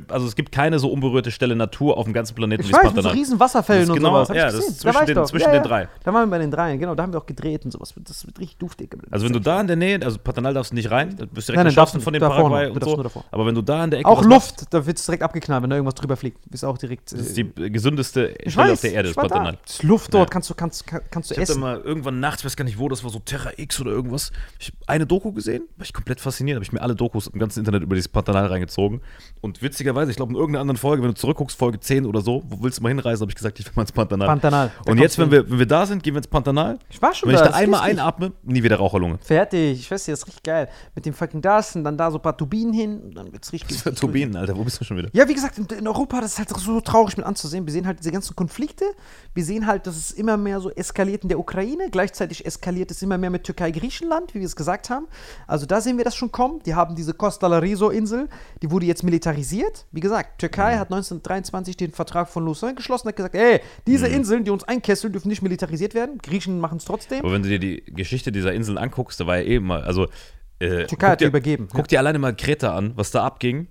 also 0.08 0.26
es 0.26 0.34
gibt 0.34 0.50
keine 0.50 0.78
so 0.78 0.90
unberührte 0.90 1.30
Stelle 1.30 1.54
Natur 1.56 1.98
auf 1.98 2.04
dem 2.04 2.14
ganzen 2.14 2.34
Planeten 2.34 2.62
Ich 2.62 2.70
wie 2.70 2.72
weiß, 2.72 2.94
mit 2.94 3.02
so 3.02 3.10
riesen 3.10 3.38
Wasserfällen 3.38 3.82
ist 3.82 3.90
und 3.90 3.96
genau- 3.96 4.10
sowas. 4.10 4.30
Hab 4.30 4.36
ja, 4.36 4.46
ich 4.48 4.54
das 4.54 4.66
ist 4.68 4.80
zwischen 4.80 4.94
da 4.94 5.00
ich 5.04 5.14
den- 5.14 5.26
zwischen 5.26 5.46
ja, 5.46 5.52
den 5.52 5.62
drei. 5.62 5.88
Da 6.04 6.14
waren 6.14 6.26
wir 6.26 6.30
bei 6.30 6.38
den 6.38 6.50
dreien, 6.50 6.78
genau. 6.78 6.94
Da 6.94 7.02
haben 7.02 7.12
wir 7.12 7.18
auch 7.20 7.26
gedreht 7.26 7.66
und 7.66 7.70
sowas. 7.70 7.92
Das 7.98 8.26
wird 8.26 8.38
richtig 8.38 8.56
duftig. 8.56 8.96
Also 9.10 9.26
wenn 9.26 9.34
du 9.34 9.40
da 9.40 9.60
in 9.60 9.66
der 9.66 9.76
Nähe, 9.76 10.00
also 10.02 10.18
Pantanal 10.18 10.54
darfst 10.54 10.72
du 10.72 10.76
nicht 10.76 10.90
rein, 10.90 11.14
du 11.18 11.26
bist 11.26 11.48
direkt 11.48 11.64
Nein, 11.64 11.74
nein, 11.74 12.00
von 12.00 12.12
dem. 12.14 12.20
Paraguay 12.20 12.68
Du 12.72 12.72
und 12.94 13.12
so. 13.12 13.24
Aber 13.30 13.44
wenn 13.44 13.54
du 13.54 13.60
da 13.60 13.84
in 13.84 13.90
der 13.90 14.00
Ecke 14.00 14.08
Auch 14.08 14.20
was 14.20 14.26
machst, 14.26 14.60
Luft, 14.60 14.72
da 14.74 14.86
wird 14.86 14.98
es 14.98 15.04
direkt 15.04 15.22
abgeknallt, 15.22 15.62
wenn 15.62 15.68
da 15.70 15.76
irgendwas 15.76 15.96
drüber 15.96 16.16
fliegt. 16.16 16.38
Ist 16.50 16.64
auch 16.64 16.78
direkt. 16.78 17.12
das 17.12 17.20
ist 17.20 17.36
äh, 17.36 17.44
die 17.44 17.70
gesündeste 17.70 18.34
ich 18.42 18.54
Stelle 18.54 18.72
auf 18.72 18.80
der 18.80 18.92
Erde, 18.94 19.10
ich 19.10 19.14
da. 19.14 19.20
Pantanal. 19.20 19.58
Das 19.66 19.74
ist 19.74 19.82
Luft 19.82 20.14
dort, 20.14 20.30
kannst 20.30 20.48
du, 20.48 20.54
kannst, 20.54 20.86
kannst 20.86 21.30
du 21.30 21.34
Ich 21.34 21.40
hab 21.40 21.46
da 21.46 21.52
essen. 21.52 21.60
mal 21.60 21.78
irgendwann 21.82 22.20
nachts, 22.20 22.42
weiß 22.42 22.56
gar 22.56 22.64
nicht 22.64 22.78
wo, 22.78 22.88
das 22.88 23.04
war 23.04 23.10
so 23.10 23.18
Terra 23.18 23.50
X 23.58 23.78
oder 23.82 23.90
irgendwas. 23.90 24.32
Ich 24.58 24.72
eine 24.86 25.06
Doku 25.06 25.32
gesehen, 25.32 25.68
war 25.76 25.84
ich 25.84 25.92
komplett 25.92 26.20
fasziniert, 26.20 26.56
habe 26.56 26.64
ich 26.64 26.72
mir 26.72 26.80
alle 26.80 26.94
Dokus 26.94 27.26
im 27.26 27.38
ganzen 27.38 27.58
Internet 27.60 27.82
über 27.82 27.94
dieses 27.94 28.08
Pantanal 28.08 28.46
reingezogen. 28.46 29.02
Und 29.42 29.60
witzigerweise, 29.60 30.10
ich 30.10 30.16
glaube 30.16 30.32
in 30.32 30.36
irgendeiner 30.36 30.62
anderen 30.62 30.78
Folge, 30.78 31.02
wenn 31.02 31.10
du 31.10 31.14
zurückguckst, 31.14 31.58
Folge 31.58 31.78
10 31.78 32.06
oder 32.06 32.22
so, 32.22 32.42
wo 32.48 32.62
willst 32.62 32.78
du 32.78 32.82
mal 32.82 32.88
hinreisen, 32.88 33.20
habe 33.20 33.30
ich 33.30 33.36
gesagt, 33.36 33.58
ich 33.60 33.66
will 33.66 33.72
mal 33.76 33.82
ins 33.82 33.92
Pantanal. 33.92 34.26
Pantanal. 34.26 34.70
Da 34.84 34.90
Und 34.90 34.98
jetzt, 34.98 35.18
wenn 35.18 35.30
wir, 35.30 35.48
wenn 35.50 35.58
wir 35.58 35.66
da 35.66 35.84
sind, 35.84 36.02
gehen 36.02 36.14
wir 36.14 36.18
ins 36.18 36.26
Pantanal. 36.26 36.78
Ich 36.88 37.02
war 37.02 37.14
schon 37.14 37.28
Wenn 37.28 37.34
ich 37.34 37.40
da, 37.40 37.46
da 37.46 37.50
das 37.50 37.58
ist 37.58 37.64
einmal 37.64 37.80
einatme, 37.82 38.32
nie 38.42 38.62
wieder 38.62 38.76
Raucherlunge. 38.76 39.18
Fertig, 39.18 39.78
ich 39.78 39.90
weiß 39.90 40.06
ja, 40.06 40.12
das 40.12 40.20
ist 40.20 40.26
richtig 40.26 40.42
geil. 40.42 40.68
Mit 40.94 41.04
dem 41.04 41.12
fucking 41.12 41.42
das 41.42 41.76
und 41.76 41.84
dann 41.84 41.98
da 41.98 42.10
so 42.10 42.16
ein 42.16 42.22
paar 42.22 42.36
Turbinen 42.36 42.72
hin 42.72 43.00
und 43.00 43.14
dann 43.14 43.30
wird's 43.30 43.52
richtig. 43.52 43.82
Für 43.82 43.94
Turbinen, 43.94 44.36
Alter, 44.36 44.56
wo 44.56 44.64
bist 44.64 44.80
du 44.80 44.84
schon 44.84 44.96
wieder? 44.96 45.10
Ja, 45.12 45.28
wie 45.28 45.34
gesagt, 45.34 45.58
in, 45.58 45.66
in 45.66 45.86
Europa, 45.86 46.22
das 46.22 46.32
ist 46.32 46.38
halt 46.38 46.48
so 46.48 46.80
traurig 46.80 47.18
mit 47.18 47.26
anzusehen. 47.26 47.66
Wir 47.66 47.72
sehen 47.72 47.86
halt 47.86 47.98
diese 47.98 48.10
ganzen 48.10 48.34
Konflikte. 48.34 48.86
Wir 49.34 49.44
sehen 49.44 49.66
halt, 49.66 49.86
dass 49.86 49.96
es 49.96 50.12
immer 50.12 50.38
mehr 50.38 50.60
so 50.60 50.70
eskaliert 50.70 51.24
in 51.24 51.28
der 51.28 51.38
Ukraine. 51.38 51.88
Gleichzeitig 51.90 52.46
eskaliert 52.46 52.90
es 52.90 53.02
immer 53.02 53.18
mehr 53.18 53.30
mit 53.30 53.44
Türkei, 53.44 53.70
Griechenland, 53.70 54.34
wie 54.34 54.40
wir 54.40 54.46
es 54.46 54.56
gesagt 54.56 54.66
haben. 54.66 54.67
Also 55.46 55.66
da 55.66 55.80
sehen 55.80 55.96
wir 55.96 56.04
das 56.04 56.14
schon 56.14 56.30
kommen. 56.30 56.60
Die 56.64 56.74
haben 56.74 56.94
diese 56.94 57.14
Costa 57.14 57.46
Lariso-Insel, 57.46 58.28
die 58.62 58.70
wurde 58.70 58.86
jetzt 58.86 59.02
militarisiert. 59.02 59.86
Wie 59.92 60.00
gesagt, 60.00 60.38
Türkei 60.38 60.76
hat 60.76 60.88
1923 60.92 61.76
den 61.76 61.92
Vertrag 61.92 62.28
von 62.28 62.44
Lausanne 62.44 62.74
geschlossen, 62.74 63.08
hat 63.08 63.16
gesagt, 63.16 63.34
ey, 63.34 63.60
diese 63.86 64.06
Inseln, 64.06 64.44
die 64.44 64.50
uns 64.50 64.64
einkesseln, 64.64 65.12
dürfen 65.12 65.28
nicht 65.28 65.42
militarisiert 65.42 65.94
werden. 65.94 66.18
Griechen 66.18 66.60
machen 66.60 66.78
es 66.78 66.84
trotzdem. 66.84 67.20
Aber 67.20 67.32
wenn 67.32 67.42
du 67.42 67.48
dir 67.48 67.58
die 67.58 67.84
Geschichte 67.86 68.32
dieser 68.32 68.52
Inseln 68.52 68.78
anguckst, 68.78 69.18
da 69.20 69.26
war 69.26 69.38
ja 69.38 69.44
eben 69.44 69.66
mal, 69.66 69.82
also. 69.82 70.06
Äh, 70.60 70.86
Türkei 70.86 71.08
hat 71.08 71.20
dir, 71.20 71.28
übergeben. 71.28 71.68
Guck 71.72 71.88
dir 71.88 71.98
alleine 72.00 72.18
mal 72.18 72.34
Kreta 72.34 72.74
an, 72.74 72.92
was 72.96 73.10
da 73.10 73.24
abging. 73.24 73.68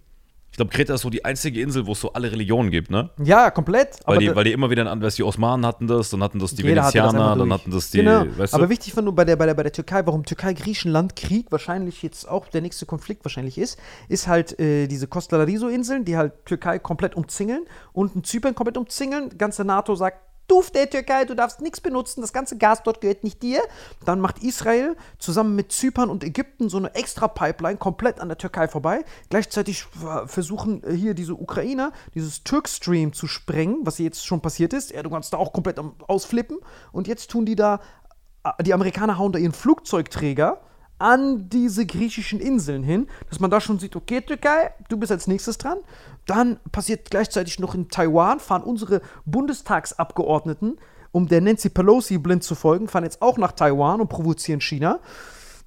Ich 0.58 0.60
glaube, 0.60 0.72
Kreta 0.72 0.96
ist 0.96 1.02
so 1.02 1.12
die 1.12 1.24
einzige 1.24 1.62
Insel, 1.62 1.86
wo 1.86 1.92
es 1.92 2.02
so 2.02 2.14
alle 2.14 2.32
Religionen 2.32 2.72
gibt, 2.72 2.90
ne? 2.90 3.12
Ja, 3.24 3.52
komplett. 3.52 4.00
Weil, 4.08 4.18
die, 4.18 4.36
weil 4.36 4.44
die 4.44 4.54
immer 4.54 4.72
wieder 4.72 4.92
du, 4.92 5.08
die 5.18 5.24
Osmanen 5.24 5.64
hatten 5.68 5.86
das, 5.86 6.10
dann 6.10 6.24
hatten 6.24 6.40
das 6.40 6.56
die 6.56 6.64
Jeder 6.64 6.84
hatte 6.84 6.98
das 6.98 7.14
Venezianer, 7.14 7.36
dann 7.36 7.54
hatten 7.54 7.70
das 7.70 7.92
die, 7.92 8.00
genau. 8.00 8.26
weißt 8.36 8.54
du? 8.54 8.58
Aber 8.58 8.68
wichtig 8.68 8.92
fand 8.92 9.06
nur 9.06 9.14
bei 9.14 9.24
der, 9.24 9.36
bei, 9.36 9.46
der, 9.46 9.54
bei 9.54 9.62
der 9.62 9.72
Türkei, 9.72 10.04
warum 10.04 10.26
Türkei-Griechenland-Krieg 10.26 11.52
wahrscheinlich 11.52 12.02
jetzt 12.02 12.28
auch 12.28 12.48
der 12.48 12.62
nächste 12.62 12.88
Konflikt 12.88 13.24
wahrscheinlich 13.24 13.60
ist, 13.60 13.78
ist 14.10 14.28
halt 14.28 14.60
äh, 14.60 14.88
diese 14.88 15.06
Costa 15.06 15.38
Lariso-Inseln, 15.38 16.06
die 16.06 16.18
halt 16.18 16.34
Türkei 16.46 16.80
komplett 16.80 17.14
umzingeln 17.14 17.66
und 17.94 18.26
Zypern 18.26 18.56
komplett 18.56 18.78
umzingeln. 18.78 19.38
Ganze 19.38 19.64
NATO 19.64 19.94
sagt, 19.94 20.18
du 20.48 20.64
der 20.74 20.90
Türkei, 20.90 21.26
du 21.26 21.36
darfst 21.36 21.62
nichts 21.62 21.82
benutzen, 21.82 22.22
das 22.22 22.34
ganze 22.34 22.58
Gas 22.58 22.84
dort 22.84 23.02
gehört 23.02 23.24
nicht 23.24 23.42
dir. 23.44 23.62
Dann 24.06 24.20
macht 24.20 24.44
Israel 24.44 24.96
zusammen 25.20 25.56
mit 25.56 25.72
Zypern 25.72 26.10
und 26.10 26.24
Ägypten 26.24 26.70
so 26.70 26.78
eine 26.78 26.94
extra 26.96 27.28
Pipeline 27.28 27.78
komplett 27.78 28.20
an 28.20 28.28
der 28.28 28.38
Türkei 28.38 28.68
vorbei. 28.68 29.04
Gleichzeitig 29.30 29.86
versuchen 30.26 30.84
äh, 30.84 30.94
hier 30.94 31.14
diese 31.14 31.36
Ukrainer 31.36 31.92
dieses 32.16 32.44
Türkstream 32.44 33.14
zu 33.14 33.28
sprengen, 33.28 33.80
was 33.84 33.98
jetzt 33.98 34.26
schon 34.26 34.42
passiert 34.42 34.74
ist. 34.74 34.92
Erdogan 34.92 35.22
ist 35.22 35.34
da 35.34 35.38
auch 35.38 35.54
komplett 35.54 35.80
Ausflippen. 36.08 36.58
Und 36.92 37.08
jetzt 37.08 37.30
tun 37.32 37.46
die 37.46 37.56
da, 37.56 37.80
äh, 38.44 38.64
die 38.64 38.74
Amerikaner 38.74 39.18
hauen 39.18 39.32
da 39.32 39.40
ihren 39.40 39.54
Flugzeugträger 39.54 40.62
an 41.00 41.50
diese 41.50 41.86
griechischen 41.86 42.40
Inseln 42.40 42.84
hin, 42.84 43.08
dass 43.30 43.40
man 43.40 43.52
da 43.52 43.62
schon 43.62 43.80
sieht, 43.80 43.96
okay, 43.96 44.22
Türkei, 44.22 44.72
du 44.90 44.98
bist 44.98 45.12
als 45.12 45.28
nächstes 45.28 45.58
dran. 45.58 45.78
Dann 46.26 46.60
passiert 46.72 47.10
gleichzeitig 47.10 47.60
noch 47.60 47.76
in 47.76 47.90
Taiwan, 47.90 48.40
fahren 48.40 48.64
unsere 48.64 49.02
Bundestagsabgeordneten, 49.26 50.78
um 51.12 51.28
der 51.28 51.42
Nancy 51.42 51.70
Pelosi 51.70 52.18
blind 52.18 52.44
zu 52.44 52.56
folgen, 52.56 52.88
fahren 52.88 53.04
jetzt 53.04 53.22
auch 53.22 53.38
nach 53.38 53.52
Taiwan 53.52 54.02
und 54.02 54.10
provozieren 54.10 54.62
China. 54.62 55.00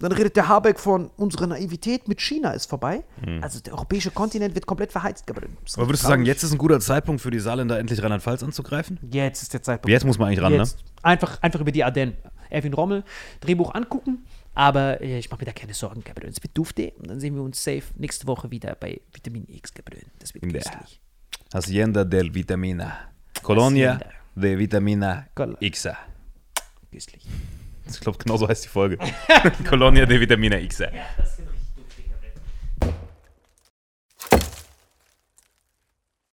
Dann 0.01 0.13
redet 0.13 0.35
der 0.35 0.49
Habeck 0.49 0.81
von 0.81 1.11
unserer 1.19 1.47
Naivität 1.47 2.09
mit 2.09 2.23
China 2.23 2.53
ist 2.53 2.67
vorbei. 2.67 3.05
Also 3.43 3.61
der 3.61 3.75
europäische 3.75 4.11
Kontinent 4.11 4.55
wird 4.55 4.67
komplett 4.67 4.93
verheizt. 4.93 5.25
Aber 5.31 5.43
würdest 5.43 5.77
du 5.77 5.77
traurig. 5.85 6.01
sagen, 6.03 6.25
jetzt 6.25 6.43
ist 6.43 6.53
ein 6.53 6.59
guter 6.59 6.81
Zeitpunkt 6.81 7.21
für 7.21 7.31
die 7.31 7.39
Saarländer, 7.39 7.79
endlich 7.79 8.03
Rheinland-Pfalz 8.03 8.43
anzugreifen? 8.43 8.99
Jetzt 9.13 9.43
ist 9.43 9.53
der 9.53 9.63
Zeitpunkt. 9.63 9.91
Jetzt 9.91 10.07
muss 10.07 10.19
man 10.19 10.29
eigentlich 10.29 10.43
ran, 10.43 10.55
Jetzt. 10.55 10.79
Einfach, 11.03 11.43
einfach 11.43 11.61
über 11.61 11.71
die 11.71 11.85
Ardennen. 11.85 12.17
Erwin 12.49 12.73
Rommel, 12.73 13.05
Drehbuch 13.41 13.75
angucken. 13.75 14.25
Aber 14.61 15.01
äh, 15.01 15.19
ich 15.19 15.31
mache 15.31 15.41
mir 15.41 15.47
da 15.47 15.53
keine 15.53 15.73
Sorgen, 15.73 16.05
Gabriel. 16.05 16.29
Es 16.29 16.43
wird 16.43 16.57
dufte. 16.57 16.91
Und 16.99 17.09
dann 17.09 17.19
sehen 17.19 17.35
wir 17.35 17.43
uns 17.43 17.65
safe 17.65 17.83
nächste 17.97 18.27
Woche 18.27 18.51
wieder 18.51 18.75
bei 18.75 19.01
Vitamin 19.15 19.47
X, 19.49 19.73
Gabriel. 19.73 20.05
Das 20.19 20.35
wird 20.35 20.45
köstlich. 20.53 21.01
Hacienda 21.55 22.05
del 22.05 22.35
Vitamina. 22.35 23.11
Colonia 23.43 23.95
Hacienda. 23.95 24.15
de 24.37 24.59
Vitamina 24.59 25.27
Col- 25.35 25.57
X. 25.61 25.89
Köstlich. 26.93 27.25
Ich 27.89 28.01
glaube, 28.01 28.19
genau 28.19 28.37
so 28.37 28.47
heißt 28.47 28.65
die 28.65 28.69
Folge. 28.69 28.99
Colonia 29.69 30.05
de 30.05 30.21
Vitamina 30.21 30.59
X. 30.59 30.81
Ja, 30.81 30.91
das 31.17 31.40